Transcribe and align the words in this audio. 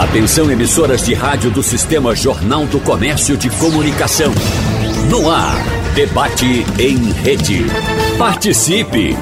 Atenção 0.00 0.50
emissoras 0.50 1.04
de 1.04 1.12
rádio 1.12 1.50
do 1.50 1.62
Sistema 1.62 2.16
Jornal 2.16 2.64
do 2.64 2.80
Comércio 2.80 3.36
de 3.36 3.50
Comunicação. 3.50 4.32
No 5.10 5.30
ar, 5.30 5.62
debate 5.94 6.64
em 6.78 7.12
rede. 7.12 7.66
Participe! 8.16 9.14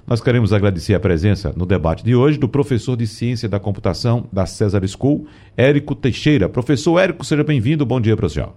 Nós 0.06 0.22
queremos 0.22 0.54
agradecer 0.54 0.94
a 0.94 1.00
presença 1.00 1.52
no 1.54 1.66
debate 1.66 2.02
de 2.02 2.14
hoje 2.14 2.38
do 2.38 2.48
professor 2.48 2.96
de 2.96 3.06
Ciência 3.06 3.46
da 3.46 3.60
Computação 3.60 4.24
da 4.32 4.46
César 4.46 4.80
School, 4.88 5.26
Érico 5.54 5.94
Teixeira. 5.94 6.48
Professor 6.48 6.98
Érico, 6.98 7.22
seja 7.26 7.44
bem-vindo. 7.44 7.84
Bom 7.84 8.00
dia 8.00 8.16
para 8.16 8.24
o 8.24 8.30
senhor. 8.30 8.54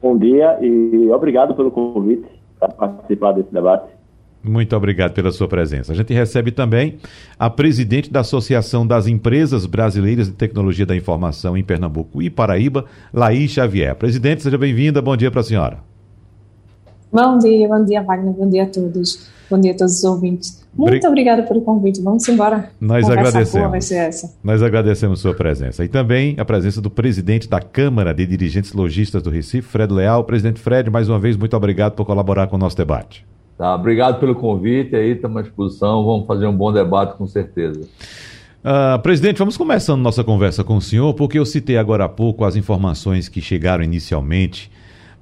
Bom 0.00 0.16
dia 0.16 0.56
e 0.62 1.10
obrigado 1.10 1.56
pelo 1.56 1.72
convite 1.72 2.28
para 2.60 2.68
participar 2.68 3.32
desse 3.32 3.52
debate. 3.52 3.97
Muito 4.42 4.74
obrigado 4.76 5.12
pela 5.12 5.32
sua 5.32 5.48
presença. 5.48 5.92
A 5.92 5.94
gente 5.96 6.12
recebe 6.12 6.52
também 6.52 6.98
a 7.38 7.50
presidente 7.50 8.10
da 8.10 8.20
Associação 8.20 8.86
das 8.86 9.06
Empresas 9.06 9.66
Brasileiras 9.66 10.28
de 10.28 10.34
Tecnologia 10.34 10.86
da 10.86 10.96
Informação 10.96 11.56
em 11.56 11.64
Pernambuco 11.64 12.22
e 12.22 12.30
Paraíba, 12.30 12.84
Laís 13.12 13.50
Xavier. 13.50 13.94
Presidente, 13.96 14.42
seja 14.42 14.56
bem-vinda. 14.56 15.02
Bom 15.02 15.16
dia 15.16 15.30
para 15.30 15.40
a 15.40 15.44
senhora. 15.44 15.78
Bom 17.10 17.38
dia, 17.38 17.66
bom 17.66 17.84
dia, 17.84 18.02
Wagner. 18.02 18.34
Bom 18.34 18.48
dia 18.48 18.64
a 18.64 18.66
todos. 18.66 19.28
Bom 19.50 19.58
dia 19.58 19.72
a 19.72 19.76
todos 19.76 19.96
os 19.96 20.04
ouvintes. 20.04 20.62
Muito 20.76 21.00
Bri... 21.00 21.08
obrigada 21.08 21.42
pelo 21.42 21.62
convite. 21.62 22.02
Vamos 22.02 22.28
embora. 22.28 22.70
Nós 22.78 23.08
agradecemos. 23.08 23.70
vai 23.70 23.80
ser 23.80 23.96
essa. 23.96 24.34
Nós 24.44 24.62
agradecemos 24.62 25.20
sua 25.20 25.34
presença. 25.34 25.84
E 25.84 25.88
também 25.88 26.36
a 26.38 26.44
presença 26.44 26.80
do 26.82 26.90
presidente 26.90 27.48
da 27.48 27.60
Câmara 27.60 28.12
de 28.12 28.26
Dirigentes 28.26 28.72
Logistas 28.74 29.22
do 29.22 29.30
Recife, 29.30 29.66
Fred 29.66 29.92
Leal. 29.92 30.22
Presidente 30.24 30.60
Fred, 30.60 30.90
mais 30.90 31.08
uma 31.08 31.18
vez, 31.18 31.36
muito 31.36 31.56
obrigado 31.56 31.94
por 31.94 32.04
colaborar 32.04 32.46
com 32.46 32.56
o 32.56 32.58
nosso 32.58 32.76
debate. 32.76 33.26
Tá, 33.58 33.74
obrigado 33.74 34.20
pelo 34.20 34.36
convite 34.36 34.94
aí, 34.94 35.10
estamos 35.10 35.38
à 35.38 35.42
disposição, 35.42 36.04
vamos 36.04 36.28
fazer 36.28 36.46
um 36.46 36.56
bom 36.56 36.72
debate 36.72 37.16
com 37.16 37.26
certeza. 37.26 37.80
Uh, 38.62 39.02
presidente, 39.02 39.38
vamos 39.38 39.56
começando 39.56 40.00
nossa 40.00 40.22
conversa 40.22 40.62
com 40.62 40.76
o 40.76 40.80
senhor, 40.80 41.12
porque 41.14 41.40
eu 41.40 41.44
citei 41.44 41.76
agora 41.76 42.04
há 42.04 42.08
pouco 42.08 42.44
as 42.44 42.54
informações 42.54 43.28
que 43.28 43.40
chegaram 43.40 43.82
inicialmente 43.82 44.70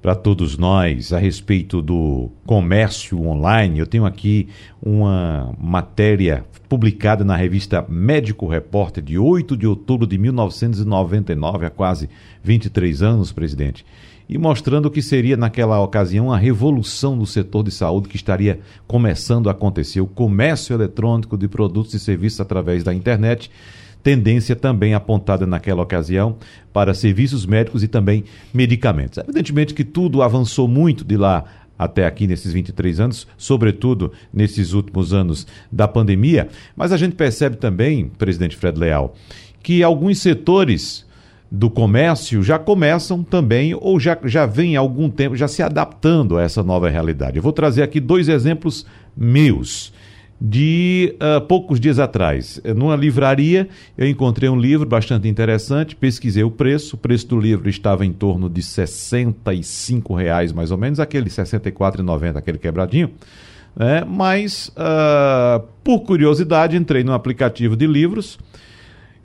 para 0.02 0.14
todos 0.14 0.58
nós 0.58 1.14
a 1.14 1.18
respeito 1.18 1.80
do 1.80 2.30
comércio 2.44 3.26
online. 3.26 3.78
Eu 3.78 3.86
tenho 3.86 4.04
aqui 4.04 4.48
uma 4.82 5.54
matéria 5.58 6.44
publicada 6.68 7.24
na 7.24 7.36
revista 7.36 7.86
Médico 7.88 8.46
Repórter 8.46 9.02
de 9.02 9.18
8 9.18 9.56
de 9.56 9.66
outubro 9.66 10.06
de 10.06 10.18
1999, 10.18 11.64
há 11.64 11.70
quase 11.70 12.10
23 12.42 13.02
anos, 13.02 13.32
presidente 13.32 13.82
e 14.28 14.36
mostrando 14.36 14.90
que 14.90 15.00
seria, 15.00 15.36
naquela 15.36 15.80
ocasião, 15.80 16.32
a 16.32 16.36
revolução 16.36 17.14
no 17.14 17.26
setor 17.26 17.62
de 17.62 17.70
saúde 17.70 18.08
que 18.08 18.16
estaria 18.16 18.60
começando 18.86 19.48
a 19.48 19.52
acontecer, 19.52 20.00
o 20.00 20.06
comércio 20.06 20.74
eletrônico 20.74 21.36
de 21.36 21.46
produtos 21.46 21.94
e 21.94 22.00
serviços 22.00 22.40
através 22.40 22.82
da 22.82 22.92
internet, 22.92 23.50
tendência 24.02 24.54
também 24.54 24.94
apontada 24.94 25.46
naquela 25.46 25.82
ocasião 25.82 26.36
para 26.72 26.94
serviços 26.94 27.46
médicos 27.46 27.82
e 27.82 27.88
também 27.88 28.24
medicamentos. 28.52 29.18
Evidentemente 29.18 29.74
que 29.74 29.84
tudo 29.84 30.22
avançou 30.22 30.66
muito 30.66 31.04
de 31.04 31.16
lá 31.16 31.44
até 31.78 32.06
aqui 32.06 32.26
nesses 32.26 32.52
23 32.52 33.00
anos, 33.00 33.26
sobretudo 33.36 34.12
nesses 34.32 34.72
últimos 34.72 35.12
anos 35.12 35.46
da 35.70 35.86
pandemia, 35.86 36.48
mas 36.74 36.90
a 36.90 36.96
gente 36.96 37.14
percebe 37.14 37.56
também, 37.56 38.08
presidente 38.08 38.56
Fred 38.56 38.78
Leal, 38.78 39.14
que 39.62 39.82
alguns 39.82 40.18
setores 40.18 41.05
do 41.50 41.70
comércio 41.70 42.42
já 42.42 42.58
começam 42.58 43.22
também, 43.22 43.74
ou 43.74 44.00
já, 44.00 44.18
já 44.24 44.46
vem 44.46 44.76
há 44.76 44.80
algum 44.80 45.08
tempo, 45.08 45.36
já 45.36 45.46
se 45.46 45.62
adaptando 45.62 46.36
a 46.36 46.42
essa 46.42 46.62
nova 46.62 46.88
realidade. 46.88 47.36
Eu 47.36 47.42
vou 47.42 47.52
trazer 47.52 47.82
aqui 47.82 48.00
dois 48.00 48.28
exemplos 48.28 48.86
meus. 49.16 49.94
De 50.38 51.16
uh, 51.16 51.40
poucos 51.40 51.80
dias 51.80 51.98
atrás, 51.98 52.60
numa 52.76 52.94
livraria, 52.94 53.70
eu 53.96 54.06
encontrei 54.06 54.50
um 54.50 54.60
livro 54.60 54.86
bastante 54.86 55.26
interessante, 55.26 55.96
pesquisei 55.96 56.44
o 56.44 56.50
preço, 56.50 56.94
o 56.94 56.98
preço 56.98 57.26
do 57.28 57.40
livro 57.40 57.70
estava 57.70 58.04
em 58.04 58.12
torno 58.12 58.50
de 58.50 58.60
R$ 58.60 60.14
reais 60.14 60.52
mais 60.52 60.70
ou 60.70 60.76
menos, 60.76 61.00
aquele 61.00 61.30
R$ 61.30 61.36
64,90, 61.36 62.36
aquele 62.36 62.58
quebradinho. 62.58 63.12
Né? 63.74 64.04
Mas, 64.06 64.68
uh, 64.76 65.66
por 65.82 66.00
curiosidade, 66.00 66.76
entrei 66.76 67.02
no 67.02 67.14
aplicativo 67.14 67.74
de 67.74 67.86
livros, 67.86 68.38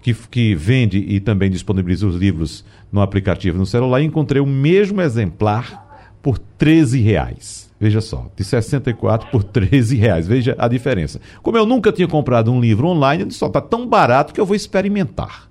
que, 0.01 0.13
que 0.13 0.55
vende 0.55 0.97
e 0.97 1.19
também 1.19 1.49
disponibiliza 1.49 2.07
os 2.07 2.15
livros 2.15 2.65
no 2.91 3.01
aplicativo 3.01 3.57
no 3.57 3.65
celular, 3.65 4.01
e 4.01 4.05
encontrei 4.05 4.41
o 4.41 4.45
mesmo 4.45 5.01
exemplar 5.01 6.09
por 6.21 6.37
13 6.37 6.99
reais. 7.01 7.71
Veja 7.79 7.99
só, 7.99 8.29
de 8.35 8.43
64 8.43 9.29
por 9.31 9.43
13 9.43 9.95
reais. 9.95 10.27
Veja 10.27 10.55
a 10.57 10.67
diferença. 10.67 11.19
Como 11.41 11.57
eu 11.57 11.65
nunca 11.65 11.91
tinha 11.91 12.07
comprado 12.07 12.51
um 12.51 12.59
livro 12.61 12.87
online, 12.87 13.23
eu 13.23 13.27
disse, 13.27 13.43
está 13.43 13.59
tão 13.59 13.87
barato 13.87 14.33
que 14.33 14.39
eu 14.39 14.45
vou 14.45 14.55
experimentar 14.55 15.50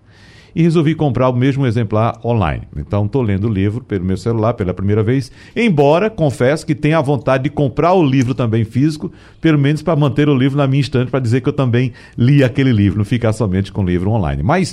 e 0.55 0.63
resolvi 0.63 0.95
comprar 0.95 1.29
o 1.29 1.33
mesmo 1.33 1.67
exemplar 1.67 2.19
online. 2.25 2.63
Então 2.77 3.07
estou 3.07 3.23
lendo 3.23 3.47
o 3.47 3.53
livro 3.53 3.83
pelo 3.85 4.05
meu 4.05 4.17
celular 4.17 4.55
pela 4.55 4.75
primeira 4.75 5.03
vez, 5.03 5.31
embora 5.55 6.11
confesso 6.11 6.67
que 6.67 6.75
tenha 6.75 6.99
a 6.99 7.03
vontade 7.03 7.45
de 7.45 7.51
comprar 7.51 7.93
o 7.93 8.05
livro 8.05 8.35
também 8.35 8.65
físico, 8.65 9.13
pelo 9.41 9.59
menos 9.59 9.83
para 9.83 9.97
manter 9.97 10.29
o 10.29 10.35
livro 10.35 10.59
na 10.59 10.67
minha 10.67 10.81
estante, 10.81 11.11
para 11.11 11.21
dizer 11.21 11.41
que 11.41 11.49
eu 11.49 11.53
também 11.53 11.93
li 12.17 12.43
aquele 12.43 12.73
livro, 12.73 12.99
não 12.99 13.05
ficar 13.05 13.33
somente 13.33 13.73
com 13.73 13.83
o 13.83 13.87
livro 13.87 14.11
online. 14.11 14.43
Mas 14.43 14.73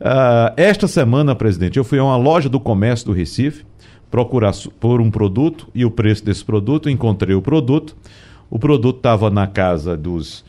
uh, 0.00 0.52
esta 0.56 0.86
semana, 0.86 1.34
presidente, 1.34 1.78
eu 1.78 1.84
fui 1.84 1.98
a 1.98 2.04
uma 2.04 2.16
loja 2.16 2.48
do 2.48 2.60
comércio 2.60 3.06
do 3.06 3.12
Recife 3.12 3.64
procurar 4.10 4.52
por 4.78 5.00
um 5.00 5.10
produto 5.10 5.68
e 5.74 5.84
o 5.84 5.90
preço 5.90 6.24
desse 6.24 6.44
produto, 6.44 6.88
encontrei 6.88 7.34
o 7.34 7.42
produto. 7.42 7.96
O 8.48 8.60
produto 8.60 8.98
estava 8.98 9.28
na 9.28 9.48
casa 9.48 9.96
dos 9.96 10.44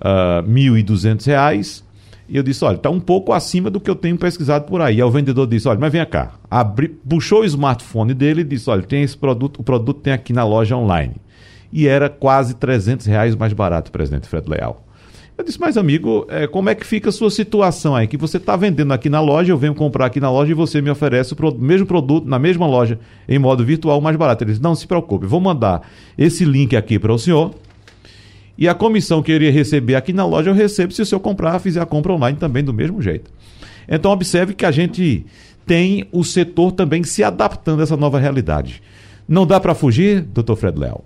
uh, 0.00 0.40
R$ 0.46 0.50
1.200 0.50 1.82
e 2.30 2.36
eu 2.36 2.42
disse: 2.42 2.64
olha, 2.64 2.76
está 2.76 2.88
um 2.88 3.00
pouco 3.00 3.32
acima 3.32 3.68
do 3.68 3.80
que 3.80 3.90
eu 3.90 3.96
tenho 3.96 4.16
pesquisado 4.16 4.64
por 4.64 4.80
aí. 4.80 4.96
Aí 4.96 5.02
o 5.02 5.10
vendedor 5.10 5.46
disse: 5.46 5.68
olha, 5.68 5.80
mas 5.80 5.92
vem 5.92 6.04
cá. 6.06 6.32
Abri, 6.48 6.88
puxou 6.88 7.40
o 7.40 7.44
smartphone 7.44 8.14
dele 8.14 8.42
e 8.42 8.44
disse: 8.44 8.70
olha, 8.70 8.82
tem 8.82 9.02
esse 9.02 9.16
produto, 9.16 9.58
o 9.60 9.64
produto 9.64 10.00
tem 10.00 10.12
aqui 10.12 10.32
na 10.32 10.44
loja 10.44 10.76
online. 10.76 11.16
E 11.72 11.86
era 11.86 12.08
quase 12.08 12.54
300 12.54 13.06
reais 13.06 13.34
mais 13.34 13.52
barato, 13.52 13.90
presidente 13.90 14.28
Fred 14.28 14.48
Leal. 14.48 14.84
Eu 15.40 15.44
disse, 15.44 15.58
mas 15.58 15.78
amigo, 15.78 16.26
é, 16.28 16.46
como 16.46 16.68
é 16.68 16.74
que 16.74 16.84
fica 16.84 17.08
a 17.08 17.12
sua 17.12 17.30
situação 17.30 17.96
aí? 17.96 18.06
Que 18.06 18.18
você 18.18 18.36
está 18.36 18.56
vendendo 18.56 18.92
aqui 18.92 19.08
na 19.08 19.22
loja, 19.22 19.50
eu 19.50 19.56
venho 19.56 19.74
comprar 19.74 20.06
aqui 20.06 20.20
na 20.20 20.30
loja 20.30 20.50
e 20.50 20.54
você 20.54 20.82
me 20.82 20.90
oferece 20.90 21.32
o 21.32 21.58
mesmo 21.58 21.86
produto 21.86 22.28
na 22.28 22.38
mesma 22.38 22.66
loja, 22.66 22.98
em 23.26 23.38
modo 23.38 23.64
virtual, 23.64 24.02
mais 24.02 24.16
barato. 24.16 24.44
Ele 24.44 24.50
disse, 24.50 24.62
não 24.62 24.74
se 24.74 24.86
preocupe, 24.86 25.24
vou 25.24 25.40
mandar 25.40 25.80
esse 26.18 26.44
link 26.44 26.76
aqui 26.76 26.98
para 26.98 27.10
o 27.10 27.18
senhor 27.18 27.54
e 28.60 28.68
a 28.68 28.74
comissão 28.74 29.22
que 29.22 29.32
eu 29.32 29.36
iria 29.36 29.50
receber 29.50 29.94
aqui 29.94 30.12
na 30.12 30.26
loja 30.26 30.50
eu 30.50 30.54
recebo 30.54 30.92
se 30.92 31.00
o 31.00 31.06
senhor 31.06 31.20
comprar, 31.20 31.58
fizer 31.58 31.80
a 31.80 31.86
compra 31.86 32.12
online 32.12 32.36
também 32.36 32.62
do 32.62 32.74
mesmo 32.74 33.00
jeito. 33.00 33.30
Então 33.88 34.12
observe 34.12 34.52
que 34.52 34.66
a 34.66 34.70
gente 34.70 35.24
tem 35.66 36.06
o 36.12 36.22
setor 36.22 36.72
também 36.72 37.02
se 37.02 37.24
adaptando 37.24 37.80
a 37.80 37.84
essa 37.84 37.96
nova 37.96 38.18
realidade. 38.18 38.82
Não 39.26 39.46
dá 39.46 39.58
para 39.58 39.74
fugir, 39.74 40.20
doutor 40.20 40.56
Fred 40.56 40.78
Léo? 40.78 41.00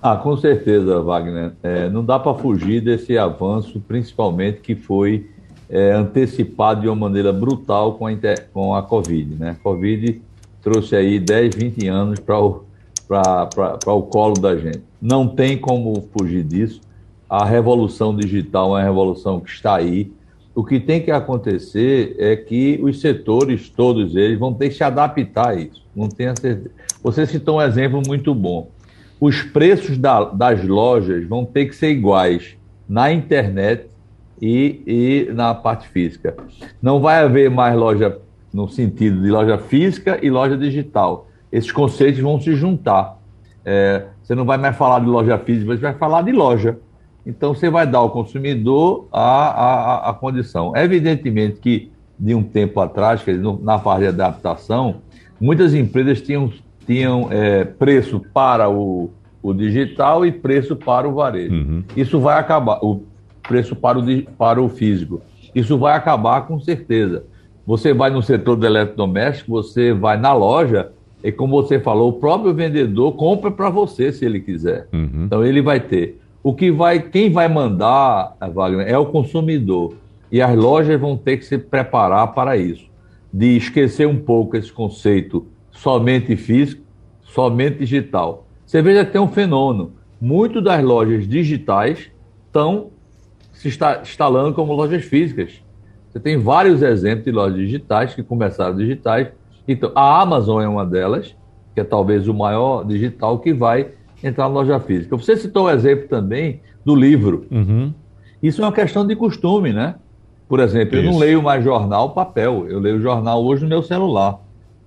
Ah, 0.00 0.14
com 0.14 0.36
certeza, 0.36 1.00
Wagner. 1.00 1.52
É, 1.64 1.90
não 1.90 2.04
dá 2.04 2.16
para 2.16 2.34
fugir 2.34 2.80
desse 2.80 3.18
avanço, 3.18 3.82
principalmente 3.88 4.60
que 4.60 4.76
foi 4.76 5.26
é, 5.68 5.92
antecipado 5.92 6.82
de 6.82 6.86
uma 6.86 6.94
maneira 6.94 7.32
brutal 7.32 7.94
com 7.94 8.06
a, 8.06 8.12
com 8.52 8.74
a 8.74 8.82
Covid. 8.82 9.34
Né? 9.34 9.50
A 9.50 9.54
Covid 9.54 10.22
trouxe 10.62 10.94
aí 10.94 11.18
10, 11.18 11.56
20 11.56 11.88
anos 11.88 12.20
para 12.20 12.38
o, 12.38 12.64
o 13.86 14.02
colo 14.02 14.34
da 14.34 14.56
gente. 14.56 14.82
Não 15.08 15.28
tem 15.28 15.56
como 15.56 16.08
fugir 16.12 16.42
disso. 16.42 16.80
A 17.30 17.44
revolução 17.44 18.16
digital 18.16 18.76
é 18.76 18.80
uma 18.80 18.82
revolução 18.82 19.38
que 19.38 19.48
está 19.48 19.76
aí. 19.76 20.12
O 20.52 20.64
que 20.64 20.80
tem 20.80 21.00
que 21.00 21.12
acontecer 21.12 22.16
é 22.18 22.34
que 22.34 22.80
os 22.82 23.00
setores, 23.00 23.68
todos 23.68 24.16
eles, 24.16 24.36
vão 24.36 24.52
ter 24.52 24.68
que 24.68 24.74
se 24.74 24.82
adaptar 24.82 25.50
a 25.50 25.54
isso. 25.54 25.86
Não 25.94 26.08
tenha 26.08 26.34
certeza. 26.34 26.72
Você 27.04 27.24
citou 27.24 27.58
um 27.58 27.62
exemplo 27.62 28.02
muito 28.04 28.34
bom. 28.34 28.68
Os 29.20 29.42
preços 29.42 29.96
da, 29.96 30.24
das 30.24 30.66
lojas 30.66 31.24
vão 31.28 31.44
ter 31.44 31.66
que 31.66 31.76
ser 31.76 31.92
iguais 31.92 32.56
na 32.88 33.12
internet 33.12 33.86
e, 34.42 34.82
e 35.28 35.32
na 35.32 35.54
parte 35.54 35.86
física. 35.86 36.36
Não 36.82 36.98
vai 36.98 37.22
haver 37.22 37.48
mais 37.48 37.76
loja 37.76 38.18
no 38.52 38.68
sentido 38.68 39.22
de 39.22 39.30
loja 39.30 39.56
física 39.56 40.18
e 40.20 40.28
loja 40.30 40.56
digital. 40.58 41.28
Esses 41.52 41.70
conceitos 41.70 42.20
vão 42.20 42.40
se 42.40 42.56
juntar. 42.56 43.16
É, 43.64 44.06
você 44.26 44.34
não 44.34 44.44
vai 44.44 44.58
mais 44.58 44.76
falar 44.76 44.98
de 44.98 45.06
loja 45.06 45.38
física, 45.38 45.76
você 45.76 45.82
vai 45.82 45.94
falar 45.94 46.22
de 46.22 46.32
loja. 46.32 46.80
Então, 47.24 47.54
você 47.54 47.70
vai 47.70 47.86
dar 47.86 47.98
ao 47.98 48.10
consumidor 48.10 49.06
a, 49.12 49.20
a, 49.20 50.10
a 50.10 50.14
condição. 50.14 50.76
Evidentemente 50.76 51.60
que, 51.60 51.92
de 52.18 52.34
um 52.34 52.42
tempo 52.42 52.80
atrás, 52.80 53.22
na 53.62 53.78
fase 53.78 54.02
de 54.02 54.08
adaptação, 54.08 54.96
muitas 55.40 55.74
empresas 55.74 56.20
tinham, 56.20 56.50
tinham 56.84 57.28
é, 57.30 57.64
preço 57.64 58.20
para 58.34 58.68
o, 58.68 59.10
o 59.40 59.54
digital 59.54 60.26
e 60.26 60.32
preço 60.32 60.74
para 60.74 61.08
o 61.08 61.14
varejo. 61.14 61.54
Uhum. 61.54 61.84
Isso 61.96 62.18
vai 62.18 62.36
acabar. 62.36 62.80
O, 62.82 63.04
preço 63.46 63.76
para 63.76 63.96
o, 63.96 64.22
para 64.36 64.60
o 64.60 64.68
físico. 64.68 65.22
Isso 65.54 65.78
vai 65.78 65.94
acabar 65.94 66.48
com 66.48 66.58
certeza. 66.58 67.24
Você 67.64 67.94
vai 67.94 68.10
no 68.10 68.22
setor 68.22 68.56
do 68.56 68.66
eletrodoméstico, 68.66 69.52
você 69.52 69.92
vai 69.92 70.16
na 70.16 70.32
loja, 70.32 70.90
e 71.26 71.32
como 71.32 71.60
você 71.60 71.80
falou, 71.80 72.10
o 72.10 72.12
próprio 72.12 72.54
vendedor 72.54 73.10
compra 73.16 73.50
para 73.50 73.68
você 73.68 74.12
se 74.12 74.24
ele 74.24 74.38
quiser. 74.38 74.86
Uhum. 74.92 75.24
Então 75.24 75.44
ele 75.44 75.60
vai 75.60 75.80
ter. 75.80 76.20
O 76.40 76.54
que 76.54 76.70
vai, 76.70 77.00
quem 77.00 77.32
vai 77.32 77.48
mandar, 77.48 78.36
Wagner, 78.54 78.86
é 78.86 78.96
o 78.96 79.06
consumidor. 79.06 79.94
E 80.30 80.40
as 80.40 80.56
lojas 80.56 81.00
vão 81.00 81.16
ter 81.16 81.38
que 81.38 81.44
se 81.44 81.58
preparar 81.58 82.32
para 82.32 82.56
isso. 82.56 82.88
De 83.32 83.56
esquecer 83.56 84.06
um 84.06 84.18
pouco 84.18 84.56
esse 84.56 84.70
conceito 84.70 85.44
somente 85.72 86.36
físico, 86.36 86.84
somente 87.24 87.78
digital. 87.78 88.46
Você 88.64 88.80
veja 88.80 89.04
que 89.04 89.10
tem 89.10 89.20
um 89.20 89.26
fenômeno. 89.26 89.94
Muitas 90.20 90.62
das 90.62 90.80
lojas 90.80 91.26
digitais 91.26 92.08
estão 92.46 92.90
se 93.52 93.68
instalando 93.68 94.54
como 94.54 94.72
lojas 94.72 95.04
físicas. 95.04 95.60
Você 96.08 96.20
tem 96.20 96.38
vários 96.38 96.82
exemplos 96.82 97.24
de 97.24 97.32
lojas 97.32 97.58
digitais 97.58 98.14
que 98.14 98.22
começaram 98.22 98.76
digitais. 98.76 99.26
Então, 99.66 99.90
a 99.94 100.20
Amazon 100.20 100.62
é 100.62 100.68
uma 100.68 100.84
delas, 100.84 101.34
que 101.74 101.80
é 101.80 101.84
talvez 101.84 102.28
o 102.28 102.34
maior 102.34 102.84
digital 102.84 103.38
que 103.38 103.52
vai 103.52 103.88
entrar 104.22 104.44
na 104.44 104.54
loja 104.54 104.80
física. 104.80 105.16
Você 105.16 105.36
citou 105.36 105.66
o 105.66 105.70
exemplo 105.70 106.08
também 106.08 106.60
do 106.84 106.94
livro. 106.94 107.46
Uhum. 107.50 107.92
Isso 108.42 108.62
é 108.62 108.64
uma 108.64 108.72
questão 108.72 109.06
de 109.06 109.14
costume, 109.16 109.72
né? 109.72 109.96
Por 110.48 110.60
exemplo, 110.60 110.96
isso. 110.96 111.06
eu 111.06 111.12
não 111.12 111.18
leio 111.18 111.42
mais 111.42 111.64
jornal 111.64 112.10
papel, 112.10 112.66
eu 112.68 112.78
leio 112.78 113.00
jornal 113.00 113.44
hoje 113.44 113.62
no 113.62 113.68
meu 113.68 113.82
celular. 113.82 114.38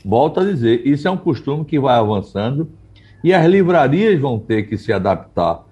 Volto 0.03 0.39
a 0.39 0.43
dizer, 0.43 0.81
isso 0.85 1.07
é 1.07 1.11
um 1.11 1.17
costume 1.17 1.65
que 1.65 1.77
vai 1.77 1.97
avançando 1.97 2.69
e 3.21 3.33
as 3.33 3.45
livrarias 3.45 4.19
vão 4.19 4.39
ter 4.39 4.63
que 4.63 4.77
se 4.77 4.93
adaptar 4.93 5.65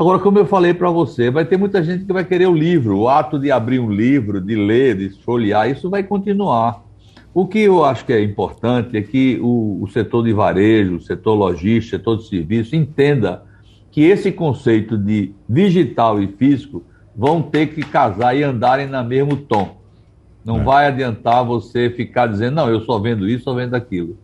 Agora, 0.00 0.18
como 0.18 0.38
eu 0.38 0.46
falei 0.46 0.72
para 0.72 0.88
você, 0.88 1.30
vai 1.30 1.44
ter 1.44 1.56
muita 1.56 1.82
gente 1.82 2.04
que 2.04 2.12
vai 2.12 2.24
querer 2.24 2.46
o 2.46 2.54
livro, 2.54 2.96
o 2.96 3.08
ato 3.08 3.38
de 3.38 3.50
abrir 3.50 3.80
um 3.80 3.90
livro, 3.90 4.40
de 4.40 4.54
ler, 4.54 4.96
de 4.96 5.10
folhear, 5.22 5.68
isso 5.68 5.90
vai 5.90 6.02
continuar. 6.02 6.82
O 7.32 7.46
que 7.46 7.60
eu 7.60 7.84
acho 7.84 8.04
que 8.04 8.12
é 8.12 8.22
importante 8.22 8.96
é 8.96 9.02
que 9.02 9.38
o, 9.40 9.78
o 9.82 9.88
setor 9.88 10.24
de 10.24 10.32
varejo, 10.32 10.96
o 10.96 11.00
setor 11.00 11.34
logístico, 11.34 11.96
o 11.96 11.98
setor 11.98 12.16
de 12.16 12.28
serviço 12.28 12.74
entenda 12.74 13.44
que 13.90 14.02
esse 14.02 14.32
conceito 14.32 14.98
de 14.98 15.32
digital 15.48 16.20
e 16.20 16.26
físico 16.26 16.82
vão 17.14 17.40
ter 17.40 17.68
que 17.68 17.82
casar 17.82 18.36
e 18.36 18.42
andarem 18.42 18.86
no 18.86 19.04
mesmo 19.04 19.36
tom. 19.36 19.78
Não 20.44 20.60
é. 20.60 20.64
vai 20.64 20.86
adiantar 20.86 21.44
você 21.44 21.90
ficar 21.90 22.26
dizendo, 22.26 22.56
não, 22.56 22.68
eu 22.68 22.80
só 22.80 22.98
vendo 22.98 23.28
isso, 23.28 23.44
só 23.44 23.54
vendo 23.54 23.74
aquilo. 23.74 24.18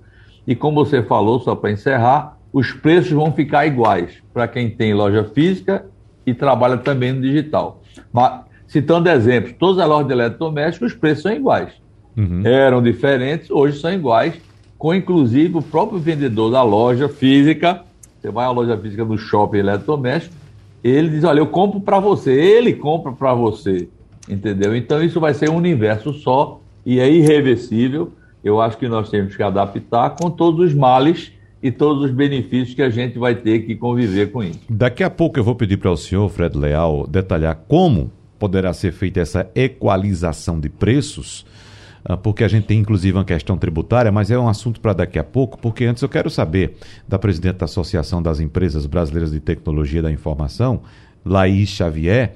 E 0.46 0.56
como 0.56 0.84
você 0.84 1.02
falou, 1.02 1.38
só 1.40 1.54
para 1.54 1.70
encerrar, 1.70 2.36
os 2.52 2.72
preços 2.72 3.12
vão 3.12 3.32
ficar 3.32 3.66
iguais 3.66 4.22
para 4.32 4.48
quem 4.48 4.70
tem 4.70 4.94
loja 4.94 5.24
física 5.24 5.86
e 6.24 6.34
trabalha 6.34 6.78
também 6.78 7.12
no 7.12 7.20
digital. 7.20 7.82
Mas, 8.12 8.40
citando 8.66 9.08
exemplos, 9.08 9.54
todas 9.58 9.78
as 9.78 9.88
lojas 9.88 10.06
de 10.06 10.12
eletrodomésticos, 10.12 10.92
os 10.92 10.98
preços 10.98 11.22
são 11.22 11.32
iguais. 11.32 11.85
Uhum. 12.16 12.46
Eram 12.46 12.82
diferentes, 12.82 13.50
hoje 13.50 13.78
são 13.78 13.92
iguais, 13.92 14.34
com 14.78 14.94
inclusive 14.94 15.58
o 15.58 15.62
próprio 15.62 15.98
vendedor 15.98 16.50
da 16.50 16.62
loja 16.62 17.08
física. 17.08 17.82
Você 18.20 18.30
vai 18.30 18.46
à 18.46 18.50
loja 18.50 18.76
física 18.76 19.04
do 19.04 19.18
shopping 19.18 19.58
eletrodoméstico, 19.58 20.34
ele 20.82 21.10
diz: 21.10 21.24
Olha, 21.24 21.40
eu 21.40 21.46
compro 21.46 21.80
para 21.80 21.98
você, 21.98 22.32
ele 22.32 22.72
compra 22.72 23.12
para 23.12 23.34
você. 23.34 23.88
Entendeu? 24.28 24.74
Então 24.74 25.02
isso 25.02 25.20
vai 25.20 25.34
ser 25.34 25.50
um 25.50 25.56
universo 25.56 26.12
só 26.12 26.60
e 26.84 26.98
é 26.98 27.10
irreversível. 27.10 28.12
Eu 28.42 28.60
acho 28.60 28.76
que 28.78 28.88
nós 28.88 29.10
temos 29.10 29.36
que 29.36 29.42
adaptar 29.42 30.10
com 30.10 30.30
todos 30.30 30.68
os 30.68 30.74
males 30.74 31.32
e 31.62 31.70
todos 31.70 32.04
os 32.04 32.10
benefícios 32.10 32.74
que 32.74 32.82
a 32.82 32.90
gente 32.90 33.18
vai 33.18 33.34
ter 33.34 33.60
que 33.60 33.74
conviver 33.74 34.30
com 34.30 34.42
isso. 34.42 34.60
Daqui 34.68 35.02
a 35.02 35.10
pouco 35.10 35.38
eu 35.38 35.44
vou 35.44 35.54
pedir 35.54 35.76
para 35.76 35.90
o 35.90 35.96
senhor, 35.96 36.28
Fred 36.28 36.56
Leal, 36.56 37.06
detalhar 37.08 37.56
como 37.66 38.12
poderá 38.38 38.72
ser 38.72 38.92
feita 38.92 39.20
essa 39.20 39.50
equalização 39.54 40.60
de 40.60 40.68
preços, 40.68 41.46
porque 42.22 42.44
a 42.44 42.48
gente 42.48 42.66
tem 42.66 42.78
inclusive 42.78 43.16
uma 43.16 43.24
questão 43.24 43.56
tributária, 43.56 44.12
mas 44.12 44.30
é 44.30 44.38
um 44.38 44.48
assunto 44.48 44.80
para 44.80 44.92
daqui 44.92 45.18
a 45.18 45.24
pouco, 45.24 45.58
porque 45.58 45.84
antes 45.84 46.02
eu 46.02 46.08
quero 46.08 46.30
saber 46.30 46.76
da 47.08 47.18
presidente 47.18 47.56
da 47.56 47.64
Associação 47.64 48.22
das 48.22 48.38
Empresas 48.38 48.86
Brasileiras 48.86 49.32
de 49.32 49.40
Tecnologia 49.40 50.02
da 50.02 50.10
Informação, 50.10 50.82
Laís 51.24 51.68
Xavier, 51.68 52.34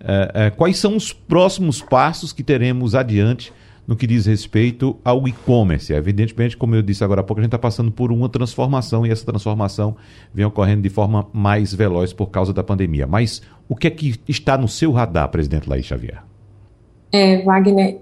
eh, 0.00 0.32
eh, 0.34 0.50
quais 0.50 0.78
são 0.78 0.96
os 0.96 1.12
próximos 1.12 1.80
passos 1.80 2.32
que 2.32 2.42
teremos 2.42 2.94
adiante 2.94 3.52
no 3.86 3.96
que 3.96 4.06
diz 4.06 4.26
respeito 4.26 4.96
ao 5.04 5.26
e-commerce. 5.26 5.92
Evidentemente, 5.92 6.56
como 6.56 6.74
eu 6.74 6.82
disse 6.82 7.02
agora 7.02 7.20
há 7.20 7.24
pouco, 7.24 7.40
a 7.40 7.42
gente 7.42 7.48
está 7.48 7.58
passando 7.58 7.90
por 7.90 8.12
uma 8.12 8.28
transformação 8.28 9.04
e 9.06 9.10
essa 9.10 9.24
transformação 9.24 9.96
vem 10.32 10.44
ocorrendo 10.44 10.82
de 10.82 10.88
forma 10.88 11.26
mais 11.32 11.74
veloz 11.74 12.12
por 12.12 12.26
causa 12.26 12.52
da 12.52 12.62
pandemia. 12.62 13.06
Mas 13.06 13.42
o 13.68 13.76
que 13.76 13.86
é 13.86 13.90
que 13.90 14.14
está 14.28 14.56
no 14.56 14.68
seu 14.68 14.92
radar, 14.92 15.28
presidente 15.28 15.68
Laís 15.68 15.86
Xavier? 15.86 16.22
É, 17.12 17.42
Wagner, 17.42 17.98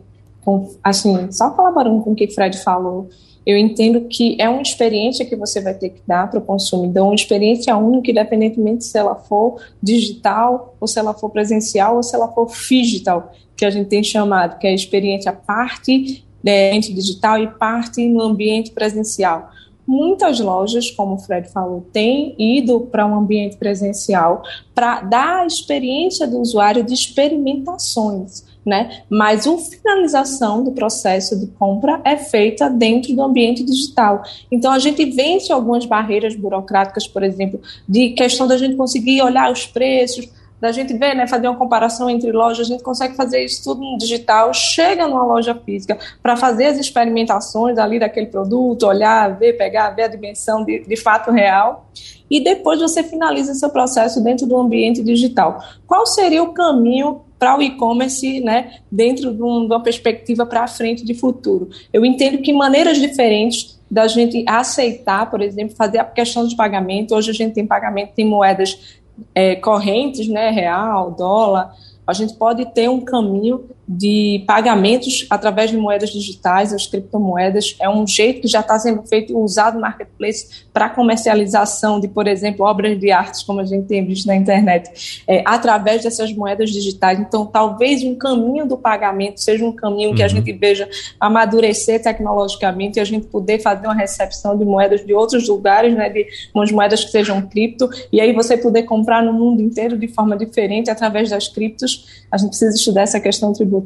assim, 0.82 1.30
só 1.30 1.50
colaborando 1.50 2.02
com 2.02 2.12
o 2.12 2.14
que 2.14 2.24
o 2.24 2.34
Fred 2.34 2.58
falou, 2.58 3.08
eu 3.46 3.56
entendo 3.56 4.02
que 4.02 4.36
é 4.40 4.48
uma 4.48 4.62
experiência 4.62 5.24
que 5.24 5.34
você 5.34 5.60
vai 5.60 5.74
ter 5.74 5.90
que 5.90 6.02
dar 6.06 6.30
para 6.30 6.38
o 6.38 6.42
consumidor, 6.42 7.06
uma 7.06 7.14
experiência 7.14 7.76
única, 7.76 8.10
independentemente 8.10 8.84
se 8.84 8.98
ela 8.98 9.14
for 9.14 9.60
digital, 9.82 10.76
ou 10.78 10.86
se 10.86 10.98
ela 10.98 11.14
for 11.14 11.30
presencial, 11.30 11.96
ou 11.96 12.02
se 12.02 12.14
ela 12.14 12.28
for 12.28 12.50
digital 12.68 13.32
que 13.56 13.64
a 13.64 13.70
gente 13.70 13.88
tem 13.88 14.02
chamado, 14.02 14.58
que 14.58 14.66
é 14.66 14.70
a 14.70 14.74
experiência 14.74 15.32
parte 15.32 16.24
né, 16.42 16.68
ambiente 16.68 16.92
digital 16.92 17.38
e 17.38 17.46
parte 17.46 18.06
no 18.06 18.22
ambiente 18.22 18.70
presencial. 18.70 19.50
Muitas 19.86 20.38
lojas, 20.38 20.90
como 20.90 21.14
o 21.14 21.18
Fred 21.18 21.48
falou, 21.48 21.84
têm 21.92 22.34
ido 22.38 22.80
para 22.80 23.06
um 23.06 23.14
ambiente 23.14 23.56
presencial 23.56 24.42
para 24.74 25.00
dar 25.00 25.40
a 25.40 25.46
experiência 25.46 26.26
do 26.26 26.38
usuário 26.38 26.84
de 26.84 26.94
experimentações. 26.94 28.44
Né? 28.64 29.04
Mas 29.08 29.46
a 29.46 29.56
finalização 29.56 30.62
do 30.62 30.72
processo 30.72 31.38
de 31.38 31.46
compra 31.46 32.00
é 32.04 32.16
feita 32.18 32.68
dentro 32.68 33.14
do 33.14 33.22
ambiente 33.22 33.64
digital. 33.64 34.22
Então 34.52 34.70
a 34.70 34.78
gente 34.78 35.02
vence 35.06 35.50
algumas 35.50 35.86
barreiras 35.86 36.36
burocráticas, 36.36 37.08
por 37.08 37.22
exemplo, 37.22 37.58
de 37.88 38.10
questão 38.10 38.46
da 38.46 38.58
gente 38.58 38.76
conseguir 38.76 39.22
olhar 39.22 39.50
os 39.50 39.66
preços, 39.66 40.28
da 40.60 40.70
gente 40.70 40.92
ver, 40.92 41.14
né, 41.14 41.26
fazer 41.26 41.48
uma 41.48 41.56
comparação 41.56 42.10
entre 42.10 42.30
lojas, 42.30 42.66
a 42.66 42.70
gente 42.70 42.82
consegue 42.82 43.16
fazer 43.16 43.42
isso 43.42 43.64
tudo 43.64 43.80
no 43.80 43.96
digital, 43.96 44.52
chega 44.52 45.08
numa 45.08 45.24
loja 45.24 45.54
física 45.54 45.98
para 46.22 46.36
fazer 46.36 46.66
as 46.66 46.78
experimentações 46.78 47.78
ali 47.78 47.98
daquele 47.98 48.26
produto, 48.26 48.86
olhar, 48.86 49.38
ver, 49.38 49.54
pegar, 49.54 49.90
ver 49.90 50.02
a 50.02 50.08
dimensão 50.08 50.62
de, 50.62 50.80
de 50.80 50.96
fato 50.96 51.30
real, 51.30 51.88
e 52.30 52.40
depois 52.44 52.78
você 52.78 53.02
finaliza 53.02 53.54
seu 53.54 53.70
processo 53.70 54.22
dentro 54.22 54.46
do 54.46 54.56
ambiente 54.56 55.02
digital. 55.02 55.64
Qual 55.86 56.06
seria 56.06 56.42
o 56.42 56.52
caminho 56.52 57.22
para 57.40 57.58
o 57.58 57.62
e-commerce, 57.62 58.38
né, 58.40 58.74
dentro 58.92 59.34
de, 59.34 59.42
um, 59.42 59.66
de 59.66 59.72
uma 59.72 59.82
perspectiva 59.82 60.46
para 60.46 60.68
frente 60.68 61.04
de 61.04 61.14
futuro? 61.14 61.70
Eu 61.92 62.04
entendo 62.04 62.38
que 62.38 62.52
maneiras 62.52 62.98
diferentes 62.98 63.80
da 63.90 64.06
gente 64.06 64.44
aceitar, 64.46 65.28
por 65.28 65.40
exemplo, 65.40 65.74
fazer 65.74 65.98
a 65.98 66.04
questão 66.04 66.46
de 66.46 66.54
pagamento. 66.54 67.14
Hoje 67.14 67.30
a 67.30 67.34
gente 67.34 67.54
tem 67.54 67.66
pagamento 67.66 68.12
em 68.18 68.24
moedas 68.24 69.00
é, 69.34 69.56
correntes, 69.56 70.28
né, 70.28 70.50
real, 70.50 71.10
dólar, 71.10 71.74
a 72.10 72.12
gente 72.12 72.34
pode 72.34 72.66
ter 72.74 72.90
um 72.90 73.00
caminho 73.00 73.64
de 73.92 74.44
pagamentos 74.46 75.26
através 75.28 75.70
de 75.70 75.76
moedas 75.76 76.10
digitais, 76.10 76.72
as 76.72 76.86
criptomoedas, 76.86 77.76
é 77.80 77.88
um 77.90 78.06
jeito 78.06 78.42
que 78.42 78.46
já 78.46 78.60
está 78.60 78.78
sendo 78.78 79.02
feito 79.02 79.36
usado 79.36 79.74
no 79.74 79.80
marketplace 79.80 80.64
para 80.72 80.88
comercialização 80.88 81.98
de, 81.98 82.06
por 82.06 82.28
exemplo, 82.28 82.64
obras 82.64 82.96
de 83.00 83.10
artes, 83.10 83.42
como 83.42 83.58
a 83.58 83.64
gente 83.64 83.88
tem 83.88 84.06
visto 84.06 84.26
na 84.26 84.36
internet, 84.36 85.24
é, 85.26 85.42
através 85.44 86.04
dessas 86.04 86.32
moedas 86.32 86.70
digitais. 86.70 87.18
Então, 87.18 87.44
talvez 87.44 88.04
um 88.04 88.14
caminho 88.14 88.64
do 88.64 88.78
pagamento 88.78 89.40
seja 89.40 89.64
um 89.64 89.72
caminho 89.72 90.14
que 90.14 90.22
a 90.22 90.26
uhum. 90.26 90.36
gente 90.36 90.52
veja 90.52 90.88
amadurecer 91.18 92.00
tecnologicamente 92.00 92.98
e 92.98 93.00
a 93.00 93.04
gente 93.04 93.26
poder 93.26 93.58
fazer 93.58 93.88
uma 93.88 93.94
recepção 93.94 94.56
de 94.56 94.64
moedas 94.64 95.04
de 95.04 95.12
outros 95.12 95.48
lugares, 95.48 95.92
né, 95.96 96.08
de 96.08 96.28
umas 96.54 96.70
moedas 96.70 97.04
que 97.04 97.10
sejam 97.10 97.42
cripto, 97.42 97.90
e 98.12 98.20
aí 98.20 98.32
você 98.32 98.56
poder 98.56 98.84
comprar 98.84 99.20
no 99.20 99.32
mundo 99.32 99.60
inteiro 99.60 99.98
de 99.98 100.06
forma 100.06 100.36
diferente 100.36 100.90
através 100.90 101.28
das 101.28 101.48
criptos. 101.48 102.22
A 102.30 102.38
gente 102.38 102.50
precisa 102.50 102.76
estudar 102.76 103.02
essa 103.02 103.18
questão 103.18 103.52
tributária, 103.52 103.79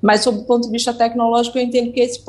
mas 0.00 0.22
sob 0.22 0.38
o 0.38 0.44
ponto 0.44 0.66
de 0.66 0.72
vista 0.72 0.92
tecnológico, 0.92 1.58
eu 1.58 1.62
entendo 1.62 1.92
que 1.92 2.00
esse 2.00 2.22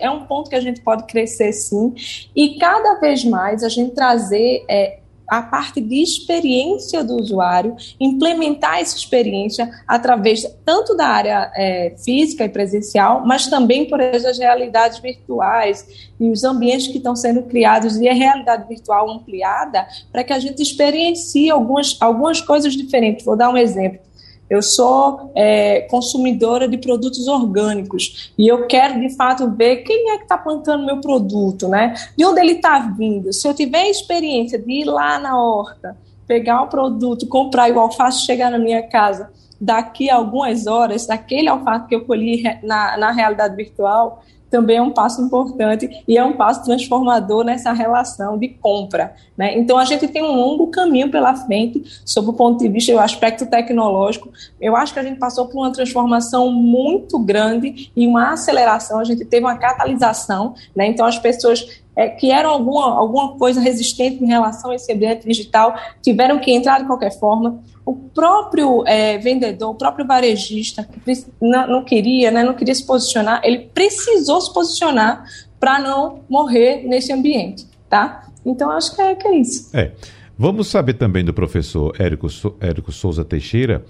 é 0.00 0.10
um 0.10 0.26
ponto 0.26 0.50
que 0.50 0.56
a 0.56 0.60
gente 0.60 0.80
pode 0.80 1.04
crescer 1.04 1.52
sim, 1.52 1.94
e 2.34 2.58
cada 2.58 3.00
vez 3.00 3.24
mais 3.24 3.62
a 3.62 3.68
gente 3.68 3.94
trazer 3.94 4.64
é, 4.68 5.00
a 5.30 5.40
parte 5.40 5.80
de 5.80 6.02
experiência 6.02 7.04
do 7.04 7.16
usuário, 7.16 7.76
implementar 8.00 8.80
essa 8.80 8.96
experiência 8.96 9.70
através 9.86 10.42
tanto 10.64 10.96
da 10.96 11.06
área 11.06 11.52
é, 11.54 11.94
física 12.04 12.44
e 12.44 12.48
presencial, 12.48 13.24
mas 13.24 13.46
também 13.46 13.88
por 13.88 14.00
as 14.02 14.38
realidades 14.38 14.98
virtuais 14.98 16.10
e 16.18 16.28
os 16.28 16.42
ambientes 16.42 16.88
que 16.88 16.96
estão 16.96 17.14
sendo 17.14 17.44
criados 17.44 17.96
e 17.96 18.08
a 18.08 18.12
realidade 18.12 18.66
virtual 18.68 19.08
ampliada 19.08 19.86
para 20.10 20.24
que 20.24 20.32
a 20.32 20.38
gente 20.40 20.60
experiencie 20.60 21.48
algumas, 21.48 21.96
algumas 22.00 22.40
coisas 22.40 22.74
diferentes. 22.74 23.24
Vou 23.24 23.36
dar 23.36 23.50
um 23.50 23.56
exemplo. 23.56 24.09
Eu 24.50 24.60
sou 24.60 25.30
é, 25.36 25.82
consumidora 25.82 26.66
de 26.66 26.76
produtos 26.76 27.28
orgânicos 27.28 28.32
e 28.36 28.48
eu 28.48 28.66
quero 28.66 29.00
de 29.00 29.14
fato 29.14 29.48
ver 29.52 29.84
quem 29.84 30.10
é 30.10 30.16
que 30.16 30.24
está 30.24 30.36
plantando 30.36 30.84
meu 30.84 31.00
produto, 31.00 31.68
né? 31.68 31.94
De 32.18 32.24
onde 32.24 32.40
ele 32.40 32.54
está 32.54 32.80
vindo. 32.80 33.32
Se 33.32 33.46
eu 33.46 33.54
tiver 33.54 33.88
experiência 33.88 34.58
de 34.58 34.72
ir 34.72 34.84
lá 34.84 35.20
na 35.20 35.40
horta, 35.40 35.96
pegar 36.26 36.62
o 36.62 36.66
produto, 36.66 37.28
comprar 37.28 37.68
e 37.68 37.72
o 37.72 37.78
alface 37.78 38.26
chegar 38.26 38.50
na 38.50 38.58
minha 38.58 38.82
casa 38.82 39.30
daqui 39.60 40.10
a 40.10 40.16
algumas 40.16 40.66
horas, 40.66 41.06
daquele 41.06 41.48
alface 41.48 41.86
que 41.86 41.94
eu 41.94 42.04
colhi 42.04 42.42
na, 42.62 42.96
na 42.96 43.10
realidade 43.12 43.54
virtual, 43.54 44.24
também 44.50 44.76
é 44.76 44.82
um 44.82 44.90
passo 44.90 45.22
importante 45.22 46.02
e 46.06 46.18
é 46.18 46.24
um 46.24 46.32
passo 46.32 46.64
transformador 46.64 47.44
nessa 47.44 47.72
relação 47.72 48.36
de 48.36 48.48
compra. 48.48 49.14
Né? 49.36 49.56
Então, 49.58 49.78
a 49.78 49.84
gente 49.84 50.08
tem 50.08 50.22
um 50.22 50.34
longo 50.34 50.66
caminho 50.66 51.10
pela 51.10 51.34
frente, 51.34 51.82
sob 52.04 52.30
o 52.30 52.32
ponto 52.32 52.58
de 52.58 52.68
vista 52.68 52.92
do 52.92 52.98
aspecto 52.98 53.46
tecnológico. 53.46 54.30
Eu 54.60 54.76
acho 54.76 54.92
que 54.92 54.98
a 54.98 55.02
gente 55.02 55.18
passou 55.18 55.46
por 55.46 55.58
uma 55.58 55.72
transformação 55.72 56.50
muito 56.50 57.18
grande 57.18 57.90
e 57.96 58.06
uma 58.06 58.32
aceleração, 58.32 58.98
a 58.98 59.04
gente 59.04 59.24
teve 59.24 59.46
uma 59.46 59.56
catalisação. 59.56 60.54
Né? 60.74 60.88
Então, 60.88 61.06
as 61.06 61.18
pessoas 61.18 61.79
é, 61.96 62.08
que 62.08 62.30
eram 62.30 62.50
alguma, 62.50 62.94
alguma 62.94 63.36
coisa 63.36 63.60
resistente 63.60 64.22
em 64.22 64.26
relação 64.26 64.70
a 64.70 64.74
esse 64.74 64.92
ambiente 64.92 65.26
digital 65.26 65.74
tiveram 66.02 66.38
que 66.38 66.50
entrar 66.50 66.80
de 66.80 66.86
qualquer 66.86 67.18
forma 67.18 67.60
o 67.84 67.94
próprio 67.94 68.86
é, 68.86 69.18
vendedor, 69.18 69.70
o 69.70 69.74
próprio 69.74 70.06
varejista, 70.06 70.88
que 71.04 71.24
não, 71.40 71.66
não 71.66 71.84
queria, 71.84 72.30
né, 72.30 72.44
não 72.44 72.54
queria 72.54 72.74
se 72.74 72.86
posicionar, 72.86 73.40
ele 73.42 73.70
precisou 73.74 74.40
se 74.40 74.52
posicionar 74.52 75.24
para 75.58 75.78
não 75.78 76.20
morrer 76.28 76.84
nesse 76.86 77.12
ambiente, 77.12 77.66
tá? 77.88 78.28
Então, 78.44 78.70
acho 78.70 78.94
que 78.94 79.02
é, 79.02 79.14
que 79.14 79.26
é 79.26 79.36
isso. 79.36 79.76
É. 79.76 79.92
Vamos 80.38 80.68
saber 80.68 80.94
também 80.94 81.22
do 81.22 81.34
professor 81.34 81.94
Érico, 81.98 82.26
Érico 82.60 82.90
Souza 82.90 83.22
Teixeira 83.24 83.84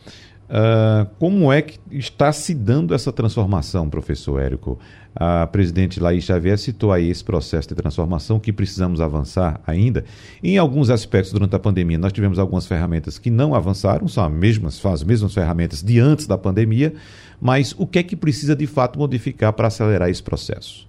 Uh, 0.51 1.09
como 1.21 1.53
é 1.53 1.63
que 1.63 1.79
está 1.93 2.33
se 2.33 2.53
dando 2.53 2.93
essa 2.93 3.13
transformação, 3.13 3.89
professor 3.89 4.41
Érico? 4.41 4.81
A 5.15 5.47
presidente 5.47 6.01
Laís 6.01 6.25
Xavier 6.25 6.59
citou 6.59 6.91
aí 6.91 7.09
esse 7.09 7.25
processo 7.25 7.69
de 7.69 7.75
transformação 7.77 8.41
que 8.41 8.53
precisamos 8.53 9.01
avançar 9.01 9.61
ainda. 9.65 10.05
Em 10.43 10.59
alguns 10.59 10.91
aspectos, 10.91 11.33
durante 11.33 11.55
a 11.55 11.59
pandemia, 11.59 11.99
nós 11.99 12.13
tivemos 12.13 12.37
algumas 12.37 12.67
ferramentas 12.67 13.17
que 13.17 13.31
não 13.31 13.55
avançaram, 13.55 14.09
são 14.09 14.25
as 14.25 14.33
mesmas, 14.33 14.85
as 14.85 15.05
mesmas 15.05 15.33
ferramentas 15.33 15.85
de 15.85 16.01
antes 16.01 16.27
da 16.27 16.37
pandemia, 16.37 16.95
mas 17.41 17.73
o 17.79 17.87
que 17.87 18.01
é 18.01 18.03
que 18.03 18.17
precisa 18.17 18.57
de 18.57 18.67
fato 18.67 18.99
modificar 18.99 19.53
para 19.53 19.69
acelerar 19.69 20.09
esse 20.11 20.23
processo? 20.23 20.89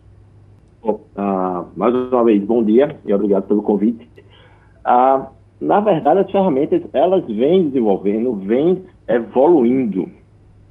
Bom, 0.81 1.05
uh, 1.15 1.67
mais 1.75 1.93
uma 1.93 2.23
vez, 2.23 2.43
bom 2.43 2.63
dia 2.63 2.97
e 3.05 3.13
obrigado 3.13 3.43
pelo 3.43 3.61
convite. 3.61 4.09
Uh, 4.87 5.25
na 5.61 5.79
verdade, 5.79 6.21
as 6.21 6.31
ferramentas, 6.31 6.81
elas 6.91 7.23
vêm 7.27 7.69
desenvolvendo, 7.69 8.33
vêm 8.33 8.83
evoluindo, 9.15 10.09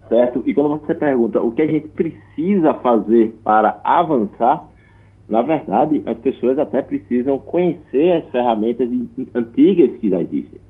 certo? 0.08 0.42
E 0.46 0.54
quando 0.54 0.80
você 0.80 0.94
pergunta 0.94 1.40
o 1.40 1.52
que 1.52 1.62
a 1.62 1.66
gente 1.66 1.88
precisa 1.88 2.74
fazer 2.74 3.34
para 3.44 3.80
avançar, 3.84 4.68
na 5.28 5.42
verdade, 5.42 6.02
as 6.06 6.18
pessoas 6.18 6.58
até 6.58 6.82
precisam 6.82 7.38
conhecer 7.38 8.12
as 8.12 8.28
ferramentas 8.30 8.90
antigas 9.32 9.96
que 9.98 10.10
já 10.10 10.20
existem. 10.20 10.60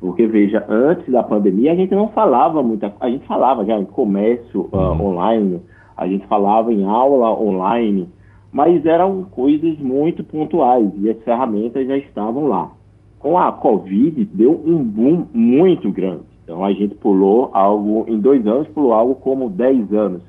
Porque, 0.00 0.26
veja, 0.26 0.64
antes 0.68 1.10
da 1.12 1.22
pandemia, 1.22 1.72
a 1.72 1.76
gente 1.76 1.94
não 1.94 2.08
falava 2.08 2.62
muito, 2.62 2.90
a 2.98 3.10
gente 3.10 3.26
falava 3.26 3.64
já 3.64 3.78
em 3.78 3.84
comércio 3.84 4.68
uh, 4.72 5.02
online, 5.02 5.60
a 5.96 6.06
gente 6.06 6.26
falava 6.26 6.72
em 6.72 6.84
aula 6.84 7.30
online, 7.38 8.08
mas 8.52 8.84
eram 8.86 9.24
coisas 9.24 9.78
muito 9.78 10.24
pontuais 10.24 10.90
e 10.98 11.10
as 11.10 11.22
ferramentas 11.22 11.86
já 11.86 11.96
estavam 11.96 12.46
lá. 12.46 12.70
Com 13.18 13.38
a 13.38 13.52
Covid, 13.52 14.24
deu 14.32 14.52
um 14.52 14.82
boom 14.82 15.26
muito 15.32 15.90
grande. 15.90 16.35
Então 16.46 16.64
a 16.64 16.72
gente 16.72 16.94
pulou 16.94 17.50
algo, 17.52 18.04
em 18.06 18.20
dois 18.20 18.46
anos, 18.46 18.68
pulou 18.68 18.92
algo 18.92 19.16
como 19.16 19.50
dez 19.50 19.92
anos. 19.92 20.22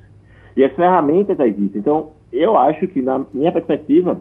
E 0.56 0.64
as 0.64 0.74
ferramentas 0.74 1.40
existem. 1.40 1.80
Então, 1.80 2.10
eu 2.34 2.58
acho 2.58 2.88
que, 2.88 3.04
na 3.04 3.24
minha 3.32 3.52
perspectiva, 3.52 4.20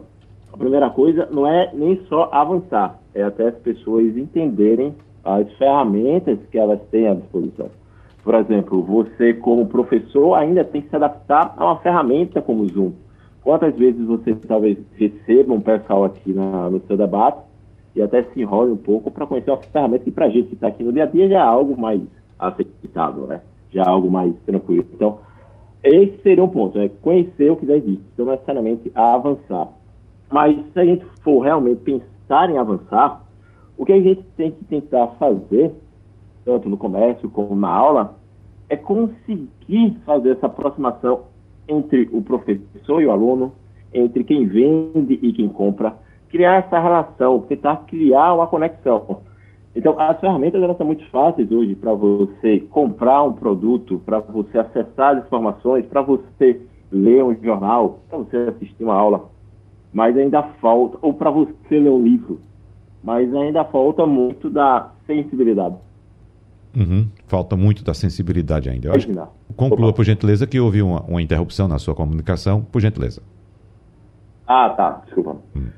a 0.53 0.57
primeira 0.57 0.91
coisa 0.91 1.27
não 1.31 1.47
é 1.47 1.71
nem 1.73 1.99
só 2.07 2.29
avançar, 2.31 2.99
é 3.15 3.23
até 3.23 3.47
as 3.47 3.55
pessoas 3.55 4.15
entenderem 4.15 4.93
as 5.25 5.51
ferramentas 5.53 6.37
que 6.51 6.59
elas 6.59 6.79
têm 6.91 7.07
à 7.07 7.15
disposição. 7.15 7.71
Por 8.23 8.35
exemplo, 8.35 8.83
você, 8.83 9.33
como 9.33 9.65
professor, 9.65 10.35
ainda 10.35 10.63
tem 10.63 10.83
que 10.83 10.89
se 10.89 10.95
adaptar 10.95 11.55
a 11.57 11.65
uma 11.65 11.77
ferramenta 11.77 12.43
como 12.43 12.61
o 12.61 12.67
Zoom. 12.67 12.91
Quantas 13.43 13.75
vezes 13.75 14.05
você 14.05 14.35
talvez 14.47 14.77
receba 14.97 15.51
um 15.51 15.61
pessoal 15.61 16.05
aqui 16.05 16.31
na, 16.31 16.69
no 16.69 16.79
seu 16.81 16.95
debate 16.95 17.46
e 17.97 18.01
até 18.01 18.21
se 18.21 18.39
enrole 18.39 18.71
um 18.71 18.77
pouco 18.77 19.09
para 19.09 19.25
conhecer 19.25 19.49
uma 19.49 19.57
ferramenta 19.57 20.03
que 20.03 20.11
para 20.11 20.27
a 20.27 20.29
gente 20.29 20.49
que 20.49 20.53
está 20.53 20.67
aqui 20.67 20.83
no 20.83 20.93
dia 20.93 21.03
a 21.03 21.07
dia 21.07 21.27
já 21.27 21.39
é 21.39 21.41
algo 21.41 21.75
mais 21.75 21.99
aceitável, 22.37 23.25
né? 23.25 23.41
Já 23.71 23.81
é 23.81 23.89
algo 23.89 24.11
mais 24.11 24.35
tranquilo. 24.45 24.85
Então, 24.93 25.17
esse 25.83 26.21
seria 26.21 26.43
um 26.43 26.47
ponto, 26.47 26.77
né? 26.77 26.91
Conhecer 27.01 27.51
o 27.51 27.55
que 27.55 27.65
já 27.65 27.75
existe, 27.75 28.03
não 28.15 28.27
necessariamente 28.27 28.91
avançar. 28.93 29.69
Mas 30.31 30.55
se 30.71 30.79
a 30.79 30.85
gente 30.85 31.05
for 31.23 31.39
realmente 31.39 31.81
pensar 31.81 32.51
em 32.51 32.59
avançar, 32.59 33.23
o 33.75 33.83
que 33.83 33.93
a 33.93 33.99
gente 33.99 34.21
tem 34.35 34.51
que 34.51 34.63
tentar 34.65 35.07
fazer, 35.19 35.71
tanto 36.45 36.69
no 36.69 36.77
comércio 36.77 37.27
como 37.31 37.55
na 37.55 37.69
aula, 37.69 38.15
é 38.69 38.75
conseguir 38.75 39.97
fazer 40.05 40.33
essa 40.33 40.45
aproximação 40.45 41.21
entre 41.67 42.07
o 42.11 42.21
professor 42.21 43.01
e 43.01 43.07
o 43.07 43.11
aluno, 43.11 43.53
entre 43.91 44.23
quem 44.23 44.45
vende 44.45 45.17
e 45.19 45.33
quem 45.33 45.49
compra, 45.49 45.95
criar 46.29 46.65
essa 46.65 46.79
relação, 46.79 47.39
tentar 47.41 47.77
criar 47.87 48.33
uma 48.33 48.47
conexão. 48.47 49.21
Então, 49.75 49.99
as 49.99 50.19
ferramentas 50.19 50.61
elas 50.61 50.75
são 50.75 50.87
muito 50.87 51.07
fáceis 51.11 51.51
hoje 51.51 51.75
para 51.75 51.93
você 51.93 52.61
comprar 52.71 53.23
um 53.23 53.33
produto, 53.33 54.01
para 54.05 54.19
você 54.19 54.57
acessar 54.57 55.17
as 55.17 55.25
informações, 55.25 55.85
para 55.85 56.01
você 56.01 56.61
ler 56.91 57.23
um 57.23 57.35
jornal, 57.35 57.99
para 58.09 58.17
você 58.17 58.37
assistir 58.37 58.83
uma 58.83 58.95
aula. 58.95 59.29
Mas 59.93 60.17
ainda 60.17 60.41
falta, 60.59 60.97
ou 61.01 61.13
para 61.13 61.29
você 61.29 61.79
ler 61.79 61.89
um 61.89 62.01
livro, 62.01 62.39
mas 63.03 63.33
ainda 63.35 63.63
falta 63.65 64.05
muito 64.05 64.49
da 64.49 64.91
sensibilidade. 65.05 65.75
Uhum, 66.75 67.07
falta 67.27 67.55
muito 67.55 67.83
da 67.83 67.93
sensibilidade 67.93 68.69
ainda. 68.69 68.89
Eu 68.89 68.93
acho 68.93 69.07
conclua, 69.55 69.93
por 69.93 70.03
gentileza, 70.03 70.45
que 70.45 70.59
houve 70.59 70.81
uma, 70.81 71.01
uma 71.01 71.21
interrupção 71.21 71.67
na 71.67 71.79
sua 71.79 71.95
comunicação. 71.95 72.61
Por 72.63 72.81
gentileza. 72.81 73.21
Ah, 74.47 74.69
tá, 74.69 75.01
desculpa. 75.03 75.35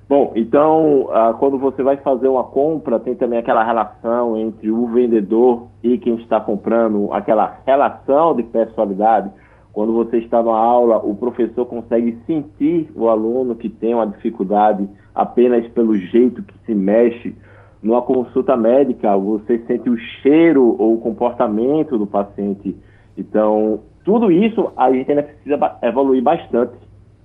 Bom, 0.08 0.32
então, 0.36 1.10
ah, 1.12 1.34
quando 1.40 1.58
você 1.58 1.82
vai 1.82 1.98
fazer 1.98 2.28
uma 2.28 2.44
compra, 2.44 3.00
tem 3.00 3.16
também 3.16 3.40
aquela 3.40 3.64
relação 3.64 4.38
entre 4.38 4.70
o 4.70 4.86
vendedor 4.88 5.68
e 5.84 5.98
quem 5.98 6.16
está 6.18 6.40
comprando, 6.40 7.12
aquela 7.12 7.58
relação 7.66 8.36
de 8.36 8.44
personalidade. 8.44 9.32
Quando 9.74 9.94
você 9.94 10.18
está 10.18 10.44
na 10.44 10.52
aula, 10.52 10.98
o 10.98 11.16
professor 11.16 11.66
consegue 11.66 12.16
sentir 12.28 12.92
o 12.96 13.10
aluno 13.10 13.56
que 13.56 13.70
tem 13.70 13.96
uma 13.96 14.06
dificuldade 14.06 14.88
apenas 15.16 15.68
pelo 15.70 15.96
jeito 15.96 16.44
que 16.44 16.58
se 16.66 16.76
mexe. 16.76 17.36
Numa 17.82 18.04
consulta 18.04 18.56
médica, 18.56 19.18
você 19.18 19.60
sente 19.66 19.90
o 19.90 19.98
cheiro 20.22 20.76
ou 20.78 20.96
o 20.96 21.00
comportamento 21.00 21.98
do 21.98 22.06
paciente. 22.06 22.76
Então, 23.18 23.80
tudo 24.04 24.32
isso 24.32 24.72
a 24.78 24.92
gente 24.92 25.10
ainda 25.10 25.24
precisa 25.24 25.78
evoluir 25.82 26.22
bastante 26.22 26.74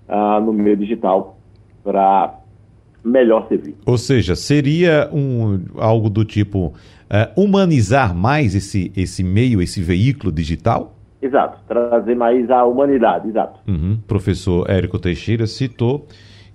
uh, 0.09 0.41
no 0.41 0.53
meio 0.53 0.77
digital 0.77 1.34
para 1.85 2.41
melhor 3.05 3.47
servir. 3.49 3.77
Ou 3.85 3.99
seja, 3.99 4.35
seria 4.35 5.09
um, 5.13 5.61
algo 5.77 6.09
do 6.09 6.25
tipo 6.25 6.69
uh, 6.69 7.41
humanizar 7.41 8.15
mais 8.15 8.55
esse, 8.55 8.91
esse 8.97 9.23
meio, 9.23 9.61
esse 9.61 9.83
veículo 9.83 10.33
digital? 10.33 10.97
Exato, 11.21 11.59
trazer 11.69 12.15
mais 12.15 12.51
a 12.51 12.65
humanidade, 12.65 13.29
exato. 13.29 13.61
Uhum. 13.67 13.99
Professor 14.07 14.69
Érico 14.69 14.99
Teixeira 14.99 15.47
citou 15.47 16.07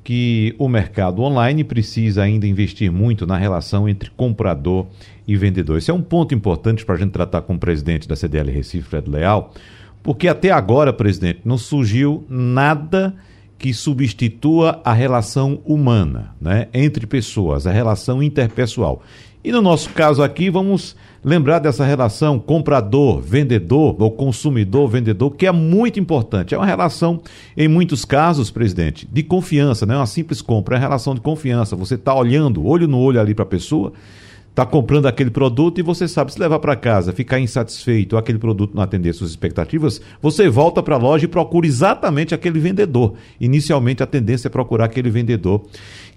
que 0.04 0.56
o 0.58 0.68
mercado 0.68 1.22
online 1.22 1.64
precisa 1.64 2.24
ainda 2.24 2.48
investir 2.48 2.92
muito 2.92 3.28
na 3.28 3.38
relação 3.38 3.88
entre 3.88 4.10
comprador 4.12 4.88
e 5.28 5.36
vendedor. 5.36 5.78
Esse 5.78 5.92
é 5.92 5.94
um 5.94 6.02
ponto 6.02 6.34
importante 6.34 6.86
para 6.86 6.96
a 6.96 6.98
gente 6.98 7.12
tratar 7.12 7.42
com 7.42 7.54
o 7.54 7.60
presidente 7.60 8.08
da 8.08 8.16
CDL 8.16 8.52
Recife, 8.52 8.90
Fred 8.90 9.10
Leal, 9.10 9.54
porque 10.02 10.28
até 10.28 10.52
agora, 10.52 10.94
presidente, 10.94 11.42
não 11.46 11.58
surgiu 11.58 12.26
nada 12.30 13.14
que 13.60 13.74
substitua 13.74 14.82
a 14.86 14.94
relação 14.94 15.60
humana, 15.66 16.34
né, 16.40 16.70
entre 16.74 17.06
pessoas, 17.06 17.68
a 17.68 17.72
relação 17.72 18.24
interpessoal. 18.24 19.04
E 19.44 19.52
no 19.52 19.62
nosso 19.62 19.90
caso 19.92 20.24
aqui, 20.24 20.50
vamos 20.50 20.96
lembrar 21.24 21.60
dessa 21.60 21.86
relação 21.86 22.40
comprador-vendedor 22.40 23.96
ou 24.02 24.12
consumidor-vendedor, 24.12 25.32
que 25.32 25.46
é 25.46 25.52
muito 25.52 26.00
importante. 26.00 26.54
É 26.54 26.58
uma 26.58 26.66
relação, 26.66 27.22
em 27.56 27.68
muitos 27.68 28.06
casos, 28.06 28.50
presidente, 28.50 29.08
de 29.12 29.24
confiança, 29.24 29.86
não 29.86 29.96
é 29.96 29.98
uma 29.98 30.06
simples 30.06 30.42
compra, 30.42 30.76
é 30.76 30.78
uma 30.78 30.82
relação 30.82 31.14
de 31.14 31.22
confiança. 31.22 31.76
Você 31.76 31.96
está 31.96 32.14
olhando, 32.14 32.66
olho 32.66 32.88
no 32.88 33.00
olho 33.00 33.20
ali 33.20 33.34
para 33.34 33.44
a 33.44 33.48
pessoa 33.48 33.94
está 34.50 34.66
comprando 34.66 35.06
aquele 35.06 35.30
produto 35.30 35.80
e 35.80 35.82
você 35.82 36.08
sabe, 36.08 36.34
se 36.34 36.40
levar 36.40 36.60
para 36.60 36.76
casa, 36.76 37.14
ficar 37.14 37.40
insatisfeito, 37.40 38.18
aquele 38.18 38.38
produto 38.38 38.76
não 38.76 38.84
atender 38.84 39.14
suas 39.14 39.30
expectativas, 39.30 40.02
você 40.22 40.50
volta 40.50 40.84
para 40.84 40.96
a 40.96 40.98
loja 40.98 41.26
e 41.26 41.28
procura 41.28 41.66
exatamente 41.66 42.34
aquele 42.34 42.60
vendedor. 42.60 43.14
Inicialmente 43.40 44.04
a 44.04 44.06
tendência 44.06 44.48
é 44.48 44.52
procurar 44.52 44.86
aquele 44.86 45.10
vendedor 45.10 45.66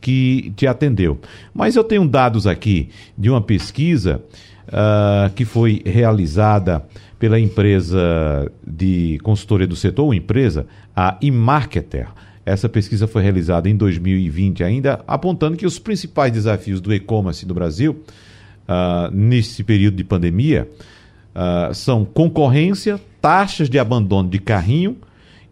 que 0.01 0.53
te 0.57 0.67
atendeu. 0.67 1.19
Mas 1.55 1.77
eu 1.77 1.85
tenho 1.85 2.07
dados 2.07 2.47
aqui 2.47 2.89
de 3.17 3.31
uma 3.31 3.41
pesquisa 3.41 4.23
uh, 4.69 5.33
que 5.35 5.45
foi 5.45 5.83
realizada 5.85 6.85
pela 7.19 7.39
empresa 7.39 8.51
de 8.67 9.19
consultoria 9.23 9.67
do 9.67 9.77
setor, 9.77 10.07
uma 10.07 10.17
empresa, 10.17 10.67
a 10.97 11.17
eMarketer. 11.23 12.09
Essa 12.45 12.69
pesquisa 12.69 13.07
foi 13.07 13.23
realizada 13.23 13.69
em 13.69 13.77
2020 13.77 14.65
ainda, 14.65 15.01
apontando 15.07 15.57
que 15.57 15.67
os 15.67 15.79
principais 15.79 16.33
desafios 16.33 16.81
do 16.81 16.93
e-commerce 16.93 17.47
no 17.47 17.55
Brasil 17.55 18.03
uh, 18.69 19.15
nesse 19.15 19.63
período 19.63 19.97
de 19.97 20.05
pandemia 20.05 20.69
uh, 21.35 21.73
são 21.73 22.05
concorrência, 22.05 23.01
taxas 23.21 23.71
de 23.71 23.79
abandono 23.79 24.29
de 24.29 24.39
carrinho 24.39 24.97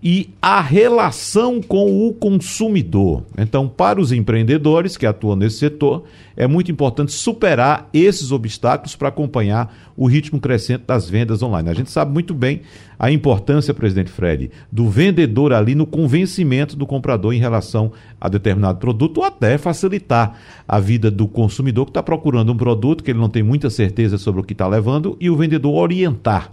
e 0.03 0.31
a 0.41 0.61
relação 0.61 1.61
com 1.61 2.07
o 2.07 2.13
consumidor. 2.15 3.23
Então, 3.37 3.69
para 3.69 4.01
os 4.01 4.13
empreendedores 4.13 4.97
que 4.97 5.05
atuam 5.05 5.37
nesse 5.37 5.59
setor, 5.59 6.05
é 6.35 6.47
muito 6.47 6.73
importante 6.73 7.13
superar 7.13 7.89
esses 7.93 8.33
obstáculos 8.33 8.97
para 8.97 9.09
acompanhar 9.09 9.75
o 9.95 10.07
ritmo 10.07 10.41
crescente 10.41 10.85
das 10.87 11.09
vendas 11.09 11.43
online. 11.43 11.69
A 11.69 11.75
gente 11.75 11.91
sabe 11.91 12.13
muito 12.13 12.33
bem 12.33 12.63
a 12.99 13.11
importância, 13.11 13.75
presidente 13.75 14.11
Fred, 14.11 14.51
do 14.73 14.89
vendedor 14.89 15.53
ali 15.53 15.75
no 15.75 15.87
convencimento 15.87 16.77
do 16.77 16.87
comprador 16.87 17.35
em 17.35 17.39
relação 17.39 17.93
a 18.19 18.27
determinado 18.29 18.79
produto 18.79 19.19
ou 19.19 19.25
até 19.25 19.59
facilitar 19.59 20.39
a 20.67 20.81
vida 20.81 21.11
do 21.11 21.29
consumidor 21.29 21.85
que 21.85 21.91
está 21.91 22.03
procurando 22.03 22.53
um 22.53 22.57
produto 22.57 23.05
que 23.05 23.11
ele 23.11 23.19
não 23.19 23.29
tem 23.29 23.43
muita 23.43 23.69
certeza 23.69 24.17
sobre 24.17 24.41
o 24.41 24.45
que 24.45 24.55
está 24.55 24.67
levando 24.67 25.15
e 25.21 25.29
o 25.29 25.37
vendedor 25.37 25.75
orientar. 25.75 26.53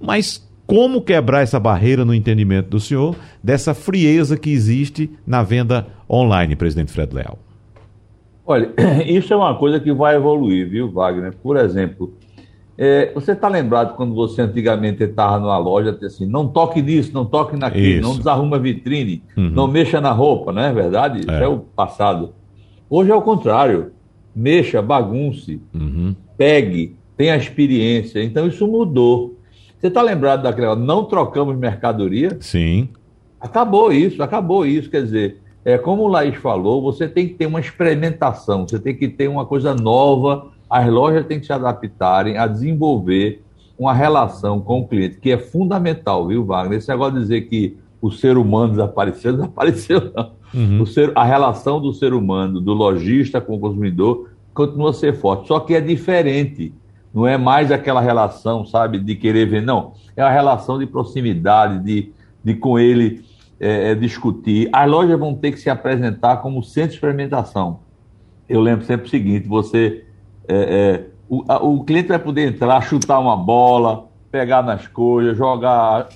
Mas 0.00 0.45
como 0.66 1.00
quebrar 1.00 1.42
essa 1.42 1.60
barreira 1.60 2.04
no 2.04 2.12
entendimento 2.12 2.70
do 2.70 2.80
senhor 2.80 3.14
dessa 3.42 3.72
frieza 3.72 4.36
que 4.36 4.50
existe 4.50 5.10
na 5.26 5.42
venda 5.42 5.86
online, 6.10 6.56
presidente 6.56 6.90
Fred 6.92 7.14
Leal? 7.14 7.38
Olha, 8.44 8.72
isso 9.06 9.32
é 9.32 9.36
uma 9.36 9.54
coisa 9.54 9.78
que 9.78 9.92
vai 9.92 10.16
evoluir, 10.16 10.68
viu, 10.68 10.90
Wagner? 10.90 11.34
Por 11.42 11.56
exemplo, 11.56 12.14
é, 12.78 13.12
você 13.14 13.32
está 13.32 13.48
lembrado 13.48 13.96
quando 13.96 14.14
você 14.14 14.42
antigamente 14.42 15.02
estava 15.02 15.38
numa 15.38 15.56
loja, 15.56 15.96
assim, 16.02 16.26
não 16.26 16.46
toque 16.48 16.82
nisso, 16.82 17.12
não 17.14 17.24
toque 17.24 17.56
naquilo, 17.56 18.00
isso. 18.00 18.08
não 18.08 18.16
desarruma 18.16 18.56
a 18.56 18.60
vitrine, 18.60 19.22
uhum. 19.36 19.50
não 19.50 19.66
mexa 19.66 20.00
na 20.00 20.12
roupa, 20.12 20.52
não 20.52 20.62
é 20.62 20.72
verdade? 20.72 21.18
É. 21.18 21.20
Isso 21.20 21.30
é 21.30 21.48
o 21.48 21.58
passado. 21.58 22.34
Hoje 22.88 23.10
é 23.10 23.14
o 23.14 23.22
contrário. 23.22 23.92
Mexa, 24.34 24.82
bagunce, 24.82 25.60
uhum. 25.74 26.14
pegue, 26.36 26.94
tenha 27.16 27.36
experiência. 27.36 28.22
Então 28.22 28.46
isso 28.46 28.66
mudou. 28.66 29.35
Você 29.86 29.88
está 29.88 30.02
lembrado 30.02 30.42
daquela, 30.42 30.74
não 30.74 31.04
trocamos 31.04 31.56
mercadoria? 31.56 32.36
Sim. 32.40 32.88
Acabou 33.40 33.92
isso, 33.92 34.20
acabou 34.20 34.66
isso. 34.66 34.90
Quer 34.90 35.04
dizer, 35.04 35.40
é, 35.64 35.78
como 35.78 36.02
o 36.02 36.08
Laís 36.08 36.34
falou, 36.34 36.82
você 36.82 37.06
tem 37.06 37.28
que 37.28 37.34
ter 37.34 37.46
uma 37.46 37.60
experimentação, 37.60 38.66
você 38.66 38.80
tem 38.80 38.96
que 38.96 39.06
ter 39.06 39.28
uma 39.28 39.46
coisa 39.46 39.76
nova, 39.76 40.48
as 40.68 40.88
lojas 40.88 41.24
têm 41.26 41.38
que 41.38 41.46
se 41.46 41.52
adaptarem 41.52 42.36
a 42.36 42.48
desenvolver 42.48 43.44
uma 43.78 43.94
relação 43.94 44.60
com 44.60 44.80
o 44.80 44.88
cliente, 44.88 45.20
que 45.20 45.30
é 45.30 45.38
fundamental, 45.38 46.26
viu, 46.26 46.44
Wagner? 46.44 46.78
Esse 46.78 46.88
negócio 46.88 47.14
de 47.14 47.20
dizer 47.20 47.42
que 47.42 47.76
o 48.02 48.10
ser 48.10 48.36
humano 48.36 48.70
desapareceu, 48.70 49.34
desapareceu 49.38 50.12
não. 50.12 50.32
Uhum. 50.52 50.82
O 50.82 50.86
ser, 50.86 51.12
a 51.14 51.22
relação 51.22 51.80
do 51.80 51.92
ser 51.92 52.12
humano, 52.12 52.60
do 52.60 52.72
lojista 52.72 53.40
com 53.40 53.54
o 53.54 53.60
consumidor, 53.60 54.30
continua 54.52 54.90
a 54.90 54.92
ser 54.92 55.14
forte, 55.14 55.46
só 55.46 55.60
que 55.60 55.76
é 55.76 55.80
diferente. 55.80 56.72
Não 57.16 57.26
é 57.26 57.38
mais 57.38 57.72
aquela 57.72 58.02
relação, 58.02 58.66
sabe, 58.66 58.98
de 58.98 59.14
querer 59.14 59.46
ver, 59.46 59.62
não. 59.62 59.94
É 60.14 60.20
a 60.20 60.28
relação 60.28 60.78
de 60.78 60.84
proximidade, 60.84 61.82
de, 61.82 62.12
de 62.44 62.54
com 62.54 62.78
ele 62.78 63.24
é, 63.58 63.92
é, 63.92 63.94
discutir. 63.94 64.68
As 64.70 64.86
lojas 64.86 65.18
vão 65.18 65.34
ter 65.34 65.52
que 65.52 65.58
se 65.58 65.70
apresentar 65.70 66.42
como 66.42 66.62
centro 66.62 66.90
de 66.90 66.96
experimentação. 66.96 67.80
Eu 68.46 68.60
lembro 68.60 68.84
sempre 68.84 69.06
o 69.06 69.08
seguinte: 69.08 69.48
você. 69.48 70.04
É, 70.46 70.54
é, 70.54 71.04
o, 71.26 71.42
a, 71.48 71.56
o 71.64 71.82
cliente 71.84 72.08
vai 72.08 72.18
poder 72.18 72.48
entrar, 72.48 72.82
chutar 72.82 73.18
uma 73.18 73.34
bola, 73.34 74.08
pegar 74.30 74.62
nas 74.62 74.86
coisas, 74.86 75.38
jogar, 75.38 76.10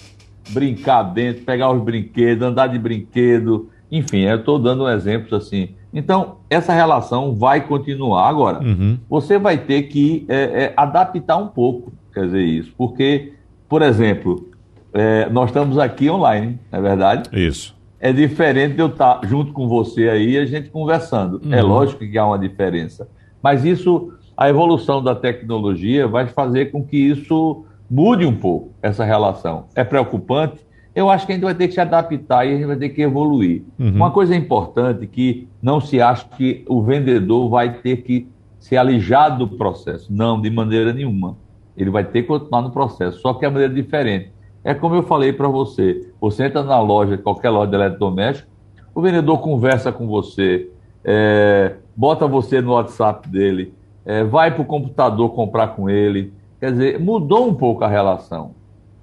brincar 0.51 1.03
dentro, 1.03 1.45
pegar 1.47 1.73
os 1.73 1.83
brinquedos, 1.83 2.47
andar 2.47 2.67
de 2.67 2.79
brinquedo, 2.79 3.71
enfim, 3.91 4.19
eu 4.19 4.37
estou 4.37 4.59
dando 4.59 4.87
exemplos 4.87 5.33
assim. 5.33 5.71
Então, 5.93 6.37
essa 6.49 6.73
relação 6.73 7.35
vai 7.35 7.61
continuar. 7.67 8.29
Agora, 8.29 8.63
uhum. 8.63 8.99
você 9.09 9.39
vai 9.39 9.59
ter 9.59 9.83
que 9.85 10.25
é, 10.29 10.65
é, 10.65 10.75
adaptar 10.77 11.37
um 11.37 11.49
pouco, 11.49 11.93
quer 12.15 12.27
dizer, 12.27 12.43
isso. 12.43 12.73
Porque, 12.77 13.33
por 13.69 13.83
exemplo, 13.83 14.49
é, 14.93 15.29
nós 15.31 15.51
estamos 15.51 15.79
aqui 15.79 16.09
online, 16.09 16.59
não 16.71 16.79
é 16.79 16.83
verdade? 16.83 17.31
Isso. 17.33 17.77
É 17.99 18.13
diferente 18.13 18.75
de 18.75 18.81
eu 18.81 18.87
estar 18.87 19.21
junto 19.25 19.53
com 19.53 19.69
você 19.69 20.09
aí 20.09 20.31
e 20.33 20.39
a 20.39 20.47
gente 20.47 20.71
conversando. 20.71 21.41
É 21.45 21.47
uhum. 21.47 21.55
É 21.55 21.63
lógico 21.63 21.99
que 22.01 22.17
há 22.17 22.27
uma 22.27 22.39
diferença. 22.39 23.09
Mas 23.43 23.65
isso, 23.65 24.13
a 24.37 24.49
evolução 24.49 25.03
da 25.03 25.15
tecnologia 25.15 26.07
vai 26.07 26.27
fazer 26.27 26.67
com 26.67 26.85
que 26.85 26.97
isso 26.97 27.65
mude 27.91 28.25
um 28.25 28.35
pouco, 28.35 28.73
essa 28.81 29.05
relação. 29.05 29.65
É 29.75 29.83
preocupante? 29.83 30.61
Eu 30.95 31.09
acho 31.09 31.27
que 31.27 31.33
a 31.33 31.35
gente 31.35 31.45
vai 31.45 31.55
ter 31.55 31.69
que 31.69 31.75
se 31.75 31.81
adaptar 31.81 32.45
e 32.45 32.51
a 32.51 32.57
gente 32.57 32.67
vai 32.67 32.77
ter 32.77 32.89
que 32.89 33.03
evoluir. 33.03 33.63
Uhum. 33.79 33.91
Uma 33.91 34.11
coisa 34.11 34.35
importante 34.35 35.07
que 35.07 35.49
não 35.63 35.81
se 35.81 36.01
acha 36.01 36.27
que 36.37 36.65
o 36.69 36.83
vendedor 36.83 37.49
vai 37.49 37.75
ter 37.75 37.99
que 37.99 38.29
ser 38.59 38.77
alijado 38.77 39.47
do 39.47 39.57
processo. 39.57 40.13
Não, 40.13 40.41
de 40.41 40.51
maneira 40.51 40.93
nenhuma. 40.93 41.37
Ele 41.77 41.91
vai 41.91 42.05
ter 42.05 42.23
que 42.23 42.29
continuar 42.29 42.63
no 42.63 42.71
processo, 42.71 43.21
só 43.21 43.33
que 43.35 43.45
é 43.45 43.49
maneira 43.49 43.73
diferente. 43.73 44.33
É 44.63 44.75
como 44.75 44.95
eu 44.95 45.03
falei 45.03 45.33
para 45.33 45.49
você: 45.49 46.13
você 46.21 46.45
entra 46.45 46.63
na 46.63 46.81
loja, 46.81 47.17
qualquer 47.17 47.51
loja 47.51 47.71
de 47.71 47.77
eletrodoméstico, 47.77 48.51
o 48.95 49.01
vendedor 49.01 49.39
conversa 49.39 49.91
com 49.91 50.07
você, 50.07 50.69
é, 51.05 51.77
bota 51.97 52.27
você 52.27 52.61
no 52.61 52.73
WhatsApp 52.73 53.29
dele, 53.29 53.73
é, 54.05 54.23
vai 54.25 54.51
para 54.51 54.63
o 54.63 54.67
computador 54.67 55.31
comprar 55.31 55.69
com 55.69 55.89
ele. 55.89 56.33
Quer 56.59 56.73
dizer, 56.73 57.01
mudou 57.01 57.49
um 57.49 57.55
pouco 57.55 57.85
a 57.85 57.89
relação. 57.89 58.55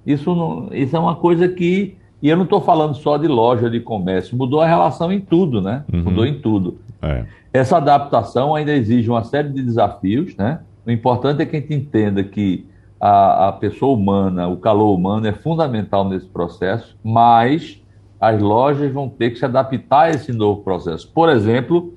Isso, 0.08 0.34
não, 0.34 0.70
isso 0.72 0.96
é 0.96 0.98
uma 0.98 1.16
coisa 1.16 1.46
que. 1.46 1.94
E 2.22 2.30
eu 2.30 2.36
não 2.36 2.44
estou 2.44 2.62
falando 2.62 2.94
só 2.94 3.18
de 3.18 3.28
loja 3.28 3.68
de 3.68 3.78
comércio, 3.78 4.36
mudou 4.36 4.62
a 4.62 4.66
relação 4.66 5.12
em 5.12 5.20
tudo, 5.20 5.60
né? 5.60 5.84
Uhum. 5.92 6.04
Mudou 6.04 6.26
em 6.26 6.40
tudo. 6.40 6.78
É. 7.02 7.26
Essa 7.52 7.76
adaptação 7.76 8.54
ainda 8.54 8.72
exige 8.72 9.08
uma 9.10 9.22
série 9.22 9.50
de 9.50 9.62
desafios, 9.62 10.34
né? 10.34 10.60
O 10.84 10.90
importante 10.90 11.42
é 11.42 11.46
que 11.46 11.56
a 11.56 11.60
gente 11.60 11.74
entenda 11.74 12.24
que 12.24 12.66
a, 12.98 13.48
a 13.48 13.52
pessoa 13.52 13.94
humana, 13.94 14.48
o 14.48 14.56
calor 14.56 14.94
humano 14.94 15.26
é 15.26 15.32
fundamental 15.32 16.08
nesse 16.08 16.26
processo, 16.26 16.96
mas 17.04 17.80
as 18.18 18.40
lojas 18.40 18.90
vão 18.90 19.08
ter 19.08 19.30
que 19.30 19.38
se 19.38 19.44
adaptar 19.44 20.04
a 20.04 20.10
esse 20.10 20.32
novo 20.32 20.62
processo. 20.62 21.08
Por 21.12 21.28
exemplo, 21.28 21.94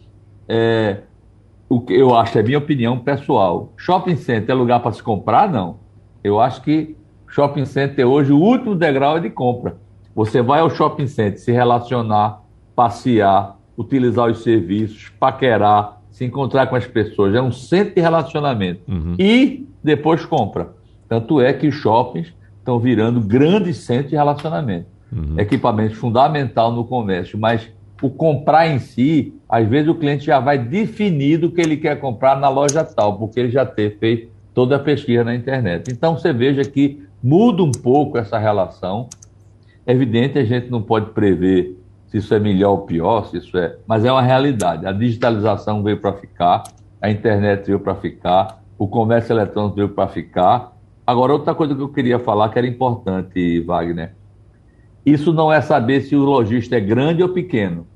é, 0.48 0.98
o 1.70 1.80
que 1.80 1.94
eu 1.94 2.14
acho, 2.14 2.38
é 2.38 2.44
minha 2.44 2.58
opinião 2.58 3.00
pessoal, 3.00 3.72
shopping 3.78 4.18
center 4.18 4.54
é 4.54 4.58
lugar 4.58 4.82
para 4.82 4.92
se 4.92 5.02
comprar? 5.02 5.50
Não. 5.50 5.78
Eu 6.24 6.40
acho 6.40 6.62
que 6.62 6.96
Shopping 7.32 7.66
center 7.66 8.06
hoje, 8.06 8.34
o 8.34 8.38
último 8.38 8.76
degrau 8.76 9.16
é 9.18 9.22
de 9.22 9.30
compra. 9.30 9.78
Você 10.14 10.42
vai 10.42 10.60
ao 10.60 10.70
shopping 10.70 11.08
center 11.08 11.40
se 11.40 11.50
relacionar, 11.50 12.42
passear, 12.76 13.58
utilizar 13.78 14.30
os 14.30 14.44
serviços, 14.44 15.10
paquerar, 15.18 16.02
se 16.12 16.26
encontrar 16.26 16.68
com 16.68 16.76
as 16.76 16.86
pessoas. 16.86 17.34
É 17.34 17.42
um 17.42 17.52
centro 17.52 17.96
de 17.96 18.02
relacionamento. 18.02 18.82
Uhum. 18.86 19.16
E 19.18 19.66
depois 19.82 20.26
compra. 20.26 20.74
Tanto 21.08 21.40
é 21.40 21.54
que 21.54 21.68
os 21.68 21.76
shoppings 21.76 22.34
estão 22.60 22.78
virando 22.78 23.22
grandes 23.22 23.78
centros 23.78 24.10
de 24.10 24.18
relacionamento. 24.18 24.88
Uhum. 25.10 25.40
Equipamento 25.40 25.96
fundamental 25.96 26.74
no 26.74 26.84
comércio, 26.84 27.40
mas 27.40 27.70
o 28.02 28.10
comprar 28.10 28.68
em 28.68 28.80
si, 28.80 29.34
às 29.48 29.66
vezes 29.66 29.88
o 29.88 29.96
cliente 29.96 30.26
já 30.26 30.40
vai 30.42 30.58
definido 30.58 31.48
o 31.48 31.52
que 31.52 31.62
ele 31.62 31.78
quer 31.78 31.98
comprar 31.98 32.38
na 32.38 32.50
loja 32.50 32.84
tal, 32.84 33.18
porque 33.18 33.40
ele 33.40 33.52
já 33.52 33.66
ter 33.66 33.98
feito 34.00 34.30
toda 34.54 34.76
a 34.76 34.80
pesquisa 34.80 35.24
na 35.24 35.34
internet. 35.34 35.90
Então 35.90 36.18
você 36.18 36.34
veja 36.34 36.64
que 36.64 37.10
muda 37.24 37.64
um 37.64 37.72
pouco 37.72 38.18
essa 38.18 38.38
relação. 38.38 39.08
É 39.86 39.92
evidente, 39.92 40.38
a 40.38 40.44
gente 40.44 40.70
não 40.70 40.82
pode 40.82 41.12
prever 41.12 41.78
se 42.08 42.18
isso 42.18 42.34
é 42.34 42.40
melhor 42.40 42.72
ou 42.72 42.82
pior, 42.82 43.26
se 43.28 43.38
isso 43.38 43.58
é, 43.58 43.78
mas 43.88 44.04
é 44.04 44.12
uma 44.12 44.22
realidade. 44.22 44.86
A 44.86 44.92
digitalização 44.92 45.82
veio 45.82 45.98
para 46.00 46.14
ficar, 46.14 46.64
a 47.02 47.10
internet 47.10 47.68
veio 47.68 47.80
para 47.80 47.96
ficar, 47.96 48.62
o 48.78 48.88
comércio 48.88 49.34
eletrônico 49.34 49.76
veio 49.78 49.90
para 49.90 50.10
ficar. 50.10 50.78
Agora, 51.08 51.32
outra 51.32 51.56
coisa 51.56 51.74
que 51.74 51.82
eu 51.82 51.90
queria 51.90 52.20
falar 52.20 52.50
que 52.50 52.58
era 52.58 52.68
importante, 52.68 53.62
Wagner, 53.62 54.14
isso 55.06 55.32
não 55.32 55.52
é 55.52 55.62
saber 55.62 56.02
se 56.02 56.16
o 56.16 56.20
lojista 56.20 56.76
é 56.76 56.80
grande 56.80 57.24
ou 57.24 57.30
pequeno. 57.30 57.88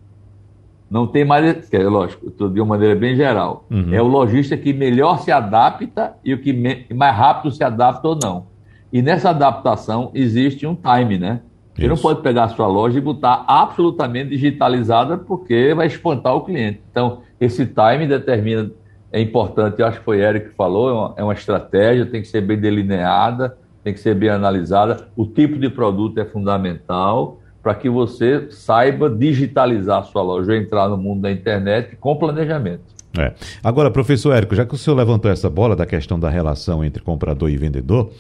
Não 0.90 1.08
tem 1.08 1.26
mais, 1.26 1.72
é 1.74 1.84
lógico, 1.84 2.28
estou 2.28 2.50
de 2.50 2.60
uma 2.62 2.68
maneira 2.76 2.96
bem 2.96 3.16
geral. 3.16 3.66
Uhum. 3.70 3.94
É 3.94 4.02
o 4.02 4.08
lojista 4.08 4.56
que 4.56 4.72
melhor 4.72 5.20
se 5.20 5.32
adapta 5.32 6.16
e 6.24 6.34
o 6.34 6.42
que 6.42 6.54
mais 6.94 7.16
rápido 7.16 7.52
se 7.52 7.64
adapta 7.64 8.08
ou 8.08 8.18
não. 8.22 8.55
E 8.96 9.02
nessa 9.02 9.32
adaptação 9.32 10.10
existe 10.14 10.66
um 10.66 10.74
time, 10.74 11.18
né? 11.18 11.42
Você 11.76 11.86
não 11.86 11.98
pode 11.98 12.22
pegar 12.22 12.46
a 12.46 12.48
sua 12.48 12.66
loja 12.66 12.98
e 12.98 13.02
botar 13.02 13.44
absolutamente 13.46 14.30
digitalizada 14.30 15.18
porque 15.18 15.74
vai 15.74 15.88
espantar 15.88 16.34
o 16.34 16.46
cliente. 16.46 16.82
Então, 16.92 17.20
esse 17.38 17.66
time 17.66 18.08
determina, 18.08 18.72
é 19.12 19.20
importante, 19.20 19.82
eu 19.82 19.86
acho 19.86 20.00
que 20.00 20.06
foi 20.06 20.22
Eric 20.22 20.48
que 20.48 20.56
falou, 20.56 20.90
é 20.90 20.94
uma, 20.94 21.14
é 21.18 21.24
uma 21.26 21.34
estratégia, 21.34 22.06
tem 22.06 22.22
que 22.22 22.30
ser 22.30 22.40
bem 22.40 22.58
delineada, 22.58 23.58
tem 23.84 23.94
que 23.94 24.00
ser 24.00 24.16
bem 24.16 24.30
analisada. 24.30 25.10
O 25.14 25.26
tipo 25.26 25.60
de 25.60 25.70
produto 25.70 26.18
é 26.22 26.24
fundamental 26.24 27.42
para 27.62 27.76
que 27.76 27.90
você 27.90 28.50
saiba 28.50 29.10
digitalizar 29.10 30.00
a 30.00 30.04
sua 30.04 30.22
loja, 30.22 30.56
entrar 30.56 30.88
no 30.88 30.96
mundo 30.96 31.24
da 31.24 31.32
internet 31.34 31.98
com 31.98 32.16
planejamento. 32.16 32.95
É. 33.18 33.34
Agora, 33.64 33.90
professor 33.92 34.34
Érico, 34.34 34.56
já 34.56 34.66
que 34.66 34.76
o 34.76 34.78
senhor 34.78 34.96
levantou 34.96 35.32
essa 35.32 35.50
bola 35.50 35.76
da 35.76 35.86
questão 35.86 36.20
da 36.20 36.30
relação 36.30 36.84
entre 36.84 37.02
comprador 37.02 37.50
e 37.50 37.58
vendedor, 37.58 38.12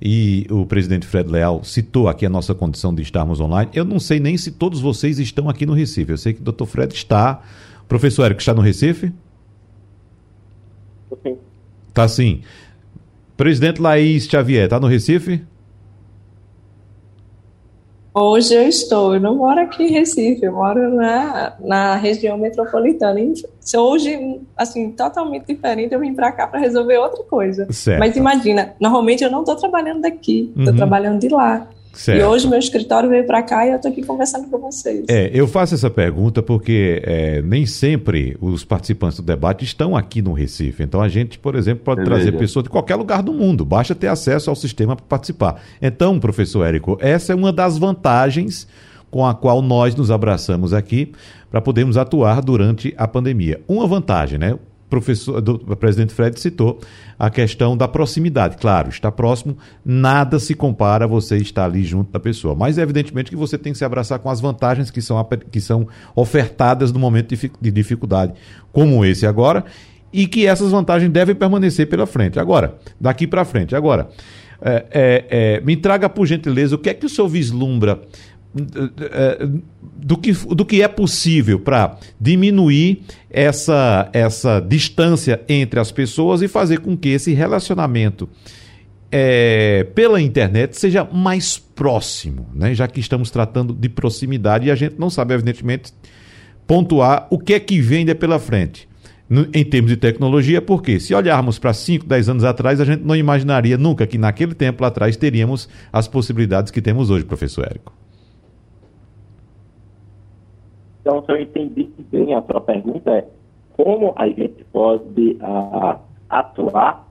e 0.00 0.46
o 0.50 0.66
presidente 0.66 1.06
Fred 1.06 1.30
Leal 1.30 1.62
citou 1.64 2.08
aqui 2.08 2.26
a 2.26 2.28
nossa 2.28 2.54
condição 2.54 2.94
de 2.94 3.02
estarmos 3.02 3.40
online, 3.40 3.70
eu 3.74 3.84
não 3.84 3.98
sei 3.98 4.20
nem 4.20 4.36
se 4.36 4.50
todos 4.50 4.80
vocês 4.80 5.18
estão 5.18 5.48
aqui 5.48 5.64
no 5.64 5.72
Recife. 5.72 6.12
Eu 6.12 6.18
sei 6.18 6.32
que 6.32 6.40
o 6.40 6.44
doutor 6.44 6.66
Fred 6.66 6.92
está. 6.94 7.42
Professor 7.88 8.24
Érico, 8.24 8.40
está 8.40 8.54
no 8.54 8.60
Recife? 8.60 9.12
Sim. 11.22 11.36
Está 11.88 12.08
sim. 12.08 12.42
Presidente 13.36 13.80
Laís 13.80 14.26
Xavier, 14.26 14.64
está 14.64 14.78
no 14.78 14.86
Recife? 14.86 15.42
Hoje 18.16 18.54
eu 18.54 18.68
estou, 18.68 19.14
eu 19.14 19.20
não 19.20 19.34
moro 19.34 19.58
aqui 19.58 19.82
em 19.82 19.90
Recife, 19.90 20.44
eu 20.44 20.52
moro 20.52 20.94
na, 20.94 21.54
na 21.58 21.96
região 21.96 22.38
metropolitana. 22.38 23.18
Hoje, 23.76 24.40
assim, 24.56 24.92
totalmente 24.92 25.46
diferente, 25.48 25.92
eu 25.92 25.98
vim 25.98 26.14
para 26.14 26.30
cá 26.30 26.46
para 26.46 26.60
resolver 26.60 26.96
outra 26.98 27.24
coisa. 27.24 27.66
Certo. 27.72 27.98
Mas 27.98 28.14
imagina, 28.14 28.72
normalmente 28.78 29.24
eu 29.24 29.30
não 29.32 29.40
estou 29.40 29.56
trabalhando 29.56 30.02
daqui, 30.02 30.52
estou 30.56 30.72
uhum. 30.72 30.76
trabalhando 30.76 31.18
de 31.18 31.28
lá. 31.28 31.66
Certo. 31.94 32.20
E 32.20 32.24
hoje 32.24 32.48
meu 32.48 32.58
escritório 32.58 33.08
veio 33.08 33.24
para 33.24 33.42
cá 33.42 33.66
e 33.66 33.70
eu 33.70 33.76
estou 33.76 33.90
aqui 33.90 34.02
conversando 34.02 34.48
com 34.48 34.58
vocês. 34.58 35.04
É, 35.08 35.30
eu 35.32 35.46
faço 35.46 35.74
essa 35.74 35.88
pergunta 35.88 36.42
porque 36.42 37.00
é, 37.04 37.40
nem 37.42 37.64
sempre 37.64 38.36
os 38.40 38.64
participantes 38.64 39.18
do 39.18 39.22
debate 39.24 39.64
estão 39.64 39.96
aqui 39.96 40.20
no 40.20 40.32
Recife. 40.32 40.82
Então 40.82 41.00
a 41.00 41.08
gente, 41.08 41.38
por 41.38 41.54
exemplo, 41.54 41.84
pode 41.84 42.00
é 42.00 42.04
trazer 42.04 42.32
pessoas 42.32 42.64
de 42.64 42.70
qualquer 42.70 42.96
lugar 42.96 43.22
do 43.22 43.32
mundo. 43.32 43.64
Basta 43.64 43.94
ter 43.94 44.08
acesso 44.08 44.50
ao 44.50 44.56
sistema 44.56 44.96
para 44.96 45.06
participar. 45.06 45.62
Então, 45.80 46.18
professor 46.18 46.64
Érico, 46.64 46.98
essa 47.00 47.32
é 47.32 47.36
uma 47.36 47.52
das 47.52 47.78
vantagens 47.78 48.66
com 49.10 49.24
a 49.24 49.32
qual 49.32 49.62
nós 49.62 49.94
nos 49.94 50.10
abraçamos 50.10 50.74
aqui 50.74 51.12
para 51.48 51.60
podermos 51.60 51.96
atuar 51.96 52.42
durante 52.42 52.92
a 52.96 53.06
pandemia. 53.06 53.60
Uma 53.68 53.86
vantagem, 53.86 54.38
né? 54.38 54.58
Professor, 54.88 55.40
do, 55.40 55.54
o 55.54 55.76
presidente 55.76 56.12
Fred 56.12 56.38
citou 56.38 56.80
a 57.18 57.30
questão 57.30 57.76
da 57.76 57.88
proximidade. 57.88 58.56
Claro, 58.56 58.88
está 58.88 59.10
próximo, 59.10 59.56
nada 59.84 60.38
se 60.38 60.54
compara 60.54 61.04
a 61.04 61.08
você 61.08 61.36
estar 61.36 61.64
ali 61.64 61.84
junto 61.84 62.12
da 62.12 62.20
pessoa. 62.20 62.54
Mas, 62.54 62.78
evidentemente, 62.78 63.30
que 63.30 63.36
você 63.36 63.58
tem 63.58 63.72
que 63.72 63.78
se 63.78 63.84
abraçar 63.84 64.18
com 64.18 64.30
as 64.30 64.40
vantagens 64.40 64.90
que 64.90 65.00
são, 65.00 65.22
que 65.50 65.60
são 65.60 65.86
ofertadas 66.14 66.92
no 66.92 66.98
momento 66.98 67.34
de 67.60 67.70
dificuldade, 67.70 68.32
como 68.72 69.04
esse 69.04 69.26
agora, 69.26 69.64
e 70.12 70.26
que 70.26 70.46
essas 70.46 70.70
vantagens 70.70 71.10
devem 71.10 71.34
permanecer 71.34 71.88
pela 71.88 72.06
frente. 72.06 72.38
Agora, 72.38 72.76
daqui 73.00 73.26
para 73.26 73.44
frente. 73.44 73.74
Agora, 73.74 74.08
é, 74.62 74.86
é, 74.90 75.24
é, 75.28 75.60
me 75.60 75.76
traga, 75.76 76.08
por 76.08 76.26
gentileza, 76.26 76.74
o 76.76 76.78
que 76.78 76.88
é 76.88 76.94
que 76.94 77.04
o 77.04 77.08
senhor 77.08 77.28
vislumbra 77.28 78.00
do 79.96 80.16
que, 80.16 80.32
do 80.32 80.64
que 80.64 80.82
é 80.82 80.88
possível 80.88 81.58
para 81.58 81.98
diminuir 82.20 83.02
essa, 83.28 84.08
essa 84.12 84.60
distância 84.60 85.42
entre 85.48 85.80
as 85.80 85.90
pessoas 85.90 86.40
e 86.40 86.48
fazer 86.48 86.78
com 86.78 86.96
que 86.96 87.08
esse 87.08 87.32
relacionamento 87.32 88.28
é, 89.10 89.84
pela 89.94 90.20
internet 90.20 90.78
seja 90.78 91.04
mais 91.04 91.58
próximo, 91.58 92.48
né? 92.54 92.74
já 92.74 92.86
que 92.86 93.00
estamos 93.00 93.30
tratando 93.30 93.72
de 93.72 93.88
proximidade 93.88 94.66
e 94.66 94.70
a 94.70 94.74
gente 94.74 94.96
não 94.98 95.10
sabe, 95.10 95.34
evidentemente, 95.34 95.92
pontuar 96.66 97.26
o 97.30 97.38
que 97.38 97.54
é 97.54 97.60
que 97.60 97.80
vem 97.80 98.06
pela 98.14 98.38
frente. 98.38 98.88
Em 99.54 99.64
termos 99.64 99.90
de 99.90 99.96
tecnologia, 99.96 100.60
porque 100.60 101.00
se 101.00 101.14
olharmos 101.14 101.58
para 101.58 101.72
5, 101.72 102.04
10 102.06 102.28
anos 102.28 102.44
atrás, 102.44 102.78
a 102.78 102.84
gente 102.84 103.02
não 103.02 103.16
imaginaria 103.16 103.78
nunca 103.78 104.06
que 104.06 104.18
naquele 104.18 104.54
tempo 104.54 104.84
atrás 104.84 105.16
teríamos 105.16 105.66
as 105.90 106.06
possibilidades 106.06 106.70
que 106.70 106.82
temos 106.82 107.08
hoje, 107.08 107.24
professor 107.24 107.64
Érico. 107.64 108.03
Então, 111.04 111.22
se 111.22 111.32
eu 111.32 111.36
entendi 111.36 111.90
bem 112.10 112.32
a 112.32 112.40
sua 112.40 112.62
pergunta, 112.62 113.10
é 113.10 113.28
como 113.76 114.14
a 114.16 114.26
gente 114.26 114.64
pode 114.72 115.32
uh, 115.32 116.00
atuar 116.30 117.06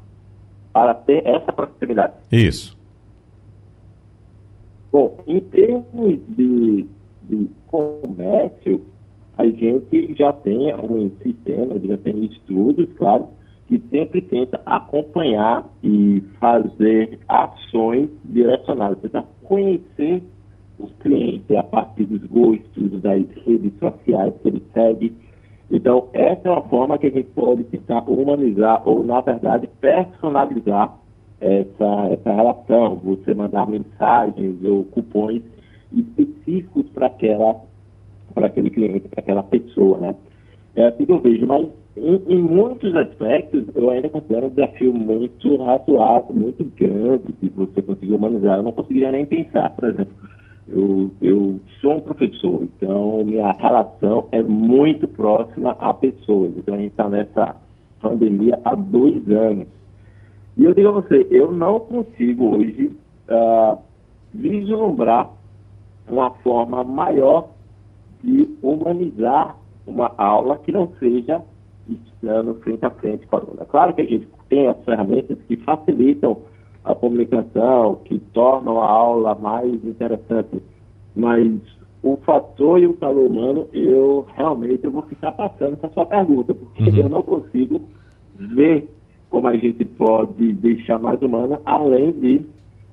para 0.73 0.95
ter 0.95 1.23
essa 1.27 1.53
proximidade? 1.53 2.13
Isso. 2.32 2.75
Bom, 4.91 5.19
em 5.27 5.39
termos 5.41 6.19
de, 6.29 6.88
de 7.21 7.47
comércio, 7.67 8.84
a 9.38 9.45
gente 9.45 10.15
já 10.15 10.34
tem 10.34 10.71
alguns 10.71 11.12
sistemas, 11.19 11.84
já 11.84 11.97
tem 11.97 12.25
estudos, 12.25 12.89
claro, 12.97 13.27
que 13.67 13.79
sempre 13.91 14.23
tenta 14.23 14.60
acompanhar 14.65 15.69
e 15.84 16.19
fazer 16.39 17.19
ações 17.27 18.10
direcionadas, 18.25 18.97
tentar 19.01 19.25
conhecer 19.43 20.23
os 20.84 20.91
clientes 21.00 21.56
a 21.56 21.63
partir 21.63 22.06
dos 22.06 22.24
gostos, 22.30 23.02
das 23.02 23.26
redes 23.46 23.74
sociais 23.80 24.34
que 24.41 24.48
ele 24.48 24.63
segue. 24.74 25.13
Então, 25.72 26.10
essa 26.13 26.48
é 26.48 26.52
uma 26.52 26.62
forma 26.63 26.98
que 26.98 27.08
a 27.08 27.12
gente 27.12 27.30
pode 27.30 27.63
tentar 27.65 28.04
humanizar 28.10 28.88
ou, 28.88 29.04
na 29.04 29.22
verdade, 29.22 29.69
personalizar 29.80 30.93
essa, 31.39 32.08
essa 32.12 32.32
relação. 32.32 32.96
Você 33.04 33.34
mandar 33.34 33.67
mensagens 33.67 34.63
ou 34.63 34.84
cupons 34.86 35.41
específicos 35.91 36.86
para 36.93 37.08
aquela 37.08 37.62
para 38.34 38.48
aquele 38.48 38.72
cliente, 38.72 39.08
para 39.10 39.19
aquela 39.19 39.43
pessoa, 39.43 39.98
né? 40.00 40.15
É 40.76 40.88
assim 40.88 41.06
que 41.06 41.12
eu 41.12 41.19
vejo, 41.19 41.46
mas 41.46 41.67
em, 41.96 42.22
em, 42.28 42.41
muitos 42.41 42.96
aspectos 42.96 43.63
eu 43.76 43.89
ainda 43.91 44.10
considero 44.10 44.48
um 44.48 44.50
desafio 44.50 44.91
muito 44.91 45.56
razoável, 45.58 46.34
muito 46.34 46.63
grande 46.76 47.32
de 47.39 47.50
você 47.50 47.82
conseguir 47.82 48.13
humanizar. 48.13 48.58
Eu 48.58 48.63
não 48.63 48.72
conseguiria 48.72 49.12
nem 49.12 49.26
pensar, 49.26 49.69
por 49.72 49.89
exemplo, 49.89 50.13
eu, 50.67 51.12
eu 51.21 51.60
sou 51.82 51.97
um 51.97 51.99
professor, 51.99 52.63
então 52.63 53.23
minha 53.26 53.52
relação 53.52 54.28
é 54.32 54.41
muito 54.41 55.08
próxima 55.08 55.71
a 55.71 55.93
pessoas. 55.93 56.54
Então 56.58 56.76
a 56.76 56.78
gente 56.78 56.91
está 56.91 57.10
nessa 57.10 57.56
pandemia 58.02 58.60
há 58.63 58.76
dois 58.76 59.28
anos. 59.30 59.67
E 60.58 60.63
eu 60.65 60.73
digo 60.73 60.89
a 60.89 60.91
você, 60.91 61.28
eu 61.32 61.52
não 61.52 61.80
consigo 61.80 62.58
hoje 62.58 62.95
uh, 63.30 63.78
vislumbrar 64.34 65.30
uma 66.08 66.32
forma 66.36 66.84
maior 66.84 67.49
de 68.23 68.47
humanizar 68.62 69.58
uma 69.86 70.13
aula 70.17 70.58
que 70.60 70.71
não 70.71 70.91
seja 70.99 71.41
estando 71.89 72.56
frente 72.56 72.86
a 72.86 72.89
frente 72.89 73.28
com 73.28 73.36
a 73.36 73.39
aluna. 73.39 73.65
Claro 73.65 73.93
que 73.93 74.02
a 74.02 74.06
gente 74.06 74.28
tem 74.47 74.67
as 74.67 74.78
ferramentas 74.86 75.38
que 75.47 75.58
facilitam 75.58 76.38
a 76.84 76.93
comunicação, 76.93 77.96
que 78.06 78.19
tornam 78.34 78.82
a 78.82 78.88
aula 78.88 79.36
mais 79.36 79.74
interessante. 79.86 80.62
Mas 81.15 81.52
o 82.02 82.17
fator 82.17 82.80
e 82.80 82.88
o 82.88 82.93
calor 82.96 83.30
humano, 83.30 83.67
eu 83.72 84.26
realmente 84.36 84.84
eu 84.84 84.91
vou 84.91 85.04
ficar 85.04 85.32
passando 85.32 85.74
essa 85.74 85.89
sua 85.93 86.06
pergunta, 86.06 86.54
porque 86.54 86.89
uhum. 86.89 86.98
eu 86.98 87.10
não 87.10 87.22
consigo 87.22 87.82
ver 88.36 88.89
como 89.30 89.48
a 89.48 89.56
gente 89.56 89.86
pode 89.86 90.54
deixar 90.54 91.00
mais 91.00 91.22
humana, 91.22 91.60
além 91.65 92.12
de 92.12 92.46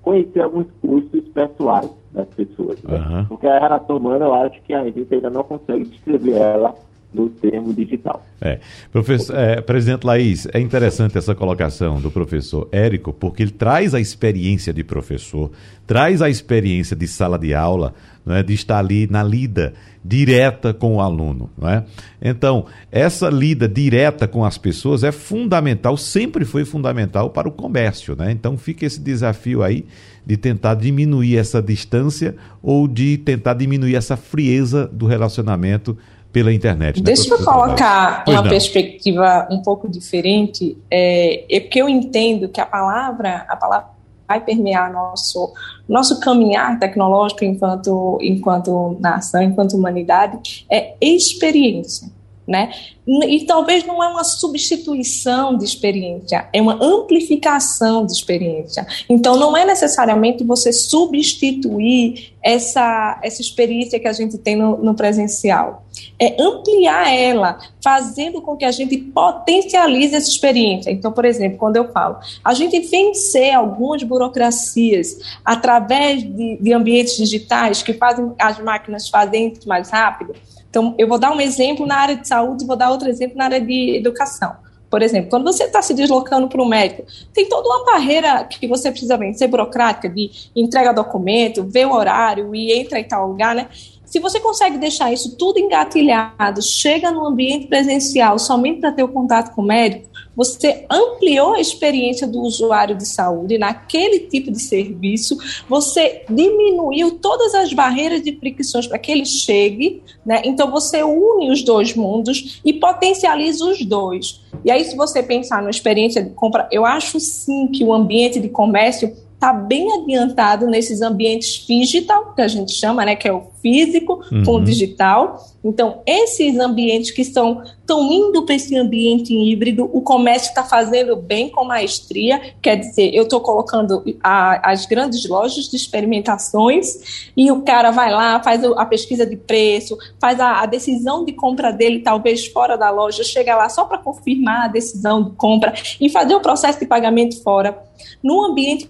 conhecer 0.03 0.41
alguns 0.41 0.67
custos 0.81 1.29
pessoais 1.29 1.91
das 2.13 2.29
pessoas. 2.29 2.83
Né? 2.83 2.99
Uhum. 2.99 3.25
Porque 3.27 3.47
a 3.47 3.59
relação 3.59 3.97
humana, 3.97 4.25
eu 4.25 4.35
acho 4.35 4.63
que 4.63 4.73
a 4.73 4.85
gente 4.85 5.07
ainda 5.13 5.29
não 5.29 5.43
consegue 5.43 5.85
descrever 5.85 6.37
ela 6.37 6.75
no 7.13 7.29
termo 7.29 7.75
digital. 7.75 8.25
É. 8.41 8.59
Professor, 8.93 9.37
é, 9.37 9.61
presidente 9.61 10.05
Laís, 10.05 10.47
é 10.53 10.61
interessante 10.61 11.19
essa 11.19 11.35
colocação 11.35 12.01
do 12.01 12.11
professor 12.11 12.69
Érico, 12.71 13.13
porque 13.13 13.43
ele 13.43 13.51
traz 13.51 13.95
a 13.95 14.01
experiência 14.01 14.73
de 14.73 14.85
professor, 14.85 15.51
traz 15.87 16.23
a 16.23 16.31
experiência 16.31 16.95
de 16.95 17.07
sala 17.09 17.39
de 17.39 17.53
aula, 17.55 17.95
né, 18.25 18.43
de 18.43 18.55
estar 18.55 18.79
ali 18.79 19.09
na 19.11 19.23
lida 19.23 19.75
direta 20.05 20.73
com 20.73 20.97
o 20.97 21.01
aluno. 21.01 21.51
Né? 21.59 21.85
Então, 22.23 22.67
essa 22.91 23.29
lida 23.29 23.69
direta 23.69 24.27
com 24.27 24.45
as 24.45 24.57
pessoas 24.57 25.05
é 25.05 25.13
fundamental, 25.13 25.97
sempre 25.97 26.45
foi 26.45 26.65
fundamental 26.65 27.31
para 27.31 27.49
o 27.49 27.53
comércio. 27.53 28.17
Né? 28.17 28.31
Então, 28.31 28.57
fica 28.57 28.87
esse 28.87 29.01
desafio 29.01 29.63
aí 29.63 29.85
de 30.25 30.37
tentar 30.37 30.75
diminuir 30.75 31.37
essa 31.37 31.61
distância 31.61 32.35
ou 32.63 32.87
de 32.87 33.19
tentar 33.19 33.55
diminuir 33.55 33.97
essa 33.97 34.17
frieza 34.17 34.87
do 34.87 35.07
relacionamento 35.07 35.97
pela 36.33 36.53
internet. 36.53 36.99
Né, 36.99 37.03
Deixa 37.05 37.33
eu 37.33 37.45
colocar 37.45 38.25
uma 38.27 38.43
perspectiva 38.43 39.49
um 39.51 39.63
pouco 39.63 39.89
diferente, 39.89 40.77
é, 40.91 41.45
é 41.49 41.61
porque 41.61 41.81
eu 41.81 41.89
entendo 41.89 42.49
que 42.49 42.61
a 42.61 42.67
palavra, 42.67 43.45
a 43.49 43.57
palavra 43.57 43.89
vai 44.29 44.41
permear 44.41 44.93
nosso 44.93 45.53
nosso 45.89 46.21
caminhar 46.21 46.79
tecnológico 46.79 47.45
enquanto 47.45 48.17
enquanto 48.23 48.97
nação, 49.01 49.43
enquanto 49.43 49.77
humanidade 49.77 50.65
é 50.71 50.95
experiência 51.01 52.09
né? 52.51 52.73
E 53.07 53.47
talvez 53.47 53.87
não 53.87 54.03
é 54.03 54.09
uma 54.09 54.25
substituição 54.25 55.57
de 55.57 55.65
experiência, 55.65 56.49
é 56.53 56.61
uma 56.61 56.75
amplificação 56.85 58.05
de 58.05 58.13
experiência. 58.13 58.85
Então, 59.09 59.37
não 59.37 59.57
é 59.57 59.65
necessariamente 59.65 60.43
você 60.43 60.73
substituir 60.73 62.35
essa, 62.43 63.21
essa 63.23 63.41
experiência 63.41 64.01
que 64.01 64.09
a 64.09 64.13
gente 64.13 64.37
tem 64.37 64.57
no, 64.57 64.77
no 64.79 64.95
presencial. 64.95 65.87
É 66.21 66.37
ampliar 66.39 67.15
ela, 67.15 67.59
fazendo 67.83 68.43
com 68.43 68.57
que 68.57 68.65
a 68.65 68.71
gente 68.71 68.97
potencialize 68.99 70.15
essa 70.15 70.29
experiência. 70.29 70.91
Então, 70.91 71.11
por 71.11 71.25
exemplo, 71.25 71.57
quando 71.57 71.77
eu 71.77 71.91
falo, 71.91 72.19
a 72.45 72.53
gente 72.53 72.79
vencer 72.81 73.55
algumas 73.55 74.03
burocracias 74.03 75.19
através 75.45 76.23
de, 76.23 76.59
de 76.61 76.73
ambientes 76.73 77.17
digitais 77.17 77.83
que 77.83 77.95
fazem 77.95 78.33
as 78.39 78.59
máquinas 78.61 79.09
fazerem 79.09 79.55
mais 79.67 79.89
rápido, 79.91 80.35
então, 80.71 80.95
eu 80.97 81.09
vou 81.09 81.19
dar 81.19 81.33
um 81.33 81.41
exemplo 81.41 81.85
na 81.85 81.97
área 81.97 82.17
de 82.17 82.29
saúde 82.29 82.63
e 82.63 82.67
vou 82.67 82.77
dar 82.77 82.91
outro 82.91 83.09
exemplo 83.09 83.37
na 83.37 83.45
área 83.45 83.61
de 83.61 83.97
educação. 83.97 84.55
Por 84.89 85.03
exemplo, 85.03 85.31
quando 85.31 85.45
você 85.45 85.65
está 85.65 85.81
se 85.83 85.95
deslocando 85.95 86.49
para 86.49 86.61
o 86.61 86.69
médico, 86.69 87.05
tem 87.33 87.49
toda 87.49 87.69
uma 87.69 87.85
barreira 87.85 88.45
que 88.45 88.67
você 88.67 88.91
precisa 88.91 89.17
vencer, 89.17 89.49
burocrática, 89.49 90.09
de 90.09 90.31
entrega 90.55 90.93
documento, 90.93 91.65
ver 91.65 91.87
o 91.87 91.93
horário 91.93 92.55
e 92.55 92.73
entra 92.73 92.99
em 92.99 93.05
tal 93.05 93.29
lugar, 93.29 93.55
né? 93.55 93.69
Se 94.11 94.19
você 94.19 94.41
consegue 94.41 94.77
deixar 94.77 95.13
isso 95.13 95.37
tudo 95.37 95.61
engatilhado, 95.61 96.61
chega 96.61 97.13
no 97.13 97.25
ambiente 97.25 97.69
presencial 97.69 98.41
somente 98.41 98.81
para 98.81 98.91
ter 98.91 99.05
o 99.05 99.09
contato 99.09 99.55
com 99.55 99.63
o 99.63 99.65
médico, 99.65 100.11
você 100.35 100.85
ampliou 100.91 101.55
a 101.55 101.61
experiência 101.61 102.27
do 102.27 102.41
usuário 102.41 102.97
de 102.97 103.07
saúde 103.07 103.57
naquele 103.57 104.21
tipo 104.21 104.51
de 104.51 104.61
serviço, 104.61 105.39
você 105.69 106.25
diminuiu 106.29 107.19
todas 107.19 107.55
as 107.55 107.73
barreiras 107.73 108.21
de 108.21 108.37
fricções 108.37 108.89
para 108.89 108.99
que 108.99 109.13
ele 109.13 109.25
chegue, 109.25 110.03
né? 110.27 110.43
Então 110.45 110.71
você 110.73 111.05
une 111.05 111.53
os 111.53 111.63
dois 111.63 111.95
mundos 111.95 112.61
e 112.65 112.73
potencializa 112.73 113.65
os 113.65 113.85
dois. 113.85 114.41
E 114.65 114.73
aí, 114.73 114.85
se 114.85 114.97
você 114.97 115.23
pensar 115.23 115.63
na 115.63 115.71
experiência 115.71 116.21
de 116.21 116.31
compra, 116.31 116.69
eu 116.73 116.85
acho 116.85 117.21
sim 117.21 117.69
que 117.69 117.85
o 117.85 117.93
ambiente 117.93 118.41
de 118.41 118.49
comércio 118.49 119.15
está 119.41 119.55
bem 119.55 119.91
adiantado 119.95 120.67
nesses 120.67 121.01
ambientes 121.01 121.67
digital, 121.67 122.35
que 122.35 122.43
a 122.43 122.49
gente 122.49 122.73
chama, 122.75 123.07
né, 123.07 123.17
que 123.17 123.27
é 123.27 123.33
o 123.33 123.45
físico 123.63 124.23
uhum. 124.31 124.45
com 124.45 124.57
o 124.57 124.63
digital. 124.63 125.43
Então, 125.65 126.03
esses 126.07 126.59
ambientes 126.59 127.11
que 127.11 127.23
estão, 127.23 127.63
estão 127.63 128.13
indo 128.13 128.45
para 128.45 128.55
esse 128.55 128.77
ambiente 128.77 129.35
híbrido, 129.35 129.89
o 129.95 130.03
comércio 130.03 130.51
está 130.51 130.63
fazendo 130.63 131.17
bem 131.17 131.49
com 131.49 131.65
maestria, 131.65 132.39
quer 132.61 132.77
dizer, 132.77 133.15
eu 133.15 133.23
estou 133.23 133.41
colocando 133.41 134.05
a, 134.23 134.71
as 134.71 134.85
grandes 134.85 135.27
lojas 135.27 135.71
de 135.71 135.77
experimentações 135.77 137.31
e 137.35 137.51
o 137.51 137.63
cara 137.63 137.91
vai 137.91 138.13
lá, 138.13 138.43
faz 138.43 138.63
a 138.63 138.85
pesquisa 138.85 139.25
de 139.25 139.37
preço, 139.37 139.97
faz 140.21 140.39
a, 140.39 140.61
a 140.61 140.67
decisão 140.67 141.25
de 141.25 141.33
compra 141.33 141.73
dele, 141.73 142.01
talvez 142.01 142.47
fora 142.47 142.77
da 142.77 142.91
loja, 142.91 143.25
chega 143.25 143.57
lá 143.57 143.71
só 143.71 143.87
para 143.87 143.97
confirmar 143.97 144.67
a 144.67 144.69
decisão 144.69 145.23
de 145.23 145.31
compra 145.31 145.73
e 145.99 146.11
fazer 146.11 146.35
o 146.35 146.41
processo 146.41 146.79
de 146.79 146.85
pagamento 146.85 147.43
fora. 147.43 147.83
No 148.23 148.45
ambiente 148.45 148.89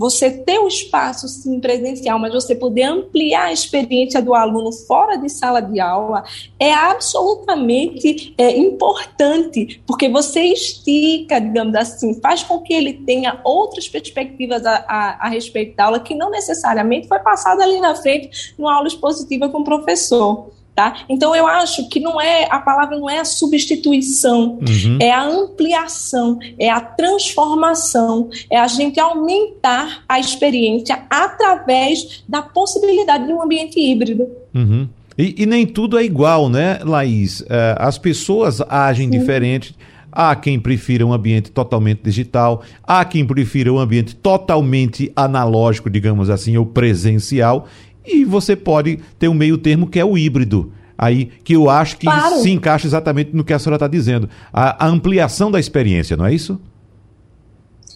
você 0.00 0.30
ter 0.30 0.58
o 0.58 0.66
espaço 0.66 1.28
sim 1.28 1.60
presencial, 1.60 2.18
mas 2.18 2.32
você 2.32 2.54
poder 2.54 2.84
ampliar 2.84 3.48
a 3.48 3.52
experiência 3.52 4.22
do 4.22 4.34
aluno 4.34 4.72
fora 4.72 5.18
de 5.18 5.28
sala 5.28 5.60
de 5.60 5.78
aula 5.78 6.24
é 6.58 6.72
absolutamente 6.72 8.32
é, 8.38 8.56
importante, 8.56 9.82
porque 9.86 10.08
você 10.08 10.40
estica, 10.40 11.38
digamos 11.38 11.74
assim, 11.74 12.18
faz 12.18 12.42
com 12.42 12.60
que 12.60 12.72
ele 12.72 12.94
tenha 12.94 13.42
outras 13.44 13.90
perspectivas 13.90 14.64
a, 14.64 14.86
a, 14.88 15.26
a 15.26 15.28
respeito 15.28 15.76
da 15.76 15.84
aula 15.84 16.00
que 16.00 16.14
não 16.14 16.30
necessariamente 16.30 17.06
foi 17.06 17.18
passada 17.18 17.62
ali 17.62 17.78
na 17.78 17.94
frente 17.94 18.54
numa 18.56 18.74
aula 18.74 18.88
expositiva 18.88 19.50
com 19.50 19.58
o 19.58 19.64
professor. 19.64 20.50
Tá? 20.80 20.96
Então 21.10 21.36
eu 21.36 21.46
acho 21.46 21.90
que 21.90 22.00
não 22.00 22.18
é 22.18 22.48
a 22.50 22.58
palavra 22.58 22.98
não 22.98 23.10
é 23.10 23.18
a 23.18 23.24
substituição, 23.26 24.58
uhum. 24.62 24.96
é 24.98 25.12
a 25.12 25.22
ampliação, 25.22 26.38
é 26.58 26.70
a 26.70 26.80
transformação, 26.80 28.30
é 28.48 28.58
a 28.58 28.66
gente 28.66 28.98
aumentar 28.98 30.02
a 30.08 30.18
experiência 30.18 31.02
através 31.10 32.24
da 32.26 32.40
possibilidade 32.40 33.26
de 33.26 33.32
um 33.34 33.42
ambiente 33.42 33.78
híbrido. 33.78 34.26
Uhum. 34.54 34.88
E, 35.18 35.42
e, 35.42 35.44
nem 35.44 35.66
tudo 35.66 35.98
é 35.98 36.02
igual, 36.02 36.48
né, 36.48 36.78
Laís? 36.82 37.44
É, 37.50 37.76
as 37.78 37.98
pessoas 37.98 38.62
agem 38.62 39.12
Sim. 39.12 39.18
diferente. 39.18 39.74
Há 40.10 40.34
quem 40.34 40.58
prefira 40.58 41.06
um 41.06 41.12
ambiente 41.12 41.52
totalmente 41.52 42.00
digital, 42.02 42.62
há 42.82 43.04
quem 43.04 43.24
prefira 43.24 43.72
um 43.72 43.78
ambiente 43.78 44.16
totalmente 44.16 45.12
analógico, 45.14 45.88
digamos 45.88 46.28
assim, 46.28 46.56
ou 46.56 46.66
presencial, 46.66 47.68
e 48.04 48.24
você 48.24 48.56
pode 48.56 48.98
ter 49.18 49.28
um 49.28 49.34
meio 49.34 49.58
termo 49.58 49.86
que 49.86 49.98
é 49.98 50.04
o 50.04 50.16
híbrido. 50.16 50.72
Aí, 50.96 51.30
que 51.42 51.56
eu 51.56 51.70
acho 51.70 51.96
que 51.96 52.04
claro. 52.04 52.36
se 52.36 52.50
encaixa 52.50 52.86
exatamente 52.86 53.34
no 53.34 53.42
que 53.42 53.54
a 53.54 53.58
senhora 53.58 53.76
está 53.76 53.88
dizendo. 53.88 54.28
A, 54.52 54.84
a, 54.84 54.88
ampliação 54.88 55.50
da 55.50 55.58
experiência, 55.58 56.14
não 56.14 56.26
é 56.26 56.34
isso? 56.34 56.60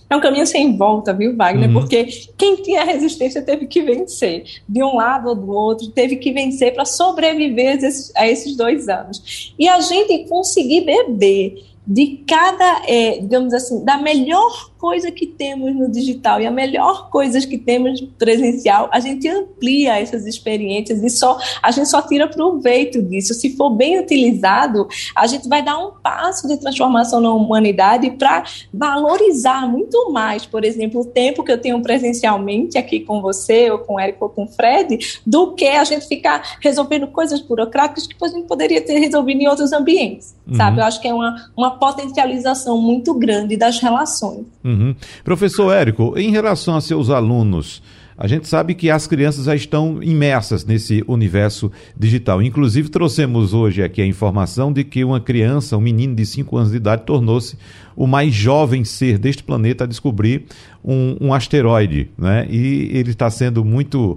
É 0.08 0.16
um 0.16 0.20
caminho 0.20 0.46
sem 0.46 0.74
volta, 0.74 1.12
viu, 1.12 1.36
Wagner? 1.36 1.68
Uhum. 1.68 1.74
Porque 1.74 2.06
quem 2.38 2.56
tinha 2.56 2.82
resistência 2.82 3.42
teve 3.42 3.66
que 3.66 3.82
vencer. 3.82 4.44
De 4.66 4.82
um 4.82 4.96
lado 4.96 5.28
ou 5.28 5.34
do 5.34 5.50
outro, 5.50 5.88
teve 5.88 6.16
que 6.16 6.32
vencer 6.32 6.72
para 6.72 6.86
sobreviver 6.86 7.72
a 7.72 7.74
esses, 7.74 8.12
a 8.16 8.26
esses 8.26 8.56
dois 8.56 8.88
anos. 8.88 9.52
E 9.58 9.68
a 9.68 9.80
gente 9.80 10.26
conseguir 10.26 10.86
beber 10.86 11.62
de 11.86 12.24
cada, 12.26 12.82
é, 12.86 13.18
digamos 13.18 13.52
assim, 13.52 13.84
da 13.84 13.98
melhor 13.98 14.74
coisa 14.84 15.10
que 15.10 15.26
temos 15.26 15.74
no 15.74 15.90
digital 15.90 16.42
e 16.42 16.46
a 16.46 16.50
melhor 16.50 17.08
coisa 17.08 17.40
que 17.40 17.56
temos 17.56 18.02
presencial, 18.18 18.90
a 18.92 19.00
gente 19.00 19.26
amplia 19.26 19.98
essas 19.98 20.26
experiências 20.26 21.02
e 21.02 21.08
só 21.08 21.38
a 21.62 21.70
gente 21.70 21.88
só 21.88 22.02
tira 22.02 22.28
proveito 22.28 23.00
disso. 23.00 23.32
Se 23.32 23.56
for 23.56 23.70
bem 23.70 23.98
utilizado, 23.98 24.86
a 25.16 25.26
gente 25.26 25.48
vai 25.48 25.62
dar 25.62 25.78
um 25.78 25.92
passo 26.02 26.46
de 26.46 26.58
transformação 26.58 27.18
na 27.18 27.32
humanidade 27.32 28.10
para 28.10 28.44
valorizar 28.74 29.66
muito 29.66 30.12
mais, 30.12 30.44
por 30.44 30.64
exemplo, 30.64 31.00
o 31.00 31.06
tempo 31.06 31.42
que 31.42 31.52
eu 31.52 31.58
tenho 31.58 31.80
presencialmente 31.82 32.76
aqui 32.76 33.00
com 33.00 33.22
você, 33.22 33.70
ou 33.70 33.78
com 33.78 33.94
o 33.94 33.98
Érico, 34.00 34.26
ou 34.26 34.30
com 34.30 34.44
o 34.44 34.48
Fred, 34.48 34.98
do 35.26 35.52
que 35.52 35.66
a 35.66 35.84
gente 35.84 36.06
ficar 36.06 36.58
resolvendo 36.60 37.06
coisas 37.06 37.40
burocráticas 37.40 38.06
que 38.06 38.16
a 38.22 38.28
gente 38.28 38.46
poderia 38.46 38.82
ter 38.82 38.98
resolvido 38.98 39.40
em 39.40 39.48
outros 39.48 39.72
ambientes, 39.72 40.34
uhum. 40.46 40.56
sabe? 40.56 40.80
Eu 40.80 40.84
acho 40.84 41.00
que 41.00 41.08
é 41.08 41.14
uma, 41.14 41.50
uma 41.56 41.73
potencialização 41.74 42.80
muito 42.80 43.14
grande 43.14 43.56
das 43.56 43.78
relações. 43.78 44.46
Uhum. 44.64 44.94
Professor 45.22 45.72
Érico, 45.72 46.14
em 46.16 46.30
relação 46.30 46.76
a 46.76 46.80
seus 46.80 47.10
alunos, 47.10 47.82
a 48.16 48.28
gente 48.28 48.46
sabe 48.46 48.74
que 48.74 48.90
as 48.90 49.06
crianças 49.06 49.46
já 49.46 49.56
estão 49.56 50.00
imersas 50.00 50.64
nesse 50.64 51.04
universo 51.08 51.70
digital. 51.98 52.40
Inclusive, 52.40 52.88
trouxemos 52.88 53.52
hoje 53.52 53.82
aqui 53.82 54.00
a 54.00 54.06
informação 54.06 54.72
de 54.72 54.84
que 54.84 55.04
uma 55.04 55.20
criança, 55.20 55.76
um 55.76 55.80
menino 55.80 56.14
de 56.14 56.24
5 56.24 56.56
anos 56.56 56.70
de 56.70 56.76
idade, 56.76 57.02
tornou-se 57.02 57.58
o 57.96 58.06
mais 58.06 58.32
jovem 58.32 58.84
ser 58.84 59.18
deste 59.18 59.42
planeta 59.42 59.82
a 59.82 59.86
descobrir 59.86 60.44
um, 60.84 61.16
um 61.20 61.34
asteroide. 61.34 62.08
Né? 62.16 62.46
E 62.48 62.90
ele 62.92 63.10
está 63.10 63.28
sendo 63.30 63.64
muito 63.64 64.12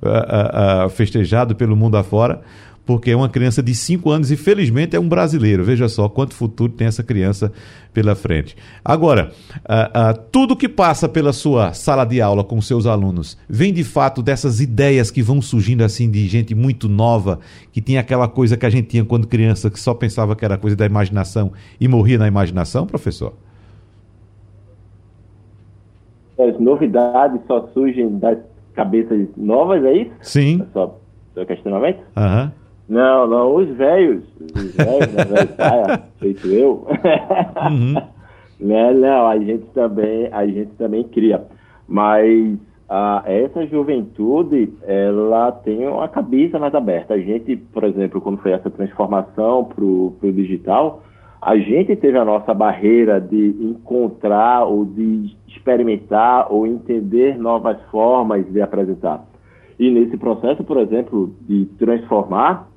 uh, 0.00 0.84
uh, 0.84 0.86
uh, 0.86 0.90
festejado 0.90 1.56
pelo 1.56 1.76
mundo 1.76 1.96
afora 1.96 2.42
porque 2.90 3.12
é 3.12 3.16
uma 3.16 3.28
criança 3.28 3.62
de 3.62 3.72
5 3.72 4.10
anos 4.10 4.32
e 4.32 4.36
felizmente 4.36 4.96
é 4.96 4.98
um 4.98 5.08
brasileiro. 5.08 5.62
Veja 5.62 5.88
só 5.88 6.08
quanto 6.08 6.34
futuro 6.34 6.72
tem 6.72 6.88
essa 6.88 7.04
criança 7.04 7.52
pela 7.94 8.16
frente. 8.16 8.56
Agora, 8.84 9.30
uh, 9.58 10.10
uh, 10.10 10.22
tudo 10.32 10.56
que 10.56 10.68
passa 10.68 11.08
pela 11.08 11.32
sua 11.32 11.72
sala 11.72 12.04
de 12.04 12.20
aula 12.20 12.42
com 12.42 12.60
seus 12.60 12.86
alunos 12.86 13.38
vem 13.48 13.72
de 13.72 13.84
fato 13.84 14.24
dessas 14.24 14.60
ideias 14.60 15.08
que 15.08 15.22
vão 15.22 15.40
surgindo 15.40 15.84
assim 15.84 16.10
de 16.10 16.26
gente 16.26 16.52
muito 16.52 16.88
nova, 16.88 17.38
que 17.70 17.80
tinha 17.80 18.00
aquela 18.00 18.26
coisa 18.26 18.56
que 18.56 18.66
a 18.66 18.70
gente 18.70 18.88
tinha 18.88 19.04
quando 19.04 19.28
criança, 19.28 19.70
que 19.70 19.78
só 19.78 19.94
pensava 19.94 20.34
que 20.34 20.44
era 20.44 20.58
coisa 20.58 20.74
da 20.74 20.84
imaginação 20.84 21.52
e 21.80 21.86
morria 21.86 22.18
na 22.18 22.26
imaginação, 22.26 22.88
professor? 22.88 23.34
As 26.36 26.58
novidades 26.58 27.40
só 27.46 27.68
surgem 27.72 28.18
das 28.18 28.38
cabeças 28.74 29.28
novas, 29.36 29.84
é 29.84 29.92
isso? 29.92 30.12
Sim. 30.22 30.60
É 30.60 30.66
só 30.72 30.98
seu 31.34 31.46
questionamento? 31.46 32.00
Aham. 32.16 32.46
Uhum. 32.46 32.59
Não, 32.90 33.24
não, 33.28 33.54
os 33.54 33.68
velhos, 33.76 34.24
os 34.40 34.74
velhos, 34.74 35.14
né, 35.14 35.24
velho 35.24 35.48
saia, 35.56 36.02
feito 36.18 36.48
eu. 36.48 36.88
Uhum. 37.70 37.94
né, 38.58 38.92
não, 38.92 39.28
a 39.28 39.38
gente 39.38 39.64
também, 39.72 40.28
a 40.32 40.44
gente 40.44 40.72
também 40.72 41.04
cria. 41.04 41.46
Mas 41.86 42.58
essa 43.24 43.64
juventude, 43.68 44.72
ela 44.82 45.52
tem 45.52 45.86
uma 45.86 46.08
cabeça 46.08 46.58
mais 46.58 46.74
aberta. 46.74 47.14
A 47.14 47.18
gente, 47.18 47.56
por 47.56 47.84
exemplo, 47.84 48.20
quando 48.20 48.38
foi 48.38 48.50
essa 48.50 48.68
transformação 48.68 49.64
para 49.64 49.84
o 49.84 50.32
digital, 50.32 51.04
a 51.40 51.56
gente 51.56 51.94
teve 51.94 52.18
a 52.18 52.24
nossa 52.24 52.52
barreira 52.52 53.20
de 53.20 53.56
encontrar 53.60 54.64
ou 54.64 54.84
de 54.84 55.32
experimentar 55.46 56.52
ou 56.52 56.66
entender 56.66 57.38
novas 57.38 57.80
formas 57.92 58.44
de 58.52 58.60
apresentar. 58.60 59.24
E 59.78 59.88
nesse 59.90 60.16
processo, 60.16 60.64
por 60.64 60.76
exemplo, 60.78 61.32
de 61.42 61.66
transformar, 61.78 62.68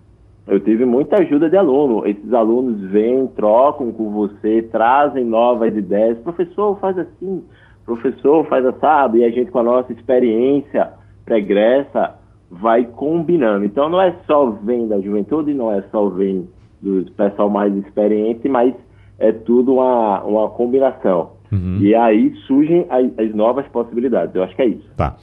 eu 0.47 0.59
tive 0.59 0.85
muita 0.85 1.21
ajuda 1.21 1.49
de 1.49 1.57
aluno. 1.57 2.05
Esses 2.05 2.33
alunos 2.33 2.81
vêm, 2.89 3.27
trocam 3.27 3.91
com 3.91 4.09
você, 4.11 4.61
trazem 4.71 5.23
novas 5.23 5.75
ideias. 5.75 6.17
Professor, 6.19 6.77
faz 6.79 6.97
assim 6.97 7.43
professor 7.85 8.45
faz 8.47 8.65
assado 8.65 9.17
e 9.17 9.23
a 9.23 9.29
gente 9.29 9.51
com 9.51 9.59
a 9.59 9.63
nossa 9.63 9.91
experiência 9.91 10.91
pregressa 11.25 12.15
vai 12.49 12.85
combinando. 12.85 13.65
Então 13.65 13.89
não 13.89 14.01
é 14.01 14.15
só 14.25 14.49
vem 14.49 14.87
da 14.87 14.99
juventude, 14.99 15.53
não 15.53 15.71
é 15.71 15.81
só 15.91 16.07
vem 16.09 16.47
do 16.81 17.09
pessoal 17.11 17.49
mais 17.49 17.75
experiente, 17.75 18.47
mas 18.47 18.73
é 19.17 19.31
tudo 19.31 19.75
uma, 19.75 20.23
uma 20.23 20.49
combinação. 20.49 21.31
Uhum. 21.51 21.77
E 21.79 21.95
aí 21.95 22.33
surgem 22.47 22.85
as, 22.89 23.05
as, 23.17 23.33
novas 23.33 23.65
possibilidades. 23.67 24.35
Eu 24.35 24.43
acho 24.43 24.55
que 24.55 24.61
é 24.61 24.67
isso. 24.67 24.89
Tá. 24.97 25.15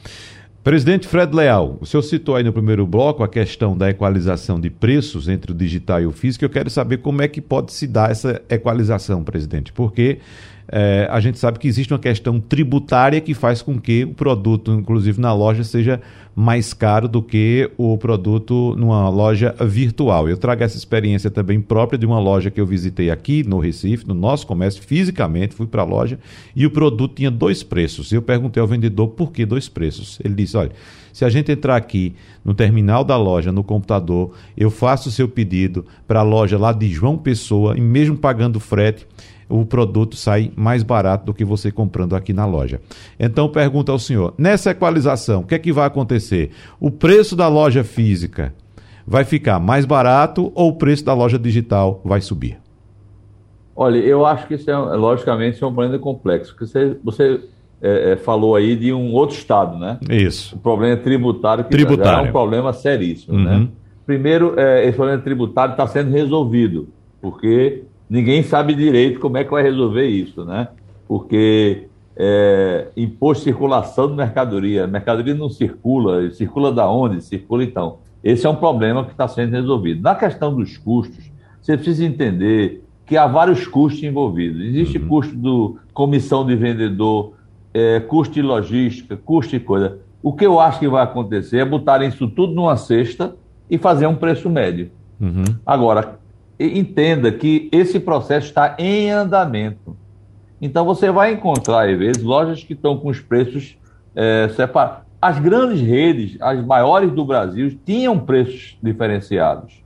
Presidente 0.62 1.08
Fred 1.08 1.34
Leal, 1.34 1.78
o 1.80 1.86
senhor 1.86 2.02
citou 2.02 2.36
aí 2.36 2.44
no 2.44 2.52
primeiro 2.52 2.86
bloco 2.86 3.22
a 3.22 3.28
questão 3.28 3.74
da 3.74 3.88
equalização 3.88 4.60
de 4.60 4.68
preços 4.68 5.26
entre 5.26 5.52
o 5.52 5.54
digital 5.54 6.02
e 6.02 6.06
o 6.06 6.12
físico. 6.12 6.44
Eu 6.44 6.50
quero 6.50 6.68
saber 6.68 6.98
como 6.98 7.22
é 7.22 7.28
que 7.28 7.40
pode 7.40 7.72
se 7.72 7.86
dar 7.86 8.10
essa 8.10 8.42
equalização, 8.46 9.24
presidente, 9.24 9.72
porque 9.72 10.18
é, 10.72 11.08
a 11.10 11.18
gente 11.18 11.36
sabe 11.36 11.58
que 11.58 11.66
existe 11.66 11.92
uma 11.92 11.98
questão 11.98 12.38
tributária 12.38 13.20
que 13.20 13.34
faz 13.34 13.60
com 13.60 13.78
que 13.80 14.04
o 14.04 14.14
produto, 14.14 14.72
inclusive 14.72 15.20
na 15.20 15.32
loja, 15.32 15.64
seja 15.64 16.00
mais 16.34 16.72
caro 16.72 17.08
do 17.08 17.20
que 17.20 17.68
o 17.76 17.98
produto 17.98 18.76
numa 18.78 19.08
loja 19.08 19.52
virtual. 19.60 20.28
Eu 20.28 20.36
trago 20.36 20.62
essa 20.62 20.76
experiência 20.76 21.28
também 21.28 21.60
própria 21.60 21.98
de 21.98 22.06
uma 22.06 22.20
loja 22.20 22.52
que 22.52 22.60
eu 22.60 22.66
visitei 22.66 23.10
aqui 23.10 23.42
no 23.42 23.58
Recife, 23.58 24.06
no 24.06 24.14
nosso 24.14 24.46
comércio, 24.46 24.80
fisicamente, 24.80 25.56
fui 25.56 25.66
para 25.66 25.82
a 25.82 25.84
loja 25.84 26.20
e 26.54 26.64
o 26.64 26.70
produto 26.70 27.16
tinha 27.16 27.32
dois 27.32 27.64
preços. 27.64 28.12
Eu 28.12 28.22
perguntei 28.22 28.60
ao 28.60 28.68
vendedor 28.68 29.08
por 29.08 29.32
que 29.32 29.44
dois 29.44 29.68
preços. 29.68 30.20
Ele 30.24 30.34
disse: 30.34 30.56
olha, 30.56 30.70
se 31.12 31.24
a 31.24 31.28
gente 31.28 31.50
entrar 31.50 31.74
aqui 31.74 32.14
no 32.44 32.54
terminal 32.54 33.02
da 33.02 33.16
loja, 33.16 33.50
no 33.50 33.64
computador, 33.64 34.32
eu 34.56 34.70
faço 34.70 35.08
o 35.08 35.12
seu 35.12 35.28
pedido 35.28 35.84
para 36.06 36.20
a 36.20 36.22
loja 36.22 36.56
lá 36.56 36.72
de 36.72 36.88
João 36.88 37.18
Pessoa 37.18 37.76
e 37.76 37.80
mesmo 37.80 38.16
pagando 38.16 38.60
frete 38.60 39.04
o 39.50 39.66
produto 39.66 40.16
sai 40.16 40.52
mais 40.56 40.82
barato 40.82 41.26
do 41.26 41.34
que 41.34 41.44
você 41.44 41.70
comprando 41.70 42.14
aqui 42.14 42.32
na 42.32 42.46
loja. 42.46 42.80
Então, 43.18 43.48
pergunta 43.48 43.92
ao 43.92 43.98
senhor: 43.98 44.32
nessa 44.38 44.70
equalização, 44.70 45.40
o 45.40 45.44
que 45.44 45.54
é 45.54 45.58
que 45.58 45.72
vai 45.72 45.86
acontecer? 45.86 46.50
O 46.78 46.90
preço 46.90 47.34
da 47.36 47.48
loja 47.48 47.84
física 47.84 48.54
vai 49.06 49.24
ficar 49.24 49.58
mais 49.58 49.84
barato 49.84 50.52
ou 50.54 50.70
o 50.70 50.76
preço 50.76 51.04
da 51.04 51.12
loja 51.12 51.38
digital 51.38 52.00
vai 52.04 52.20
subir? 52.20 52.58
Olha, 53.74 53.98
eu 53.98 54.24
acho 54.26 54.46
que 54.46 54.54
isso 54.54 54.70
é, 54.70 54.76
logicamente, 54.76 55.62
é 55.62 55.66
um 55.66 55.72
problema 55.72 55.98
complexo. 55.98 56.52
Porque 56.52 56.66
você, 56.66 56.96
você 57.02 57.40
é, 57.82 58.12
é, 58.12 58.16
falou 58.16 58.54
aí 58.54 58.76
de 58.76 58.92
um 58.92 59.12
outro 59.12 59.36
estado, 59.36 59.78
né? 59.78 59.98
Isso. 60.08 60.54
O 60.54 60.58
problema 60.58 60.96
tributário, 60.96 61.64
que 61.64 61.70
tributário. 61.70 62.26
é 62.26 62.28
um 62.28 62.32
problema 62.32 62.72
seríssimo, 62.72 63.38
né? 63.38 63.52
uhum. 63.52 63.60
né? 63.60 63.68
Primeiro, 64.04 64.58
é, 64.58 64.86
esse 64.86 64.96
problema 64.96 65.22
tributário 65.22 65.72
está 65.72 65.86
sendo 65.86 66.10
resolvido, 66.10 66.88
porque 67.20 67.84
ninguém 68.10 68.42
sabe 68.42 68.74
direito 68.74 69.20
como 69.20 69.38
é 69.38 69.44
que 69.44 69.50
vai 69.50 69.62
resolver 69.62 70.06
isso, 70.06 70.44
né? 70.44 70.68
Porque 71.06 71.86
é, 72.16 72.88
imposto 72.96 73.44
de 73.44 73.50
circulação 73.50 74.08
de 74.08 74.14
mercadoria, 74.14 74.84
a 74.84 74.86
mercadoria 74.88 75.34
não 75.34 75.48
circula, 75.48 76.28
circula 76.32 76.72
da 76.72 76.90
onde? 76.90 77.22
Circula 77.22 77.62
então. 77.62 77.98
Esse 78.22 78.46
é 78.46 78.50
um 78.50 78.56
problema 78.56 79.04
que 79.04 79.12
está 79.12 79.28
sendo 79.28 79.52
resolvido. 79.52 80.02
Na 80.02 80.14
questão 80.14 80.54
dos 80.54 80.76
custos, 80.76 81.30
você 81.62 81.76
precisa 81.76 82.04
entender 82.04 82.84
que 83.06 83.16
há 83.16 83.26
vários 83.26 83.66
custos 83.66 84.02
envolvidos. 84.02 84.60
Existe 84.60 84.98
uhum. 84.98 85.08
custo 85.08 85.34
do 85.34 85.78
comissão 85.94 86.44
de 86.44 86.54
vendedor, 86.54 87.32
é, 87.72 88.00
custo 88.00 88.34
de 88.34 88.42
logística, 88.42 89.16
custo 89.16 89.52
de 89.52 89.60
coisa. 89.60 89.98
O 90.22 90.32
que 90.32 90.44
eu 90.44 90.60
acho 90.60 90.78
que 90.78 90.88
vai 90.88 91.02
acontecer 91.02 91.58
é 91.58 91.64
botar 91.64 92.02
isso 92.02 92.28
tudo 92.28 92.52
numa 92.52 92.76
cesta 92.76 93.34
e 93.70 93.78
fazer 93.78 94.06
um 94.06 94.14
preço 94.14 94.50
médio. 94.50 94.90
Uhum. 95.18 95.44
Agora, 95.64 96.18
entenda 96.60 97.32
que 97.32 97.68
esse 97.72 97.98
processo 97.98 98.46
está 98.46 98.76
em 98.78 99.10
andamento. 99.10 99.96
Então 100.60 100.84
você 100.84 101.10
vai 101.10 101.32
encontrar, 101.32 101.88
às 101.88 101.98
vezes, 101.98 102.22
lojas 102.22 102.62
que 102.62 102.74
estão 102.74 102.98
com 102.98 103.08
os 103.08 103.20
preços 103.20 103.78
é, 104.14 104.50
separados. 104.54 105.08
As 105.22 105.38
grandes 105.38 105.80
redes, 105.80 106.36
as 106.40 106.64
maiores 106.64 107.12
do 107.12 107.24
Brasil, 107.24 107.78
tinham 107.84 108.18
preços 108.18 108.76
diferenciados. 108.82 109.82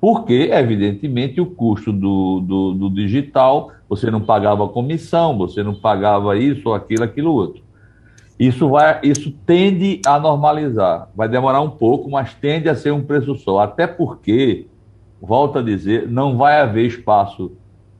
Porque, 0.00 0.50
evidentemente, 0.52 1.40
o 1.40 1.46
custo 1.46 1.92
do, 1.92 2.40
do, 2.40 2.74
do 2.74 2.90
digital, 2.90 3.70
você 3.88 4.10
não 4.10 4.20
pagava 4.20 4.68
comissão, 4.68 5.38
você 5.38 5.62
não 5.62 5.74
pagava 5.74 6.36
isso, 6.36 6.72
aquilo, 6.72 7.04
aquilo 7.04 7.32
outro. 7.32 7.62
Isso, 8.38 8.68
vai, 8.68 8.98
isso 9.04 9.30
tende 9.46 10.00
a 10.04 10.18
normalizar. 10.18 11.08
Vai 11.14 11.28
demorar 11.28 11.60
um 11.60 11.70
pouco, 11.70 12.10
mas 12.10 12.34
tende 12.34 12.68
a 12.68 12.74
ser 12.74 12.92
um 12.92 13.02
preço 13.02 13.36
só. 13.36 13.60
Até 13.60 13.86
porque 13.86 14.66
volto 15.22 15.60
a 15.60 15.62
dizer, 15.62 16.08
não 16.08 16.36
vai 16.36 16.60
haver 16.60 16.86
espaço 16.86 17.52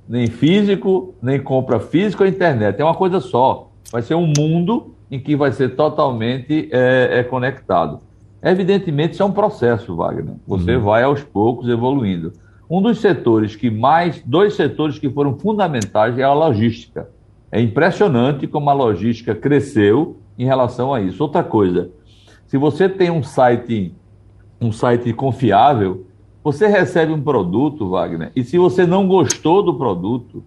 nem 0.09 0.27
físico, 0.27 1.15
nem 1.23 1.41
compra 1.41 1.79
física 1.79 2.25
ou 2.25 2.29
internet. 2.29 2.81
É 2.81 2.85
uma 2.85 2.95
coisa 2.95 3.21
só. 3.21 3.71
Vai 3.93 4.03
ser 4.03 4.17
um 4.17 4.33
mundo 4.37 4.95
em 5.09 5.21
que 5.21 5.37
vai 5.37 5.53
ser 5.53 5.77
totalmente 5.77 6.69
é, 6.73 7.21
é 7.21 7.23
conectado. 7.23 8.01
Evidentemente, 8.43 9.13
isso 9.13 9.23
é 9.23 9.27
um 9.27 9.33
processo, 9.33 9.95
Wagner. 9.95 10.35
Você 10.47 10.75
uhum. 10.75 10.83
vai 10.83 11.05
aos 11.05 11.23
poucos 11.23 11.69
evoluindo. 11.69 12.33
Um 12.69 12.83
dos 12.83 13.01
setores 13.01 13.55
que 13.55 13.71
mais, 13.71 14.21
dois 14.25 14.55
setores 14.55 14.99
que 14.99 15.09
foram 15.09 15.39
fundamentais 15.39 16.19
é 16.19 16.25
a 16.25 16.33
logística. 16.33 17.09
É 17.53 17.61
impressionante 17.61 18.47
como 18.47 18.69
a 18.69 18.73
logística 18.73 19.35
cresceu 19.35 20.17
em 20.39 20.45
relação 20.45 20.93
a 20.93 21.01
isso. 21.01 21.23
Outra 21.23 21.45
coisa, 21.45 21.91
se 22.47 22.57
você 22.57 22.89
tem 22.89 23.11
um 23.11 23.23
site, 23.23 23.95
um 24.61 24.73
site 24.73 25.13
confiável, 25.13 26.07
você 26.43 26.67
recebe 26.67 27.13
um 27.13 27.21
produto, 27.21 27.89
Wagner, 27.91 28.33
e 28.35 28.43
se 28.43 28.59
você 28.59 28.85
não 28.87 29.07
gostou 29.07 29.63
do 29.63 29.75
produto, 29.75 30.43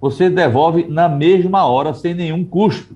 você 0.00 0.30
devolve 0.30 0.86
na 0.88 1.08
mesma 1.08 1.64
hora, 1.64 1.94
sem 1.94 2.14
nenhum 2.14 2.44
custo. 2.44 2.94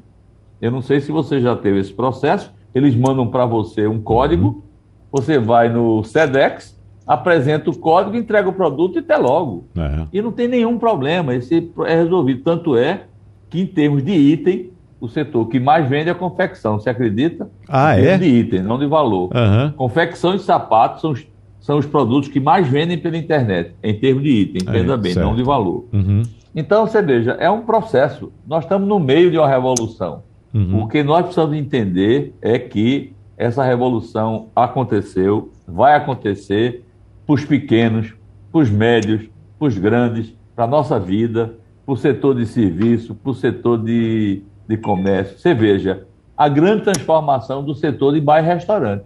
Eu 0.60 0.70
não 0.70 0.82
sei 0.82 1.00
se 1.00 1.10
você 1.10 1.40
já 1.40 1.56
teve 1.56 1.78
esse 1.78 1.92
processo, 1.92 2.52
eles 2.74 2.94
mandam 2.94 3.26
para 3.26 3.46
você 3.46 3.86
um 3.86 4.00
código, 4.00 4.46
uhum. 4.46 4.62
você 5.10 5.38
vai 5.38 5.68
no 5.68 6.04
SEDEX, 6.04 6.78
apresenta 7.06 7.70
o 7.70 7.76
código, 7.76 8.16
entrega 8.16 8.48
o 8.48 8.52
produto 8.52 8.96
e 8.96 8.98
até 8.98 9.16
logo. 9.16 9.64
Uhum. 9.76 10.06
E 10.12 10.20
não 10.20 10.30
tem 10.30 10.46
nenhum 10.46 10.78
problema, 10.78 11.34
esse 11.34 11.72
é 11.86 11.94
resolvido. 11.94 12.42
Tanto 12.42 12.76
é 12.76 13.04
que, 13.48 13.60
em 13.62 13.66
termos 13.66 14.04
de 14.04 14.12
item, 14.12 14.70
o 15.00 15.08
setor 15.08 15.46
que 15.48 15.58
mais 15.58 15.88
vende 15.88 16.08
é 16.08 16.12
a 16.12 16.14
confecção, 16.14 16.78
você 16.78 16.90
acredita? 16.90 17.48
Ah, 17.68 17.98
é? 17.98 18.18
De 18.18 18.26
item, 18.26 18.62
não 18.62 18.78
de 18.78 18.86
valor. 18.86 19.30
Uhum. 19.34 19.72
Confecção 19.72 20.34
e 20.34 20.38
sapatos 20.38 21.00
são 21.00 21.12
os 21.12 21.26
são 21.68 21.76
os 21.76 21.84
produtos 21.84 22.30
que 22.30 22.40
mais 22.40 22.66
vendem 22.66 22.96
pela 22.96 23.18
internet, 23.18 23.74
em 23.82 23.92
termos 23.92 24.22
de 24.22 24.30
item, 24.30 24.62
entenda 24.62 24.94
é, 24.94 24.96
bem, 24.96 25.12
certo. 25.12 25.26
não 25.26 25.36
de 25.36 25.42
valor. 25.42 25.84
Uhum. 25.92 26.22
Então, 26.56 26.86
você 26.86 27.02
veja, 27.02 27.32
é 27.32 27.50
um 27.50 27.60
processo. 27.60 28.32
Nós 28.46 28.64
estamos 28.64 28.88
no 28.88 28.98
meio 28.98 29.30
de 29.30 29.36
uma 29.36 29.46
revolução. 29.46 30.22
Uhum. 30.54 30.84
O 30.84 30.88
que 30.88 31.02
nós 31.02 31.24
precisamos 31.24 31.54
entender 31.54 32.34
é 32.40 32.58
que 32.58 33.12
essa 33.36 33.62
revolução 33.62 34.48
aconteceu, 34.56 35.52
vai 35.66 35.94
acontecer 35.94 36.86
para 37.26 37.34
os 37.34 37.44
pequenos, 37.44 38.14
para 38.50 38.62
os 38.62 38.70
médios, 38.70 39.28
para 39.58 39.68
os 39.68 39.76
grandes, 39.76 40.34
para 40.56 40.64
a 40.64 40.68
nossa 40.68 40.98
vida, 40.98 41.54
para 41.84 41.92
o 41.92 41.98
setor 41.98 42.34
de 42.34 42.46
serviço, 42.46 43.14
para 43.14 43.30
o 43.30 43.34
setor 43.34 43.76
de, 43.76 44.42
de 44.66 44.76
comércio. 44.78 45.38
Você 45.38 45.52
veja, 45.52 46.06
a 46.34 46.48
grande 46.48 46.84
transformação 46.84 47.62
do 47.62 47.74
setor 47.74 48.14
de 48.14 48.22
bar 48.22 48.42
e 48.42 48.46
restaurante 48.46 49.04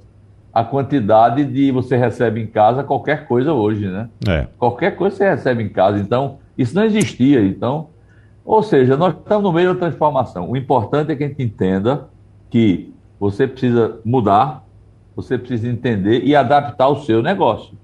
a 0.53 0.62
quantidade 0.62 1.45
de 1.45 1.71
você 1.71 1.97
recebe 1.97 2.41
em 2.41 2.47
casa 2.47 2.85
qualquer 2.85 3.27
coisa 3.27 3.53
hoje, 3.53 3.88
né? 3.88 4.09
É. 4.29 4.47
Qualquer 4.59 4.97
coisa 4.97 5.17
você 5.17 5.29
recebe 5.29 5.62
em 5.62 5.69
casa. 5.69 5.99
Então, 5.99 6.38
isso 6.59 6.75
não 6.75 6.85
existia. 6.85 7.43
Então, 7.43 7.88
ou 8.45 8.62
seja, 8.62 8.97
nós 8.97 9.15
estamos 9.15 9.43
no 9.43 9.53
meio 9.53 9.73
da 9.73 9.81
transformação. 9.81 10.51
O 10.51 10.57
importante 10.57 11.12
é 11.12 11.17
que 11.17 11.25
a 11.25 11.29
gente 11.29 11.43
entenda 11.43 12.09
que 12.51 12.93
você 13.19 13.47
precisa 13.47 13.99
mudar, 14.05 14.65
você 15.17 15.38
precisa 15.38 15.69
entender 15.69 16.23
e 16.25 16.37
adaptar 16.37 16.88
o 16.88 17.01
seu 17.01 17.23
negócio. 17.23 17.75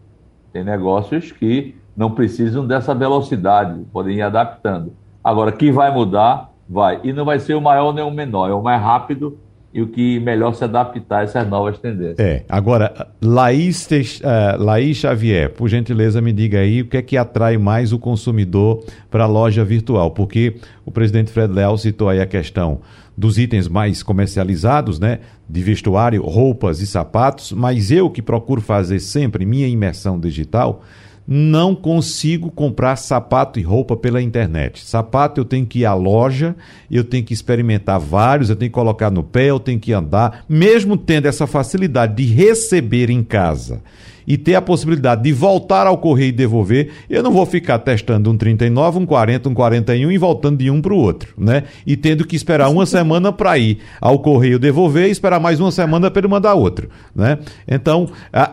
Tem 0.52 0.62
negócios 0.62 1.32
que 1.32 1.74
não 1.96 2.10
precisam 2.10 2.66
dessa 2.66 2.94
velocidade, 2.94 3.80
podem 3.92 4.16
ir 4.16 4.22
adaptando. 4.22 4.92
Agora, 5.22 5.52
que 5.52 5.70
vai 5.70 5.92
mudar, 5.92 6.52
vai. 6.68 7.00
E 7.02 7.12
não 7.12 7.24
vai 7.24 7.38
ser 7.38 7.54
o 7.54 7.60
maior 7.60 7.94
nem 7.94 8.04
o 8.04 8.10
menor, 8.10 8.50
é 8.50 8.54
o 8.54 8.62
mais 8.62 8.80
rápido 8.82 9.38
e 9.72 9.82
o 9.82 9.88
que 9.88 10.18
melhor 10.20 10.54
se 10.54 10.64
adaptar 10.64 11.20
a 11.20 11.22
essas 11.22 11.46
novas 11.48 11.78
tendências. 11.78 12.18
É. 12.18 12.44
Agora, 12.48 13.08
Laís, 13.20 13.86
uh, 13.86 14.62
Laís 14.62 14.96
Xavier, 14.96 15.50
por 15.50 15.68
gentileza, 15.68 16.20
me 16.22 16.32
diga 16.32 16.60
aí 16.60 16.80
o 16.80 16.86
que 16.86 16.96
é 16.96 17.02
que 17.02 17.16
atrai 17.16 17.58
mais 17.58 17.92
o 17.92 17.98
consumidor 17.98 18.82
para 19.10 19.24
a 19.24 19.26
loja 19.26 19.64
virtual, 19.64 20.10
porque 20.10 20.56
o 20.86 20.90
presidente 20.90 21.30
Fred 21.30 21.52
Leal 21.52 21.76
citou 21.76 22.08
aí 22.08 22.20
a 22.20 22.26
questão 22.26 22.80
dos 23.16 23.36
itens 23.36 23.66
mais 23.68 24.02
comercializados, 24.02 25.00
né, 25.00 25.18
de 25.48 25.60
vestuário, 25.60 26.22
roupas 26.22 26.80
e 26.80 26.86
sapatos, 26.86 27.52
mas 27.52 27.90
eu 27.90 28.08
que 28.08 28.22
procuro 28.22 28.60
fazer 28.60 29.00
sempre 29.00 29.44
minha 29.44 29.66
imersão 29.66 30.18
digital, 30.18 30.82
não 31.30 31.74
consigo 31.74 32.50
comprar 32.50 32.96
sapato 32.96 33.60
e 33.60 33.62
roupa 33.62 33.94
pela 33.94 34.22
internet. 34.22 34.82
Sapato 34.82 35.38
eu 35.38 35.44
tenho 35.44 35.66
que 35.66 35.80
ir 35.80 35.84
à 35.84 35.92
loja, 35.92 36.56
eu 36.90 37.04
tenho 37.04 37.22
que 37.22 37.34
experimentar 37.34 38.00
vários, 38.00 38.48
eu 38.48 38.56
tenho 38.56 38.70
que 38.70 38.74
colocar 38.74 39.10
no 39.10 39.22
pé, 39.22 39.50
eu 39.50 39.60
tenho 39.60 39.78
que 39.78 39.92
andar, 39.92 40.46
mesmo 40.48 40.96
tendo 40.96 41.26
essa 41.26 41.46
facilidade 41.46 42.14
de 42.14 42.32
receber 42.32 43.10
em 43.10 43.22
casa 43.22 43.82
e 44.28 44.36
ter 44.36 44.54
a 44.54 44.60
possibilidade 44.60 45.22
de 45.22 45.32
voltar 45.32 45.86
ao 45.86 45.96
correio 45.96 46.28
e 46.28 46.32
devolver, 46.32 46.90
eu 47.08 47.22
não 47.22 47.32
vou 47.32 47.46
ficar 47.46 47.78
testando 47.78 48.30
um 48.30 48.36
39, 48.36 48.98
um 48.98 49.06
40, 49.06 49.48
um 49.48 49.54
41 49.54 50.10
e 50.12 50.18
voltando 50.18 50.58
de 50.58 50.70
um 50.70 50.82
para 50.82 50.92
o 50.92 50.98
outro, 50.98 51.32
né? 51.38 51.64
E 51.86 51.96
tendo 51.96 52.26
que 52.26 52.36
esperar 52.36 52.68
uma 52.68 52.84
semana 52.84 53.32
para 53.32 53.56
ir 53.56 53.78
ao 53.98 54.18
correio 54.18 54.58
devolver 54.58 55.08
e 55.08 55.10
esperar 55.10 55.40
mais 55.40 55.58
uma 55.60 55.72
semana 55.72 56.10
para 56.10 56.20
ele 56.20 56.28
mandar 56.28 56.52
outro, 56.52 56.90
né? 57.16 57.38
Então, 57.66 58.10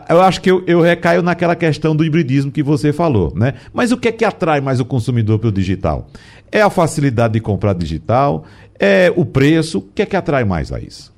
eu 0.08 0.22
acho 0.22 0.40
que 0.40 0.50
eu, 0.50 0.64
eu 0.66 0.80
recaio 0.80 1.22
naquela 1.22 1.54
questão 1.54 1.94
do 1.94 2.02
hibridismo 2.02 2.50
que 2.50 2.62
você 2.62 2.90
falou, 2.90 3.34
né? 3.36 3.52
Mas 3.70 3.92
o 3.92 3.98
que 3.98 4.08
é 4.08 4.12
que 4.12 4.24
atrai 4.24 4.62
mais 4.62 4.80
o 4.80 4.84
consumidor 4.86 5.38
para 5.38 5.50
o 5.50 5.52
digital? 5.52 6.08
É 6.50 6.62
a 6.62 6.70
facilidade 6.70 7.34
de 7.34 7.40
comprar 7.40 7.74
digital? 7.74 8.44
É 8.80 9.12
o 9.14 9.26
preço? 9.26 9.78
O 9.78 9.82
que 9.82 10.00
é 10.00 10.06
que 10.06 10.16
atrai 10.16 10.44
mais 10.44 10.72
a 10.72 10.80
isso? 10.80 11.14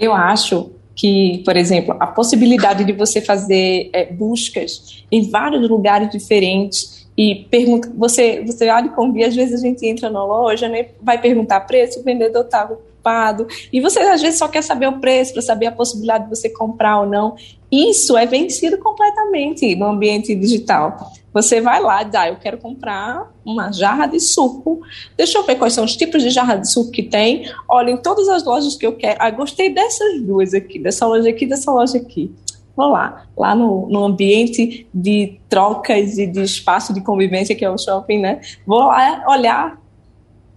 Eu 0.00 0.12
acho 0.12 0.72
que, 1.00 1.40
por 1.46 1.56
exemplo, 1.56 1.96
a 1.98 2.06
possibilidade 2.06 2.84
de 2.84 2.92
você 2.92 3.22
fazer 3.22 3.88
é, 3.90 4.04
buscas 4.04 5.02
em 5.10 5.30
vários 5.30 5.66
lugares 5.66 6.10
diferentes 6.10 7.08
e 7.16 7.46
pergunta, 7.50 7.90
você, 7.96 8.44
você 8.44 8.68
olha 8.68 8.86
e 8.86 8.90
convia, 8.90 9.26
às 9.26 9.34
vezes 9.34 9.62
a 9.62 9.66
gente 9.66 9.86
entra 9.86 10.10
na 10.10 10.22
loja, 10.22 10.68
né, 10.68 10.88
vai 11.00 11.18
perguntar 11.18 11.60
preço, 11.60 12.00
o 12.00 12.02
vendedor 12.02 12.44
está 12.44 12.64
ocupado, 12.64 13.46
e 13.72 13.80
você 13.80 13.98
às 14.00 14.20
vezes 14.20 14.38
só 14.38 14.46
quer 14.46 14.62
saber 14.62 14.88
o 14.88 15.00
preço 15.00 15.32
para 15.32 15.40
saber 15.40 15.66
a 15.66 15.72
possibilidade 15.72 16.24
de 16.24 16.30
você 16.30 16.50
comprar 16.50 17.00
ou 17.00 17.06
não. 17.06 17.34
Isso 17.72 18.14
é 18.18 18.26
vencido 18.26 18.76
completamente 18.76 19.74
no 19.76 19.86
ambiente 19.86 20.34
digital. 20.34 21.10
Você 21.32 21.60
vai 21.60 21.80
lá 21.80 22.02
e 22.02 22.06
diz, 22.06 22.14
ah, 22.14 22.28
eu 22.28 22.36
quero 22.36 22.58
comprar 22.58 23.30
uma 23.44 23.70
jarra 23.72 24.06
de 24.06 24.18
suco. 24.18 24.80
Deixa 25.16 25.38
eu 25.38 25.44
ver 25.44 25.56
quais 25.56 25.72
são 25.72 25.84
os 25.84 25.96
tipos 25.96 26.22
de 26.22 26.30
jarra 26.30 26.56
de 26.56 26.70
suco 26.70 26.90
que 26.90 27.02
tem. 27.02 27.48
Olha, 27.68 27.90
em 27.90 27.96
todas 27.96 28.28
as 28.28 28.44
lojas 28.44 28.76
que 28.76 28.86
eu 28.86 28.96
quero. 28.96 29.16
Ah, 29.20 29.30
gostei 29.30 29.72
dessas 29.72 30.20
duas 30.22 30.54
aqui, 30.54 30.78
dessa 30.78 31.06
loja 31.06 31.28
aqui, 31.28 31.46
dessa 31.46 31.70
loja 31.70 31.98
aqui. 31.98 32.34
Vou 32.76 32.88
lá, 32.88 33.26
lá 33.36 33.54
no, 33.54 33.88
no 33.88 34.04
ambiente 34.04 34.86
de 34.92 35.38
trocas 35.48 36.18
e 36.18 36.26
de 36.26 36.42
espaço 36.42 36.92
de 36.94 37.00
convivência 37.00 37.54
que 37.54 37.64
é 37.64 37.70
o 37.70 37.76
shopping, 37.76 38.18
né? 38.18 38.40
Vou 38.66 38.78
lá 38.78 39.24
olhar 39.28 39.80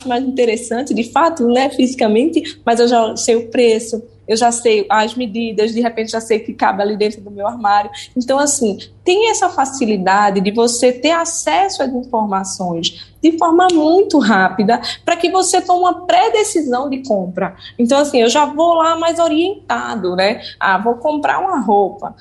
mais 0.05 0.24
interessante, 0.24 0.93
de 0.93 1.03
fato, 1.03 1.47
né, 1.47 1.69
fisicamente, 1.69 2.59
mas 2.65 2.80
eu 2.80 2.88
já 2.88 3.15
sei 3.15 3.36
o 3.36 3.49
preço, 3.49 4.03
eu 4.28 4.38
já 4.38 4.51
sei 4.51 4.86
as 4.89 5.15
medidas, 5.15 5.74
de 5.74 5.82
repente 5.82 6.11
já 6.11 6.21
sei 6.21 6.39
que 6.39 6.53
cabe 6.53 6.82
ali 6.82 6.95
dentro 6.95 7.21
do 7.21 7.30
meu 7.30 7.47
armário. 7.47 7.91
Então, 8.15 8.39
assim, 8.39 8.78
tem 9.03 9.30
essa 9.30 9.49
facilidade 9.49 10.39
de 10.39 10.51
você 10.51 10.91
ter 10.91 11.11
acesso 11.11 11.84
às 11.84 11.89
informações 11.89 13.13
de 13.21 13.38
forma 13.38 13.67
muito 13.71 14.19
rápida 14.19 14.82
para 15.03 15.15
que 15.15 15.30
você 15.30 15.61
tome 15.61 15.80
uma 15.80 16.05
pré-decisão 16.05 16.89
de 16.89 17.03
compra. 17.03 17.55
Então, 17.78 17.97
assim, 17.97 18.21
eu 18.21 18.30
já 18.30 18.45
vou 18.45 18.74
lá 18.74 18.95
mais 18.95 19.19
orientado, 19.19 20.15
né? 20.15 20.41
Ah, 20.59 20.78
vou 20.78 20.95
comprar 20.95 21.39
uma 21.39 21.59
roupa. 21.59 22.15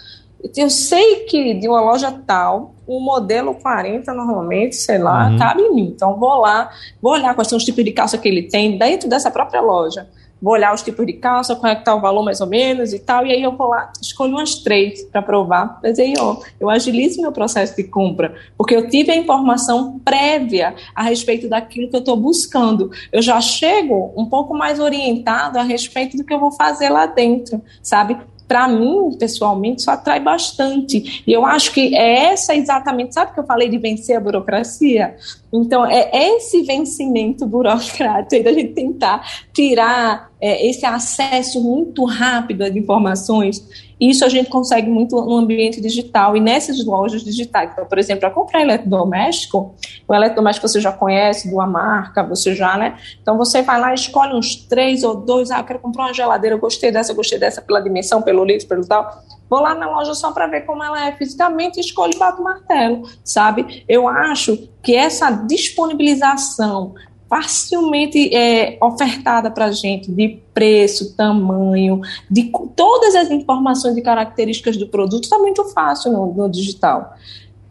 Eu 0.56 0.70
sei 0.70 1.20
que 1.26 1.54
de 1.54 1.68
uma 1.68 1.80
loja 1.80 2.10
tal, 2.26 2.74
o 2.84 2.98
modelo 2.98 3.54
40 3.54 4.12
normalmente, 4.12 4.74
sei 4.74 4.98
lá, 4.98 5.28
uhum. 5.28 5.38
cabe 5.38 5.62
em 5.62 5.74
mim. 5.74 5.92
Então, 5.94 6.18
vou 6.18 6.40
lá, 6.40 6.68
vou 7.00 7.12
olhar 7.12 7.32
quais 7.34 7.46
são 7.46 7.56
os 7.56 7.64
tipos 7.64 7.84
de 7.84 7.92
calça 7.92 8.18
que 8.18 8.28
ele 8.28 8.42
tem 8.42 8.76
dentro 8.76 9.08
dessa 9.08 9.30
própria 9.30 9.60
loja 9.60 10.08
vou 10.42 10.54
olhar 10.54 10.74
os 10.74 10.82
tipos 10.82 11.06
de 11.06 11.12
calça, 11.12 11.54
qual 11.54 11.72
é 11.72 11.76
que 11.76 11.84
tá 11.84 11.94
o 11.94 12.00
valor 12.00 12.24
mais 12.24 12.40
ou 12.40 12.46
menos 12.48 12.92
e 12.92 12.98
tal, 12.98 13.24
e 13.24 13.30
aí 13.30 13.42
eu 13.42 13.56
vou 13.56 13.68
lá, 13.68 13.92
escolho 14.02 14.32
umas 14.32 14.56
três 14.56 15.04
para 15.04 15.22
provar, 15.22 15.78
mas 15.82 15.98
aí 15.98 16.14
ó, 16.18 16.36
eu 16.58 16.68
agilizo 16.68 17.22
meu 17.22 17.30
processo 17.30 17.76
de 17.76 17.84
compra, 17.84 18.34
porque 18.58 18.74
eu 18.74 18.88
tive 18.88 19.12
a 19.12 19.16
informação 19.16 20.00
prévia 20.04 20.74
a 20.94 21.02
respeito 21.02 21.48
daquilo 21.48 21.88
que 21.88 21.96
eu 21.96 22.00
estou 22.00 22.16
buscando. 22.16 22.90
Eu 23.12 23.22
já 23.22 23.40
chego 23.40 24.12
um 24.16 24.26
pouco 24.26 24.54
mais 24.54 24.80
orientado 24.80 25.58
a 25.58 25.62
respeito 25.62 26.16
do 26.16 26.24
que 26.24 26.34
eu 26.34 26.40
vou 26.40 26.50
fazer 26.50 26.88
lá 26.88 27.06
dentro, 27.06 27.62
sabe? 27.82 28.16
Para 28.52 28.68
mim, 28.68 29.16
pessoalmente, 29.18 29.80
isso 29.80 29.90
atrai 29.90 30.20
bastante. 30.20 31.22
E 31.26 31.32
eu 31.32 31.46
acho 31.46 31.72
que 31.72 31.96
é 31.96 32.26
essa 32.32 32.54
exatamente, 32.54 33.14
sabe 33.14 33.32
que 33.32 33.40
eu 33.40 33.46
falei 33.46 33.66
de 33.66 33.78
vencer 33.78 34.14
a 34.14 34.20
burocracia? 34.20 35.16
Então, 35.50 35.86
é 35.86 36.10
esse 36.36 36.60
vencimento 36.60 37.46
burocrático 37.46 38.34
aí 38.34 38.42
da 38.42 38.52
gente 38.52 38.74
tentar 38.74 39.26
tirar 39.54 40.30
é, 40.38 40.68
esse 40.68 40.84
acesso 40.84 41.62
muito 41.62 42.04
rápido 42.04 42.60
às 42.60 42.76
informações 42.76 43.66
isso 44.10 44.24
a 44.24 44.28
gente 44.28 44.50
consegue 44.50 44.88
muito 44.88 45.14
no 45.14 45.36
ambiente 45.36 45.80
digital 45.80 46.36
e 46.36 46.40
nessas 46.40 46.84
lojas 46.84 47.22
digitais. 47.22 47.70
Então, 47.72 47.86
por 47.86 47.98
exemplo, 47.98 48.20
para 48.20 48.30
comprar 48.30 48.60
eletrodoméstico, 48.62 49.74
o 50.08 50.14
eletrodoméstico 50.14 50.66
você 50.66 50.80
já 50.80 50.92
conhece, 50.92 51.48
de 51.48 51.54
uma 51.54 51.66
marca, 51.66 52.22
você 52.22 52.54
já, 52.54 52.76
né? 52.76 52.96
Então 53.20 53.36
você 53.36 53.62
vai 53.62 53.80
lá, 53.80 53.94
escolhe 53.94 54.34
uns 54.34 54.56
três 54.56 55.04
ou 55.04 55.14
dois. 55.14 55.50
Ah, 55.50 55.62
quero 55.62 55.78
comprar 55.78 56.04
uma 56.04 56.14
geladeira, 56.14 56.56
eu 56.56 56.60
gostei 56.60 56.90
dessa, 56.90 57.12
eu 57.12 57.16
gostei 57.16 57.38
dessa 57.38 57.62
pela 57.62 57.80
dimensão, 57.80 58.22
pelo 58.22 58.44
litro, 58.44 58.66
pelo 58.66 58.86
tal. 58.86 59.22
Vou 59.48 59.60
lá 59.60 59.74
na 59.74 59.88
loja 59.88 60.14
só 60.14 60.32
para 60.32 60.46
ver 60.46 60.62
como 60.62 60.82
ela 60.82 61.06
é 61.06 61.12
fisicamente 61.12 61.76
e 61.76 61.80
escolho 61.80 62.18
bato 62.18 62.42
martelo, 62.42 63.02
sabe? 63.22 63.84
Eu 63.88 64.08
acho 64.08 64.68
que 64.82 64.96
essa 64.96 65.30
disponibilização 65.30 66.94
facilmente 67.32 68.28
é, 68.36 68.76
ofertada 68.78 69.50
para 69.50 69.64
a 69.64 69.72
gente 69.72 70.12
de 70.12 70.38
preço, 70.52 71.16
tamanho, 71.16 72.02
de 72.30 72.52
todas 72.76 73.14
as 73.14 73.30
informações 73.30 73.96
e 73.96 74.02
características 74.02 74.76
do 74.76 74.86
produto, 74.86 75.24
está 75.24 75.38
muito 75.38 75.64
fácil 75.70 76.12
no, 76.12 76.34
no, 76.34 76.46
digital. 76.50 77.16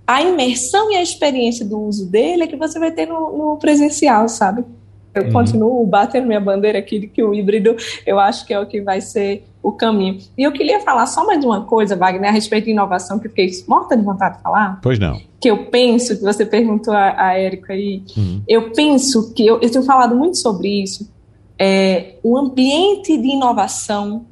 A 0.08 0.24
imersão 0.24 0.92
e 0.92 0.96
a 0.96 1.04
experiência 1.04 1.64
do 1.64 1.80
uso 1.80 2.10
dele 2.10 2.42
é 2.46 2.48
que 2.48 2.56
você 2.56 2.80
vai 2.80 2.92
ter 2.92 3.06
no, 3.06 3.38
no 3.38 3.58
presencial, 3.58 4.28
sabe? 4.28 4.66
Eu 5.14 5.26
uhum. 5.26 5.32
continuo 5.32 5.86
batendo 5.86 6.28
minha 6.28 6.40
bandeira 6.40 6.80
aqui 6.80 7.00
de 7.00 7.08
que 7.08 7.22
o 7.22 7.34
híbrido 7.34 7.76
eu 8.06 8.20
acho 8.20 8.46
que 8.46 8.54
é 8.54 8.60
o 8.60 8.66
que 8.66 8.82
vai 8.82 9.02
ser 9.02 9.46
o 9.62 9.72
caminho. 9.72 10.18
E 10.38 10.44
eu 10.44 10.52
queria 10.52 10.80
falar 10.80 11.06
só 11.06 11.26
mais 11.26 11.44
uma 11.44 11.66
coisa, 11.66 11.96
Wagner, 11.96 12.30
a 12.30 12.34
respeito 12.34 12.66
de 12.66 12.72
inovação, 12.72 13.20
que 13.20 13.28
eu 13.28 13.30
fiquei 13.30 13.52
morta 13.68 13.96
de 13.96 14.04
vontade 14.04 14.38
de 14.38 14.44
falar. 14.44 14.80
Pois 14.82 14.98
não. 14.98 15.22
Que 15.40 15.52
eu 15.52 15.66
penso, 15.66 16.18
que 16.18 16.24
você 16.24 16.46
perguntou 16.46 16.94
a, 16.94 17.28
a 17.28 17.38
Érica 17.38 17.74
aí, 17.74 18.04
uhum. 18.18 18.42
eu 18.48 18.72
penso 18.72 19.34
que, 19.34 19.46
eu, 19.46 19.60
eu 19.62 19.70
tenho 19.70 19.84
falado 19.84 20.16
muito 20.16 20.38
sobre 20.38 20.82
isso, 20.82 21.12
é, 21.60 22.16
o 22.24 22.38
ambiente 22.38 23.16
de 23.18 23.28
inovação, 23.28 24.26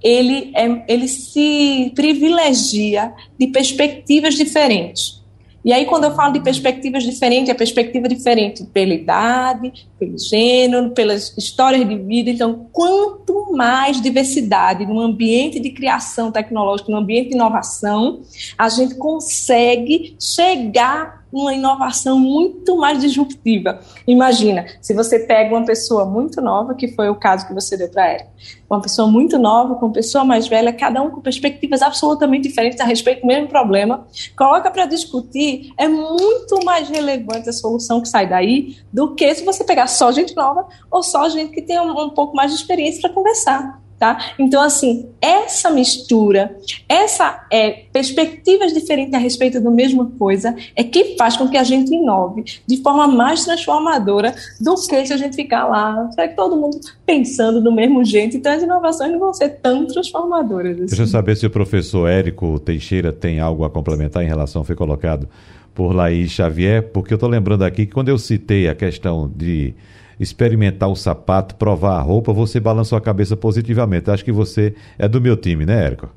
ele, 0.00 0.52
é, 0.54 0.84
ele 0.86 1.08
se 1.08 1.92
privilegia 1.96 3.12
de 3.36 3.48
perspectivas 3.48 4.34
diferentes. 4.34 5.17
E 5.64 5.72
aí, 5.72 5.84
quando 5.86 6.04
eu 6.04 6.14
falo 6.14 6.32
de 6.32 6.40
perspectivas 6.40 7.02
diferentes, 7.02 7.48
é 7.50 7.54
perspectiva 7.54 8.08
diferente 8.08 8.64
pela 8.64 8.94
idade, 8.94 9.72
pelo 9.98 10.16
gênero, 10.18 10.90
pelas 10.90 11.36
histórias 11.36 11.86
de 11.86 11.96
vida. 11.96 12.30
Então, 12.30 12.68
quanto 12.72 13.52
mais 13.52 14.00
diversidade 14.00 14.86
no 14.86 15.00
ambiente 15.00 15.58
de 15.58 15.70
criação 15.70 16.30
tecnológica, 16.30 16.90
no 16.90 16.98
ambiente 16.98 17.30
de 17.30 17.34
inovação, 17.34 18.20
a 18.56 18.68
gente 18.68 18.94
consegue 18.94 20.16
chegar 20.18 21.17
uma 21.32 21.54
inovação 21.54 22.18
muito 22.18 22.76
mais 22.76 23.00
disruptiva. 23.00 23.80
Imagina, 24.06 24.66
se 24.80 24.94
você 24.94 25.18
pega 25.18 25.54
uma 25.54 25.64
pessoa 25.64 26.04
muito 26.04 26.40
nova, 26.40 26.74
que 26.74 26.88
foi 26.88 27.08
o 27.08 27.14
caso 27.14 27.46
que 27.46 27.54
você 27.54 27.76
deu 27.76 27.88
para 27.88 28.08
ela, 28.08 28.26
uma 28.68 28.80
pessoa 28.80 29.08
muito 29.08 29.38
nova 29.38 29.74
com 29.74 29.86
uma 29.86 29.92
pessoa 29.92 30.24
mais 30.24 30.46
velha, 30.46 30.72
cada 30.72 31.02
um 31.02 31.10
com 31.10 31.20
perspectivas 31.20 31.82
absolutamente 31.82 32.48
diferentes 32.48 32.80
a 32.80 32.84
respeito 32.84 33.22
do 33.22 33.26
mesmo 33.26 33.48
problema, 33.48 34.06
coloca 34.36 34.70
para 34.70 34.86
discutir, 34.86 35.72
é 35.76 35.88
muito 35.88 36.64
mais 36.64 36.88
relevante 36.88 37.48
a 37.48 37.52
solução 37.52 38.00
que 38.00 38.08
sai 38.08 38.28
daí 38.28 38.76
do 38.92 39.14
que 39.14 39.34
se 39.34 39.44
você 39.44 39.64
pegar 39.64 39.86
só 39.86 40.12
gente 40.12 40.34
nova 40.36 40.66
ou 40.90 41.02
só 41.02 41.28
gente 41.28 41.52
que 41.52 41.62
tem 41.62 41.80
um, 41.80 41.98
um 41.98 42.10
pouco 42.10 42.34
mais 42.34 42.52
de 42.52 42.58
experiência 42.58 43.00
para 43.02 43.12
conversar. 43.12 43.87
Tá? 43.98 44.32
Então, 44.38 44.62
assim, 44.62 45.08
essa 45.20 45.70
mistura, 45.70 46.56
essa 46.88 47.44
é, 47.50 47.82
perspectivas 47.92 48.72
diferentes 48.72 49.12
a 49.12 49.18
respeito 49.18 49.60
da 49.60 49.72
mesma 49.72 50.06
coisa 50.16 50.54
é 50.76 50.84
que 50.84 51.16
faz 51.16 51.36
com 51.36 51.48
que 51.48 51.56
a 51.56 51.64
gente 51.64 51.92
inove 51.92 52.44
de 52.64 52.76
forma 52.76 53.08
mais 53.08 53.44
transformadora 53.44 54.32
do 54.60 54.76
que 54.76 55.04
se 55.04 55.12
a 55.12 55.16
gente 55.16 55.34
ficar 55.34 55.66
lá, 55.66 56.08
será 56.12 56.28
todo 56.28 56.56
mundo 56.56 56.78
pensando 57.04 57.60
do 57.60 57.72
mesmo 57.72 58.04
jeito? 58.04 58.36
Então, 58.36 58.52
as 58.52 58.62
inovações 58.62 59.10
não 59.10 59.18
vão 59.18 59.34
ser 59.34 59.48
tão 59.60 59.84
transformadoras. 59.84 60.76
Assim. 60.76 60.86
Deixa 60.86 61.02
eu 61.02 61.06
saber 61.08 61.36
se 61.36 61.46
o 61.46 61.50
professor 61.50 62.08
Érico 62.08 62.56
Teixeira 62.60 63.12
tem 63.12 63.40
algo 63.40 63.64
a 63.64 63.70
complementar 63.70 64.22
em 64.22 64.28
relação 64.28 64.60
ao 64.60 64.64
que 64.64 64.68
foi 64.68 64.76
colocado 64.76 65.28
por 65.74 65.92
Laís 65.92 66.30
Xavier, 66.30 66.82
porque 66.92 67.12
eu 67.12 67.16
estou 67.16 67.28
lembrando 67.28 67.64
aqui 67.64 67.84
que 67.86 67.92
quando 67.92 68.08
eu 68.08 68.18
citei 68.18 68.68
a 68.68 68.74
questão 68.74 69.28
de 69.34 69.74
experimentar 70.18 70.88
o 70.88 70.96
sapato, 70.96 71.54
provar 71.54 71.98
a 71.98 72.02
roupa, 72.02 72.32
você 72.32 72.58
balançou 72.58 72.98
a 72.98 73.00
cabeça 73.00 73.36
positivamente. 73.36 74.10
Acho 74.10 74.24
que 74.24 74.32
você 74.32 74.74
é 74.98 75.08
do 75.08 75.20
meu 75.20 75.36
time, 75.36 75.64
né, 75.64 75.84
Érico? 75.84 76.08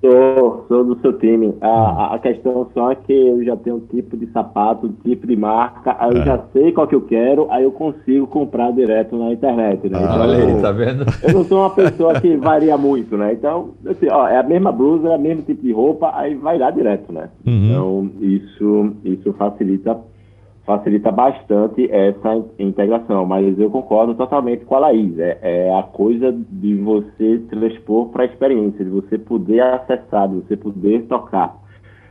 Sou, 0.00 0.64
sou 0.68 0.84
do 0.84 1.00
seu 1.00 1.14
time. 1.14 1.54
A, 1.60 2.14
a 2.14 2.18
questão 2.18 2.68
só 2.72 2.92
é 2.92 2.94
que 2.94 3.12
eu 3.12 3.42
já 3.42 3.56
tenho 3.56 3.76
um 3.76 3.80
tipo 3.80 4.16
de 4.16 4.26
sapato, 4.26 4.86
um 4.86 4.92
tipo 4.92 5.26
de 5.26 5.34
marca, 5.34 5.96
aí 5.98 6.14
eu 6.14 6.22
é. 6.22 6.24
já 6.24 6.44
sei 6.52 6.70
qual 6.70 6.86
que 6.86 6.94
eu 6.94 7.00
quero, 7.00 7.50
aí 7.50 7.64
eu 7.64 7.72
consigo 7.72 8.26
comprar 8.26 8.72
direto 8.72 9.16
na 9.16 9.32
internet, 9.32 9.88
né? 9.88 9.98
Ah, 9.98 10.02
então, 10.02 10.20
olha 10.20 10.44
aí, 10.44 10.62
tá 10.62 10.70
vendo? 10.70 11.04
Eu 11.22 11.32
não 11.32 11.44
sou 11.44 11.58
uma 11.60 11.70
pessoa 11.70 12.20
que 12.20 12.36
varia 12.36 12.76
muito, 12.76 13.16
né? 13.16 13.32
Então, 13.32 13.70
assim, 13.86 14.06
ó, 14.10 14.28
é 14.28 14.38
a 14.38 14.42
mesma 14.42 14.70
blusa, 14.70 15.08
é 15.08 15.16
o 15.16 15.20
mesmo 15.20 15.42
tipo 15.42 15.62
de 15.62 15.72
roupa, 15.72 16.12
aí 16.14 16.34
vai 16.34 16.58
lá 16.58 16.70
direto, 16.70 17.12
né? 17.12 17.28
Uhum. 17.44 17.70
Então, 17.70 18.10
isso, 18.20 18.92
isso 19.04 19.32
facilita 19.32 19.98
facilita 20.66 21.12
bastante 21.12 21.88
essa 21.92 22.44
integração, 22.58 23.24
mas 23.24 23.56
eu 23.58 23.70
concordo 23.70 24.14
totalmente 24.16 24.64
com 24.64 24.74
a 24.74 24.80
Laís. 24.80 25.16
É, 25.18 25.38
é 25.40 25.78
a 25.78 25.84
coisa 25.84 26.32
de 26.32 26.74
você 26.74 27.38
transpor 27.48 28.08
para 28.08 28.24
a 28.24 28.26
experiência, 28.26 28.84
de 28.84 28.90
você 28.90 29.16
poder 29.16 29.60
acessar, 29.60 30.28
de 30.28 30.34
você 30.40 30.56
poder 30.56 31.06
tocar. 31.06 31.54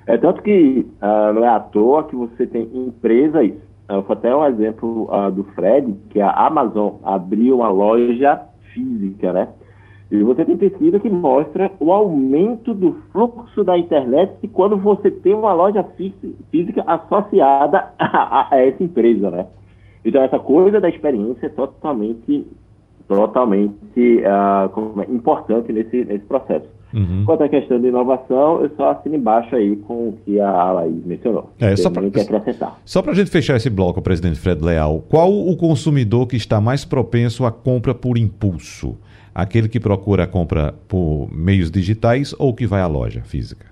É 0.07 0.17
tanto 0.17 0.41
que 0.41 0.87
uh, 1.01 1.33
não 1.33 1.43
é 1.43 1.49
à 1.49 1.59
toa 1.59 2.05
que 2.05 2.15
você 2.15 2.47
tem 2.47 2.69
empresas, 2.73 3.51
uh, 3.89 4.01
foi 4.03 4.15
até 4.15 4.33
um 4.33 4.45
exemplo 4.45 5.09
uh, 5.11 5.29
do 5.31 5.43
Fred, 5.55 5.93
que 6.11 6.21
a 6.21 6.31
Amazon 6.31 6.93
abriu 7.03 7.57
uma 7.57 7.69
loja 7.69 8.41
física, 8.73 9.33
né? 9.33 9.49
E 10.11 10.21
você 10.21 10.45
tem 10.45 10.55
pesquisa 10.55 10.99
que 10.99 11.09
mostra 11.09 11.71
o 11.79 11.91
aumento 11.91 12.73
do 12.73 12.95
fluxo 13.11 13.63
da 13.63 13.77
internet 13.77 14.47
quando 14.53 14.77
você 14.77 15.09
tem 15.09 15.33
uma 15.33 15.53
loja 15.53 15.83
física 16.51 16.83
associada 16.85 17.91
a, 17.97 18.55
a, 18.55 18.59
essa 18.59 18.83
empresa, 18.83 19.31
né? 19.31 19.47
Então, 20.03 20.21
essa 20.21 20.37
coisa 20.37 20.79
da 20.79 20.87
experiência 20.87 21.47
é 21.47 21.49
totalmente, 21.49 22.45
totalmente 23.07 23.73
uh, 23.97 25.11
importante 25.11 25.73
nesse, 25.73 26.05
nesse 26.05 26.25
processo. 26.25 26.67
Uhum. 26.93 27.23
Quanto 27.25 27.43
à 27.43 27.49
questão 27.49 27.81
de 27.81 27.87
inovação, 27.87 28.61
eu 28.61 28.69
só 28.77 28.91
assino 28.91 29.15
embaixo 29.15 29.55
aí 29.55 29.75
com 29.75 30.09
o 30.09 30.17
que 30.23 30.39
a 30.39 30.71
Laís 30.71 31.03
mencionou. 31.03 31.49
É, 31.59 31.75
só 31.75 31.89
para 31.89 32.05
acrescentar. 32.05 32.79
Só 32.85 33.01
para 33.01 33.11
a 33.11 33.15
gente 33.15 33.31
fechar 33.31 33.57
esse 33.57 33.69
bloco, 33.69 34.01
presidente 34.01 34.39
Fred 34.39 34.63
Leal, 34.63 35.03
qual 35.09 35.29
o 35.29 35.57
consumidor 35.57 36.27
que 36.27 36.37
está 36.37 36.61
mais 36.61 36.85
propenso 36.85 37.43
à 37.43 37.51
compra 37.51 37.93
por 37.93 38.17
impulso? 38.17 38.95
Aquele 39.35 39.67
que 39.67 39.81
procura 39.81 40.23
a 40.23 40.27
compra 40.27 40.73
por 40.87 41.27
meios 41.29 41.69
digitais 41.69 42.33
ou 42.39 42.53
que 42.53 42.65
vai 42.65 42.79
à 42.79 42.87
loja 42.87 43.21
física? 43.21 43.65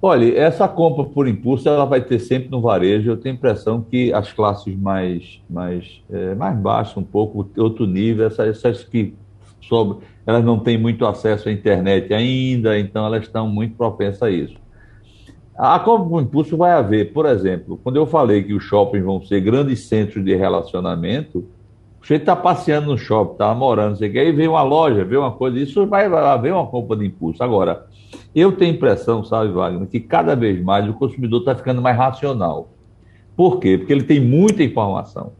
Olha, 0.00 0.36
essa 0.36 0.66
compra 0.66 1.04
por 1.04 1.28
impulso 1.28 1.68
ela 1.68 1.84
vai 1.84 2.00
ter 2.00 2.18
sempre 2.18 2.48
no 2.48 2.60
varejo. 2.60 3.10
Eu 3.10 3.16
tenho 3.16 3.34
a 3.34 3.38
impressão 3.38 3.82
que 3.82 4.12
as 4.12 4.32
classes 4.32 4.74
mais, 4.74 5.40
mais, 5.48 6.02
é, 6.10 6.34
mais 6.34 6.58
baixas, 6.58 6.96
um 6.96 7.04
pouco, 7.04 7.48
outro 7.58 7.86
nível, 7.86 8.26
essas, 8.26 8.48
essas 8.48 8.82
que 8.82 9.14
sobre, 9.60 9.98
elas 10.26 10.44
não 10.44 10.58
têm 10.58 10.76
muito 10.76 11.06
acesso 11.06 11.48
à 11.48 11.52
internet 11.52 12.12
ainda, 12.12 12.76
então 12.76 13.06
elas 13.06 13.22
estão 13.22 13.46
muito 13.46 13.76
propensas 13.76 14.22
a 14.22 14.30
isso. 14.30 14.56
A 15.56 15.78
compra 15.78 16.08
por 16.08 16.22
impulso 16.22 16.56
vai 16.56 16.72
haver, 16.72 17.12
por 17.12 17.26
exemplo, 17.26 17.78
quando 17.84 17.96
eu 17.96 18.06
falei 18.06 18.42
que 18.42 18.54
os 18.54 18.64
shoppings 18.64 19.04
vão 19.04 19.22
ser 19.22 19.40
grandes 19.40 19.86
centros 19.86 20.24
de 20.24 20.34
relacionamento, 20.34 21.46
o 22.02 22.04
sujeito 22.04 22.22
está 22.22 22.34
passeando 22.34 22.90
no 22.90 22.98
shopping, 22.98 23.34
está 23.34 23.54
morando, 23.54 23.96
sei 23.96 24.10
que, 24.10 24.18
aí 24.18 24.32
vem 24.32 24.48
uma 24.48 24.62
loja, 24.62 25.04
vê 25.04 25.16
uma 25.16 25.30
coisa, 25.30 25.56
isso 25.56 25.86
vai, 25.86 26.08
vai 26.08 26.24
haver 26.24 26.52
uma 26.52 26.66
compra 26.66 26.96
de 26.96 27.06
impulso. 27.06 27.44
Agora, 27.44 27.86
eu 28.34 28.50
tenho 28.50 28.74
impressão, 28.74 29.22
sabe, 29.22 29.52
Wagner, 29.52 29.86
que 29.86 30.00
cada 30.00 30.34
vez 30.34 30.60
mais 30.60 30.88
o 30.88 30.94
consumidor 30.94 31.40
está 31.40 31.54
ficando 31.54 31.80
mais 31.80 31.96
racional. 31.96 32.70
Por 33.36 33.60
quê? 33.60 33.78
Porque 33.78 33.92
ele 33.92 34.02
tem 34.02 34.18
muita 34.18 34.64
informação. 34.64 35.32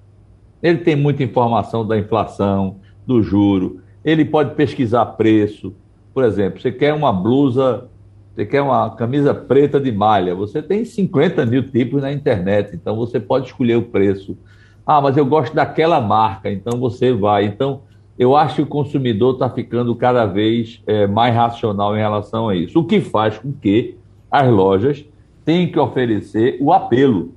Ele 0.63 0.79
tem 0.79 0.95
muita 0.95 1.25
informação 1.25 1.85
da 1.85 1.99
inflação, 1.99 2.77
do 3.05 3.21
juro, 3.21 3.81
ele 4.05 4.25
pode 4.25 4.55
pesquisar 4.55 5.05
preço. 5.07 5.75
Por 6.15 6.23
exemplo, 6.23 6.61
você 6.61 6.71
quer 6.71 6.95
uma 6.95 7.13
blusa, 7.13 7.89
você 8.33 8.47
quer 8.47 8.63
uma 8.63 8.89
camisa 8.91 9.35
preta 9.35 9.81
de 9.81 9.91
malha, 9.91 10.33
você 10.33 10.63
tem 10.63 10.85
50 10.85 11.45
mil 11.45 11.69
tipos 11.69 12.03
na 12.03 12.13
internet, 12.13 12.77
então 12.77 12.95
você 12.95 13.19
pode 13.19 13.47
escolher 13.47 13.75
o 13.75 13.83
preço. 13.83 14.39
Ah, 14.87 15.01
mas 15.01 15.16
eu 15.16 15.24
gosto 15.24 15.55
daquela 15.55 16.01
marca, 16.01 16.51
então 16.51 16.78
você 16.78 17.12
vai. 17.12 17.45
Então, 17.45 17.83
eu 18.18 18.37
acho 18.37 18.57
que 18.57 18.62
o 18.62 18.66
consumidor 18.66 19.35
está 19.35 19.49
ficando 19.49 19.95
cada 19.95 20.26
vez 20.26 20.83
é, 20.87 21.07
mais 21.07 21.35
racional 21.35 21.97
em 21.97 22.01
relação 22.01 22.49
a 22.49 22.55
isso, 22.55 22.80
o 22.80 22.85
que 22.85 23.01
faz 23.01 23.39
com 23.39 23.53
que 23.53 23.97
as 24.30 24.49
lojas 24.49 25.05
tenham 25.45 25.70
que 25.70 25.78
oferecer 25.78 26.57
o 26.61 26.72
apelo. 26.72 27.33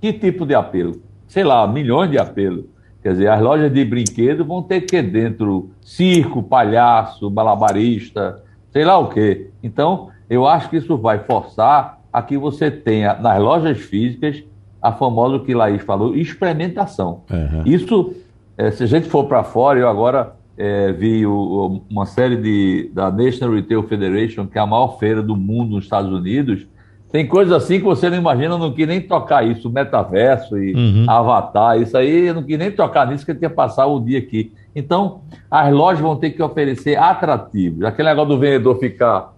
Que 0.00 0.12
tipo 0.12 0.44
de 0.44 0.54
apelo? 0.54 1.00
Sei 1.26 1.44
lá, 1.44 1.66
milhões 1.66 2.10
de 2.10 2.18
apelos. 2.18 2.66
Quer 3.02 3.12
dizer, 3.12 3.28
as 3.28 3.40
lojas 3.40 3.72
de 3.72 3.84
brinquedo 3.84 4.44
vão 4.44 4.62
ter 4.62 4.82
que 4.82 5.02
dentro 5.02 5.70
circo, 5.80 6.42
palhaço, 6.42 7.30
malabarista, 7.30 8.42
sei 8.70 8.84
lá 8.84 8.98
o 8.98 9.08
quê. 9.08 9.50
Então, 9.62 10.08
eu 10.28 10.46
acho 10.46 10.70
que 10.70 10.76
isso 10.76 10.96
vai 10.96 11.18
forçar 11.20 12.00
a 12.12 12.22
que 12.22 12.38
você 12.38 12.70
tenha 12.70 13.14
nas 13.14 13.40
lojas 13.40 13.78
físicas 13.78 14.42
a 14.84 14.92
famosa 14.92 15.38
que 15.38 15.54
Laís 15.54 15.82
falou, 15.82 16.14
experimentação. 16.14 17.22
Uhum. 17.30 17.62
Isso, 17.64 18.14
é, 18.58 18.70
se 18.70 18.82
a 18.82 18.86
gente 18.86 19.08
for 19.08 19.24
para 19.24 19.42
fora, 19.42 19.80
eu 19.80 19.88
agora 19.88 20.34
é, 20.58 20.92
vi 20.92 21.26
o, 21.26 21.80
uma 21.88 22.04
série 22.04 22.36
de, 22.36 22.90
da 22.92 23.10
National 23.10 23.54
Retail 23.54 23.82
Federation, 23.84 24.46
que 24.46 24.58
é 24.58 24.60
a 24.60 24.66
maior 24.66 24.98
feira 24.98 25.22
do 25.22 25.34
mundo 25.34 25.76
nos 25.76 25.84
Estados 25.84 26.12
Unidos, 26.12 26.66
tem 27.10 27.26
coisas 27.26 27.54
assim 27.54 27.78
que 27.78 27.84
você 27.84 28.10
não 28.10 28.18
imagina, 28.18 28.54
eu 28.54 28.58
não 28.58 28.72
quis 28.72 28.86
nem 28.86 29.00
tocar 29.00 29.46
isso, 29.46 29.70
metaverso 29.70 30.58
e 30.58 30.74
uhum. 30.74 31.06
avatar, 31.08 31.80
isso 31.80 31.96
aí, 31.96 32.26
eu 32.26 32.34
não 32.34 32.42
quis 32.42 32.58
nem 32.58 32.70
tocar 32.70 33.06
nisso, 33.06 33.24
que 33.24 33.30
eu 33.30 33.38
tinha 33.38 33.48
passar 33.48 33.86
o 33.86 34.00
dia 34.00 34.18
aqui. 34.18 34.52
Então, 34.76 35.20
as 35.50 35.72
lojas 35.72 36.02
vão 36.02 36.16
ter 36.16 36.30
que 36.30 36.42
oferecer 36.42 36.98
atrativos. 36.98 37.84
Aquele 37.84 38.08
negócio 38.08 38.30
do 38.30 38.38
vendedor 38.38 38.78
ficar 38.78 39.32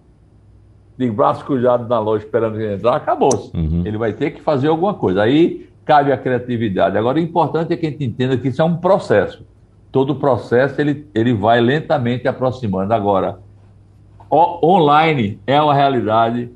de 0.97 1.11
braço 1.11 1.45
cruzado 1.45 1.87
na 1.87 1.99
loja 1.99 2.25
esperando 2.25 2.59
ele 2.59 2.75
entrar, 2.75 2.95
acabou-se. 2.95 3.55
Uhum. 3.55 3.83
Ele 3.85 3.97
vai 3.97 4.13
ter 4.13 4.31
que 4.31 4.41
fazer 4.41 4.67
alguma 4.67 4.93
coisa. 4.93 5.21
Aí 5.21 5.69
cabe 5.85 6.11
a 6.11 6.17
criatividade. 6.17 6.97
Agora, 6.97 7.17
o 7.17 7.21
importante 7.21 7.71
é 7.71 7.77
que 7.77 7.85
a 7.85 7.89
gente 7.89 8.03
entenda 8.03 8.37
que 8.37 8.47
isso 8.49 8.61
é 8.61 8.65
um 8.65 8.77
processo. 8.77 9.45
Todo 9.91 10.15
processo 10.15 10.81
ele, 10.81 11.07
ele 11.13 11.33
vai 11.33 11.61
lentamente 11.61 12.27
aproximando. 12.27 12.93
Agora, 12.93 13.39
o, 14.29 14.75
online 14.75 15.39
é 15.47 15.61
uma 15.61 15.73
realidade, 15.73 16.51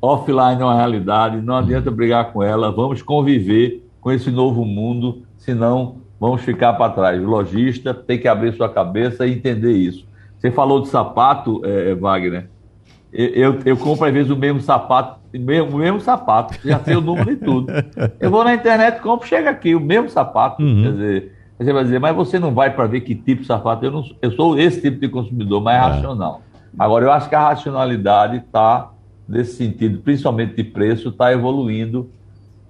offline 0.00 0.60
é 0.60 0.64
uma 0.64 0.74
realidade, 0.74 1.40
não 1.40 1.56
adianta 1.56 1.90
brigar 1.90 2.32
com 2.32 2.42
ela, 2.42 2.72
vamos 2.72 3.02
conviver 3.02 3.86
com 4.00 4.10
esse 4.10 4.30
novo 4.30 4.64
mundo, 4.64 5.22
senão 5.36 5.96
vamos 6.18 6.42
ficar 6.42 6.72
para 6.72 6.92
trás. 6.92 7.22
O 7.22 7.26
lojista 7.26 7.94
tem 7.94 8.18
que 8.18 8.26
abrir 8.26 8.52
sua 8.54 8.68
cabeça 8.68 9.26
e 9.26 9.32
entender 9.32 9.72
isso. 9.72 10.04
Você 10.38 10.50
falou 10.50 10.80
de 10.80 10.88
sapato, 10.88 11.60
é, 11.64 11.94
Wagner. 11.94 12.50
Eu, 13.12 13.60
eu 13.64 13.76
compro 13.76 14.06
às 14.06 14.12
vezes 14.12 14.30
o 14.30 14.36
mesmo 14.36 14.60
sapato, 14.60 15.20
mesmo, 15.34 15.76
o 15.76 15.78
mesmo 15.78 16.00
sapato, 16.00 16.58
já 16.64 16.78
sei 16.78 16.96
o 16.96 17.00
número 17.00 17.30
de 17.30 17.36
tudo. 17.36 17.70
Eu 18.18 18.30
vou 18.30 18.42
na 18.42 18.54
internet, 18.54 19.00
compro, 19.00 19.28
chega 19.28 19.50
aqui, 19.50 19.74
o 19.74 19.80
mesmo 19.80 20.08
sapato. 20.08 20.62
Uhum. 20.62 20.82
Quer 20.82 20.92
dizer, 20.92 21.32
você 21.58 21.72
vai 21.72 21.84
dizer, 21.84 22.00
mas 22.00 22.16
você 22.16 22.38
não 22.38 22.54
vai 22.54 22.70
para 22.70 22.86
ver 22.86 23.02
que 23.02 23.14
tipo 23.14 23.42
de 23.42 23.46
sapato. 23.46 23.84
Eu, 23.84 23.90
não, 23.90 24.04
eu 24.22 24.32
sou 24.32 24.58
esse 24.58 24.80
tipo 24.80 24.98
de 24.98 25.08
consumidor, 25.08 25.60
mais 25.60 25.76
é. 25.76 25.80
racional. 25.80 26.40
Agora, 26.78 27.04
eu 27.04 27.12
acho 27.12 27.28
que 27.28 27.34
a 27.34 27.48
racionalidade 27.48 28.38
está, 28.38 28.90
nesse 29.28 29.56
sentido, 29.56 29.98
principalmente 29.98 30.56
de 30.56 30.64
preço, 30.64 31.10
está 31.10 31.32
evoluindo 31.32 32.10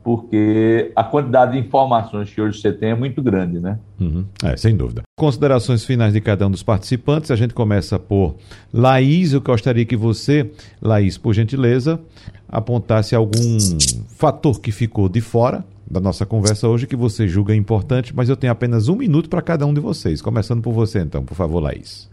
porque 0.02 0.90
a 0.96 1.04
quantidade 1.04 1.52
de 1.52 1.58
informações 1.58 2.32
que 2.32 2.40
hoje 2.40 2.60
você 2.60 2.72
tem 2.72 2.90
é 2.90 2.94
muito 2.94 3.22
grande, 3.22 3.60
né? 3.60 3.78
Uhum. 4.00 4.24
É, 4.42 4.56
sem 4.56 4.76
dúvida. 4.76 5.02
Considerações 5.16 5.84
finais 5.84 6.12
de 6.12 6.20
cada 6.20 6.46
um 6.46 6.50
dos 6.50 6.62
participantes. 6.62 7.30
A 7.30 7.36
gente 7.36 7.54
começa 7.54 7.98
por 7.98 8.34
Laís. 8.72 9.32
Eu 9.32 9.40
gostaria 9.40 9.84
que 9.84 9.96
você, 9.96 10.50
Laís, 10.80 11.16
por 11.16 11.32
gentileza, 11.32 12.00
apontasse 12.48 13.14
algum 13.14 13.58
fator 14.08 14.60
que 14.60 14.72
ficou 14.72 15.08
de 15.08 15.20
fora 15.20 15.64
da 15.88 16.00
nossa 16.00 16.24
conversa 16.24 16.68
hoje 16.68 16.86
que 16.86 16.96
você 16.96 17.28
julga 17.28 17.54
importante, 17.54 18.16
mas 18.16 18.28
eu 18.28 18.36
tenho 18.36 18.52
apenas 18.52 18.88
um 18.88 18.96
minuto 18.96 19.28
para 19.28 19.42
cada 19.42 19.66
um 19.66 19.74
de 19.74 19.80
vocês. 19.80 20.22
Começando 20.22 20.62
por 20.62 20.72
você, 20.72 21.00
então, 21.00 21.22
por 21.22 21.34
favor, 21.34 21.60
Laís. 21.60 22.10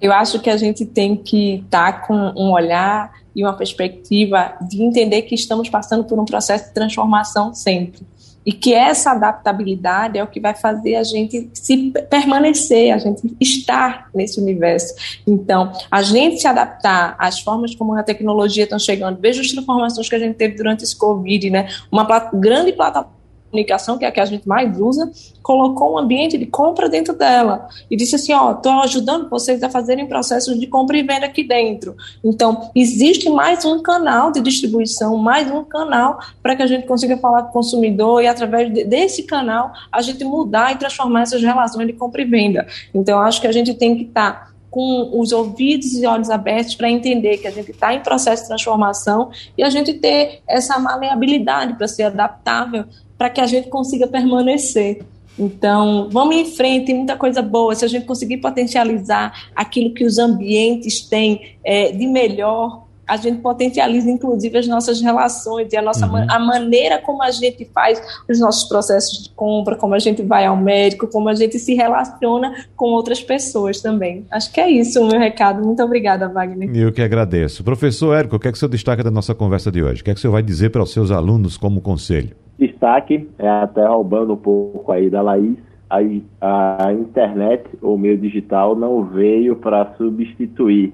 Eu 0.00 0.12
acho 0.12 0.40
que 0.40 0.50
a 0.50 0.56
gente 0.56 0.84
tem 0.84 1.14
que 1.14 1.56
estar 1.56 1.92
tá 1.92 2.06
com 2.06 2.14
um 2.14 2.50
olhar 2.50 3.12
e 3.34 3.42
uma 3.44 3.52
perspectiva 3.52 4.54
de 4.60 4.82
entender 4.82 5.22
que 5.22 5.34
estamos 5.34 5.68
passando 5.68 6.04
por 6.04 6.18
um 6.18 6.24
processo 6.24 6.68
de 6.68 6.74
transformação 6.74 7.54
sempre. 7.54 8.00
E 8.44 8.52
que 8.52 8.72
essa 8.72 9.10
adaptabilidade 9.12 10.18
é 10.18 10.24
o 10.24 10.26
que 10.26 10.40
vai 10.40 10.54
fazer 10.54 10.96
a 10.96 11.04
gente 11.04 11.50
se 11.52 11.92
permanecer, 12.08 12.92
a 12.92 12.98
gente 12.98 13.36
estar 13.38 14.08
nesse 14.14 14.40
universo. 14.40 14.94
Então, 15.26 15.70
a 15.90 16.02
gente 16.02 16.40
se 16.40 16.46
adaptar 16.46 17.14
às 17.18 17.40
formas 17.40 17.74
como 17.74 17.94
a 17.94 18.02
tecnologia 18.02 18.64
está 18.64 18.78
chegando, 18.78 19.20
veja 19.20 19.42
as 19.42 19.48
transformações 19.48 20.08
que 20.08 20.14
a 20.14 20.18
gente 20.18 20.36
teve 20.36 20.56
durante 20.56 20.82
esse 20.82 20.96
Covid, 20.96 21.50
né? 21.50 21.68
Uma 21.92 22.04
grande 22.32 22.72
plataforma 22.72 23.19
comunicação, 23.50 23.98
que 23.98 24.04
é 24.04 24.08
a 24.08 24.12
que 24.12 24.20
a 24.20 24.24
gente 24.24 24.48
mais 24.48 24.78
usa, 24.80 25.10
colocou 25.42 25.94
um 25.94 25.98
ambiente 25.98 26.38
de 26.38 26.46
compra 26.46 26.88
dentro 26.88 27.14
dela 27.14 27.68
e 27.90 27.96
disse 27.96 28.14
assim, 28.14 28.32
ó, 28.32 28.52
estou 28.52 28.72
ajudando 28.80 29.28
vocês 29.28 29.62
a 29.62 29.68
fazerem 29.68 30.06
processos 30.06 30.58
de 30.58 30.66
compra 30.66 30.96
e 30.96 31.02
venda 31.02 31.26
aqui 31.26 31.42
dentro. 31.42 31.96
Então, 32.24 32.70
existe 32.74 33.28
mais 33.28 33.64
um 33.64 33.82
canal 33.82 34.30
de 34.30 34.40
distribuição, 34.40 35.16
mais 35.16 35.50
um 35.50 35.64
canal 35.64 36.20
para 36.42 36.54
que 36.54 36.62
a 36.62 36.66
gente 36.66 36.86
consiga 36.86 37.16
falar 37.16 37.42
com 37.42 37.50
o 37.50 37.52
consumidor 37.52 38.22
e 38.22 38.26
através 38.26 38.72
de, 38.72 38.84
desse 38.84 39.24
canal 39.24 39.72
a 39.90 40.00
gente 40.00 40.24
mudar 40.24 40.72
e 40.72 40.76
transformar 40.76 41.22
essas 41.22 41.42
relações 41.42 41.86
de 41.86 41.92
compra 41.92 42.22
e 42.22 42.24
venda. 42.24 42.66
Então, 42.94 43.18
acho 43.18 43.40
que 43.40 43.46
a 43.46 43.52
gente 43.52 43.74
tem 43.74 43.96
que 43.96 44.04
estar 44.04 44.32
tá 44.32 44.50
com 44.70 45.18
os 45.20 45.32
ouvidos 45.32 45.94
e 45.94 46.06
olhos 46.06 46.30
abertos 46.30 46.76
para 46.76 46.88
entender 46.88 47.38
que 47.38 47.48
a 47.48 47.50
gente 47.50 47.72
está 47.72 47.92
em 47.92 48.00
processo 48.00 48.44
de 48.44 48.48
transformação 48.48 49.30
e 49.58 49.64
a 49.64 49.68
gente 49.68 49.94
ter 49.94 50.42
essa 50.46 50.78
maleabilidade 50.78 51.74
para 51.74 51.88
ser 51.88 52.04
adaptável 52.04 52.84
para 53.20 53.28
que 53.28 53.38
a 53.38 53.46
gente 53.46 53.68
consiga 53.68 54.06
permanecer. 54.06 55.02
Então, 55.38 56.08
vamos 56.10 56.34
em 56.36 56.46
frente, 56.46 56.86
tem 56.86 56.96
muita 56.96 57.18
coisa 57.18 57.42
boa. 57.42 57.74
Se 57.74 57.84
a 57.84 57.88
gente 57.88 58.06
conseguir 58.06 58.38
potencializar 58.38 59.50
aquilo 59.54 59.92
que 59.92 60.06
os 60.06 60.18
ambientes 60.18 61.02
têm 61.02 61.58
é, 61.62 61.92
de 61.92 62.06
melhor, 62.06 62.86
a 63.06 63.18
gente 63.18 63.42
potencializa 63.42 64.10
inclusive 64.10 64.56
as 64.56 64.66
nossas 64.66 65.02
relações 65.02 65.70
e 65.70 65.76
a 65.76 65.82
nossa 65.82 66.06
uhum. 66.06 66.24
a 66.30 66.38
maneira 66.38 66.96
como 66.96 67.22
a 67.22 67.30
gente 67.30 67.66
faz 67.74 68.00
os 68.26 68.40
nossos 68.40 68.66
processos 68.66 69.24
de 69.24 69.30
compra, 69.30 69.76
como 69.76 69.94
a 69.94 69.98
gente 69.98 70.22
vai 70.22 70.46
ao 70.46 70.56
médico, 70.56 71.06
como 71.06 71.28
a 71.28 71.34
gente 71.34 71.58
se 71.58 71.74
relaciona 71.74 72.68
com 72.74 72.86
outras 72.86 73.22
pessoas 73.22 73.82
também. 73.82 74.24
Acho 74.30 74.50
que 74.50 74.58
é 74.62 74.70
isso 74.70 74.98
o 74.98 75.06
meu 75.06 75.20
recado. 75.20 75.62
Muito 75.62 75.82
obrigada, 75.82 76.26
Wagner. 76.26 76.74
Eu 76.74 76.90
que 76.90 77.02
agradeço. 77.02 77.62
Professor 77.62 78.14
Érico, 78.14 78.36
o 78.36 78.38
que 78.40 78.48
é 78.48 78.50
que 78.50 78.56
o 78.56 78.58
senhor 78.58 78.70
destaca 78.70 79.04
da 79.04 79.10
nossa 79.10 79.34
conversa 79.34 79.70
de 79.70 79.82
hoje? 79.82 80.00
O 80.00 80.04
que 80.04 80.10
é 80.10 80.14
que 80.14 80.18
o 80.18 80.22
senhor 80.22 80.32
vai 80.32 80.42
dizer 80.42 80.70
para 80.70 80.82
os 80.82 80.90
seus 80.90 81.10
alunos 81.10 81.58
como 81.58 81.82
conselho? 81.82 82.34
Destaque, 82.60 83.28
é 83.38 83.48
até 83.48 83.86
roubando 83.86 84.34
um 84.34 84.36
pouco 84.36 84.92
aí 84.92 85.10
da 85.10 85.22
Laís, 85.22 85.56
a, 85.88 86.86
a 86.86 86.92
internet, 86.92 87.64
o 87.82 87.96
meio 87.96 88.16
digital, 88.16 88.76
não 88.76 89.04
veio 89.04 89.56
para 89.56 89.94
substituir 89.96 90.92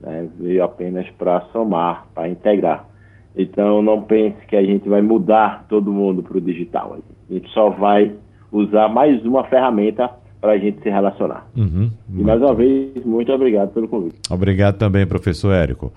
né? 0.00 0.28
veio 0.38 0.62
apenas 0.64 1.06
para 1.18 1.40
somar, 1.52 2.06
para 2.14 2.28
integrar. 2.28 2.86
Então 3.36 3.82
não 3.82 4.02
pense 4.02 4.36
que 4.46 4.56
a 4.56 4.62
gente 4.62 4.88
vai 4.88 5.02
mudar 5.02 5.66
todo 5.68 5.92
mundo 5.92 6.22
para 6.22 6.38
o 6.38 6.40
digital. 6.40 6.98
A 7.28 7.32
gente 7.32 7.48
só 7.50 7.70
vai 7.70 8.12
usar 8.50 8.88
mais 8.88 9.24
uma 9.24 9.44
ferramenta 9.44 10.10
para 10.40 10.52
a 10.52 10.58
gente 10.58 10.80
se 10.82 10.88
relacionar. 10.88 11.46
Uhum, 11.56 11.90
e 12.10 12.22
mais 12.22 12.40
uma 12.40 12.54
vez, 12.54 13.04
muito 13.04 13.32
obrigado 13.32 13.72
pelo 13.72 13.88
convite. 13.88 14.20
Obrigado 14.30 14.78
também, 14.78 15.06
professor 15.06 15.52
Érico. 15.52 15.92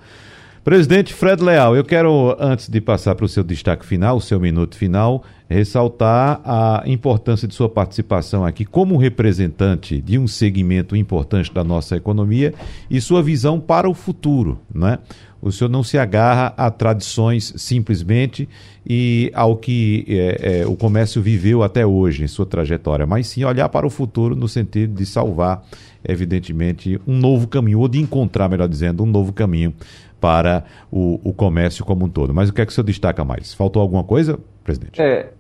Presidente 0.64 1.12
Fred 1.12 1.44
Leal, 1.44 1.76
eu 1.76 1.84
quero, 1.84 2.38
antes 2.40 2.70
de 2.70 2.80
passar 2.80 3.16
para 3.16 3.26
o 3.26 3.28
seu 3.28 3.44
destaque 3.44 3.84
final, 3.84 4.18
o 4.18 4.22
seu 4.22 4.40
minuto 4.40 4.78
final, 4.78 5.24
ressaltar 5.50 6.40
a 6.46 6.84
importância 6.86 7.48
de 7.48 7.56
sua 7.56 7.68
participação 7.68 8.46
aqui 8.46 8.64
como 8.64 8.96
representante 8.96 10.00
de 10.00 10.20
um 10.20 10.28
segmento 10.28 10.96
importante 10.96 11.52
da 11.52 11.64
nossa 11.64 11.98
economia 11.98 12.54
e 12.92 13.02
sua 13.02 13.24
visão 13.24 13.60
para 13.60 13.90
o 13.90 13.94
futuro, 13.96 14.60
né? 14.72 15.00
O 15.42 15.52
senhor 15.52 15.72
não 15.72 15.82
se 15.82 15.98
agarra 15.98 16.54
a 16.56 16.70
tradições 16.70 17.52
simplesmente 17.58 18.48
e 18.86 19.32
ao 19.34 19.58
que 19.58 20.06
é, 20.08 20.60
é, 20.62 20.68
o 20.68 20.76
comércio 20.76 21.20
viveu 21.20 21.64
até 21.64 21.84
hoje 21.84 22.24
em 22.24 22.28
sua 22.28 22.46
trajetória, 22.46 23.08
mas 23.08 23.26
sim 23.26 23.44
olhar 23.44 23.68
para 23.68 23.88
o 23.88 23.90
futuro 23.90 24.36
no 24.36 24.48
sentido 24.48 24.94
de 24.94 25.04
salvar, 25.08 25.66
evidentemente, 26.08 27.02
um 27.08 27.18
novo 27.18 27.48
caminho, 27.48 27.80
ou 27.80 27.88
de 27.88 28.00
encontrar, 28.00 28.48
melhor 28.48 28.68
dizendo, 28.68 29.02
um 29.02 29.08
novo 29.08 29.34
caminho 29.34 29.74
para 30.22 30.64
o, 30.92 31.20
o 31.24 31.34
comércio 31.34 31.84
como 31.84 32.06
um 32.06 32.10
todo. 32.10 32.34
Mas 32.34 32.48
o 32.48 32.54
que 32.54 32.62
é 32.62 32.66
que 32.66 32.72
o 32.72 32.76
senhor 32.76 32.86
destaca 32.86 33.26
mais? 33.26 33.54
Faltou 33.54 33.82
alguma 33.82 34.04
coisa, 34.04 34.40
presidente? 34.64 35.02
É, 35.02 35.32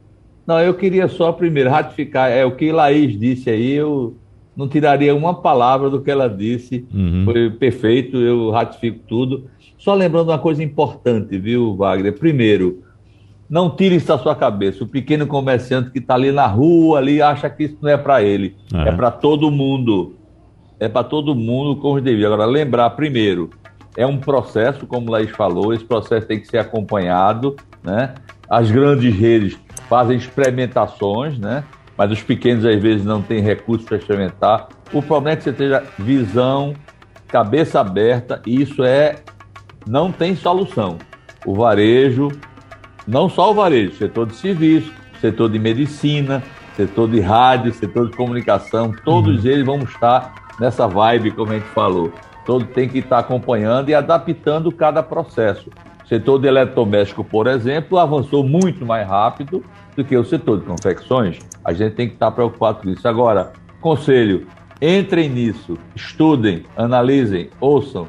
não, 0.45 0.59
eu 0.59 0.73
queria 0.73 1.07
só 1.07 1.31
primeiro 1.31 1.69
ratificar, 1.69 2.29
é 2.31 2.43
o 2.43 2.55
que 2.55 2.71
Laís 2.71 3.17
disse 3.17 3.49
aí, 3.49 3.71
eu 3.71 4.17
não 4.57 4.67
tiraria 4.67 5.15
uma 5.15 5.35
palavra 5.35 5.89
do 5.89 6.01
que 6.01 6.11
ela 6.11 6.27
disse, 6.27 6.85
uhum. 6.93 7.21
foi 7.23 7.49
perfeito, 7.51 8.17
eu 8.17 8.49
ratifico 8.49 8.99
tudo. 9.07 9.45
Só 9.77 9.93
lembrando 9.93 10.29
uma 10.29 10.39
coisa 10.39 10.63
importante, 10.63 11.37
viu, 11.37 11.75
Wagner? 11.75 12.17
Primeiro, 12.17 12.83
não 13.49 13.69
tire 13.69 13.95
isso 13.95 14.07
da 14.07 14.17
sua 14.17 14.35
cabeça. 14.35 14.83
O 14.83 14.87
pequeno 14.87 15.27
comerciante 15.27 15.91
que 15.91 15.99
está 15.99 16.15
ali 16.15 16.31
na 16.31 16.47
rua, 16.47 16.97
ali, 16.97 17.21
acha 17.21 17.49
que 17.49 17.63
isso 17.63 17.77
não 17.81 17.89
é 17.89 17.97
para 17.97 18.21
ele, 18.21 18.55
é, 18.73 18.89
é 18.89 18.91
para 18.91 19.11
todo 19.11 19.49
mundo. 19.51 20.15
É 20.79 20.87
para 20.89 21.03
todo 21.03 21.35
mundo 21.35 21.75
como 21.79 22.01
devia. 22.01 22.25
Agora, 22.25 22.45
lembrar 22.45 22.89
primeiro, 22.91 23.51
é 23.95 24.05
um 24.05 24.17
processo, 24.17 24.85
como 24.87 25.09
o 25.09 25.11
Laís 25.11 25.31
falou, 25.31 25.73
esse 25.73 25.83
processo 25.83 26.25
tem 26.25 26.39
que 26.39 26.47
ser 26.47 26.59
acompanhado, 26.59 27.55
né? 27.83 28.13
As 28.49 28.69
grandes 28.69 29.13
redes 29.15 29.57
fazem 29.89 30.17
experimentações, 30.17 31.37
né? 31.37 31.63
Mas 31.97 32.11
os 32.11 32.23
pequenos 32.23 32.65
às 32.65 32.81
vezes 32.81 33.05
não 33.05 33.21
têm 33.21 33.41
recursos 33.41 33.85
para 33.85 33.97
experimentar. 33.97 34.69
O 34.93 35.01
problema 35.01 35.31
é 35.31 35.35
que 35.35 35.43
você 35.43 35.53
tenha 35.53 35.83
visão, 35.99 36.73
cabeça 37.27 37.79
aberta, 37.79 38.41
e 38.45 38.61
isso 38.61 38.83
é 38.83 39.17
não 39.85 40.11
tem 40.11 40.35
solução. 40.35 40.97
O 41.45 41.53
varejo, 41.53 42.29
não 43.07 43.29
só 43.29 43.51
o 43.51 43.53
varejo, 43.53 43.95
setor 43.95 44.27
de 44.27 44.35
serviço, 44.35 44.91
setor 45.19 45.49
de 45.49 45.59
medicina, 45.59 46.41
setor 46.75 47.09
de 47.09 47.19
rádio, 47.19 47.73
setor 47.73 48.09
de 48.09 48.15
comunicação, 48.15 48.93
todos 49.03 49.43
uhum. 49.43 49.51
eles 49.51 49.65
vão 49.65 49.79
estar 49.79 50.33
nessa 50.59 50.87
vibe, 50.87 51.31
como 51.31 51.51
a 51.51 51.55
gente 51.55 51.67
falou 51.69 52.11
todo 52.45 52.65
tem 52.65 52.87
que 52.87 52.99
estar 52.99 53.19
acompanhando 53.19 53.89
e 53.89 53.95
adaptando 53.95 54.71
cada 54.71 55.01
processo. 55.03 55.69
O 56.03 56.07
setor 56.07 56.39
de 56.39 56.47
eletrodoméstico, 56.47 57.23
por 57.23 57.47
exemplo, 57.47 57.97
avançou 57.97 58.43
muito 58.43 58.85
mais 58.85 59.07
rápido 59.07 59.63
do 59.95 60.03
que 60.03 60.15
o 60.17 60.23
setor 60.23 60.59
de 60.59 60.65
confecções. 60.65 61.39
A 61.63 61.73
gente 61.73 61.95
tem 61.95 62.07
que 62.07 62.15
estar 62.15 62.31
preocupado 62.31 62.81
com 62.81 62.89
isso. 62.89 63.07
Agora, 63.07 63.53
conselho, 63.79 64.47
entrem 64.81 65.29
nisso, 65.29 65.77
estudem, 65.95 66.63
analisem, 66.75 67.49
ouçam. 67.59 68.07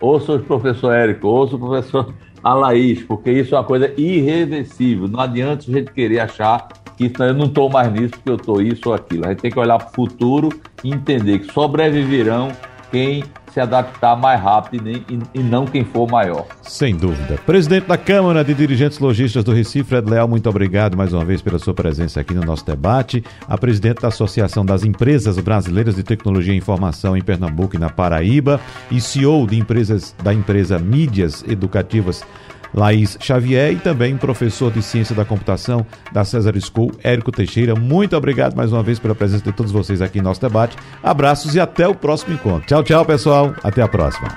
Ouçam 0.00 0.36
o 0.36 0.40
professor 0.40 0.92
Érico, 0.92 1.28
ouçam 1.28 1.58
o 1.58 1.60
professor 1.60 2.12
Alaís, 2.42 3.02
porque 3.04 3.30
isso 3.30 3.54
é 3.54 3.58
uma 3.58 3.64
coisa 3.64 3.92
irreversível. 3.96 5.08
Não 5.08 5.20
adianta 5.20 5.64
a 5.68 5.72
gente 5.72 5.92
querer 5.92 6.20
achar 6.20 6.68
que 6.96 7.12
eu 7.18 7.34
não 7.34 7.46
estou 7.46 7.70
mais 7.70 7.92
nisso 7.92 8.10
porque 8.10 8.30
eu 8.30 8.36
estou 8.36 8.60
isso 8.60 8.88
ou 8.88 8.94
aquilo. 8.94 9.24
A 9.24 9.30
gente 9.30 9.40
tem 9.40 9.50
que 9.50 9.58
olhar 9.58 9.78
para 9.78 9.88
o 9.88 9.92
futuro 9.92 10.48
e 10.84 10.90
entender 10.90 11.40
que 11.40 11.52
sobreviverão 11.52 12.48
quem 12.90 13.24
se 13.52 13.60
adaptar 13.60 14.16
mais 14.16 14.40
rápido 14.40 14.88
e, 14.88 15.04
e, 15.34 15.38
não 15.40 15.66
quem 15.66 15.84
for 15.84 16.10
maior. 16.10 16.46
Sem 16.62 16.96
dúvida. 16.96 17.38
Presidente 17.44 17.86
da 17.86 17.98
Câmara 17.98 18.42
de 18.42 18.54
Dirigentes 18.54 18.98
Logistas 18.98 19.44
do 19.44 19.52
Recife, 19.52 19.90
Fred 19.90 20.08
Leal, 20.08 20.26
muito 20.26 20.48
obrigado 20.48 20.96
mais 20.96 21.12
uma 21.12 21.24
vez 21.24 21.42
pela 21.42 21.58
sua 21.58 21.74
presença 21.74 22.20
aqui 22.20 22.32
no 22.32 22.42
nosso 22.42 22.64
debate. 22.64 23.22
A 23.46 23.58
presidente 23.58 24.00
da 24.00 24.08
Associação 24.08 24.64
das 24.64 24.84
Empresas 24.84 25.38
Brasileiras 25.38 25.96
de 25.96 26.02
Tecnologia 26.02 26.54
e 26.54 26.56
Informação 26.56 27.16
em 27.16 27.22
Pernambuco 27.22 27.76
e 27.76 27.78
na 27.78 27.90
Paraíba 27.90 28.60
e 28.90 29.00
CEO 29.00 29.46
de 29.46 29.58
empresas, 29.58 30.14
da 30.22 30.32
empresa 30.32 30.78
Mídias 30.78 31.44
Educativas 31.46 32.24
Laís 32.74 33.16
Xavier 33.20 33.72
e 33.72 33.76
também 33.76 34.16
professor 34.16 34.70
de 34.70 34.82
Ciência 34.82 35.14
da 35.14 35.24
Computação 35.24 35.86
da 36.12 36.24
César 36.24 36.54
School, 36.60 36.92
Érico 37.02 37.32
Teixeira. 37.32 37.74
Muito 37.74 38.16
obrigado 38.16 38.56
mais 38.56 38.72
uma 38.72 38.82
vez 38.82 38.98
pela 38.98 39.14
presença 39.14 39.44
de 39.44 39.52
todos 39.52 39.72
vocês 39.72 40.00
aqui 40.00 40.18
em 40.18 40.22
nosso 40.22 40.40
debate. 40.40 40.76
Abraços 41.02 41.54
e 41.54 41.60
até 41.60 41.86
o 41.86 41.94
próximo 41.94 42.34
encontro. 42.34 42.66
Tchau, 42.66 42.82
tchau, 42.82 43.04
pessoal. 43.04 43.54
Até 43.62 43.82
a 43.82 43.88
próxima. 43.88 44.28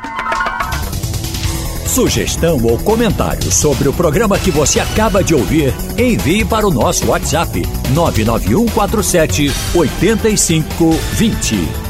Sugestão 1.85 2.61
ou 2.61 2.77
comentário 2.79 3.49
sobre 3.49 3.87
o 3.87 3.93
programa 3.93 4.37
que 4.37 4.51
você 4.51 4.81
acaba 4.81 5.23
de 5.23 5.33
ouvir, 5.33 5.73
envie 5.97 6.43
para 6.43 6.67
o 6.67 6.71
nosso 6.71 7.07
WhatsApp 7.07 7.61
99147 7.93 9.49
8520. 9.73 11.84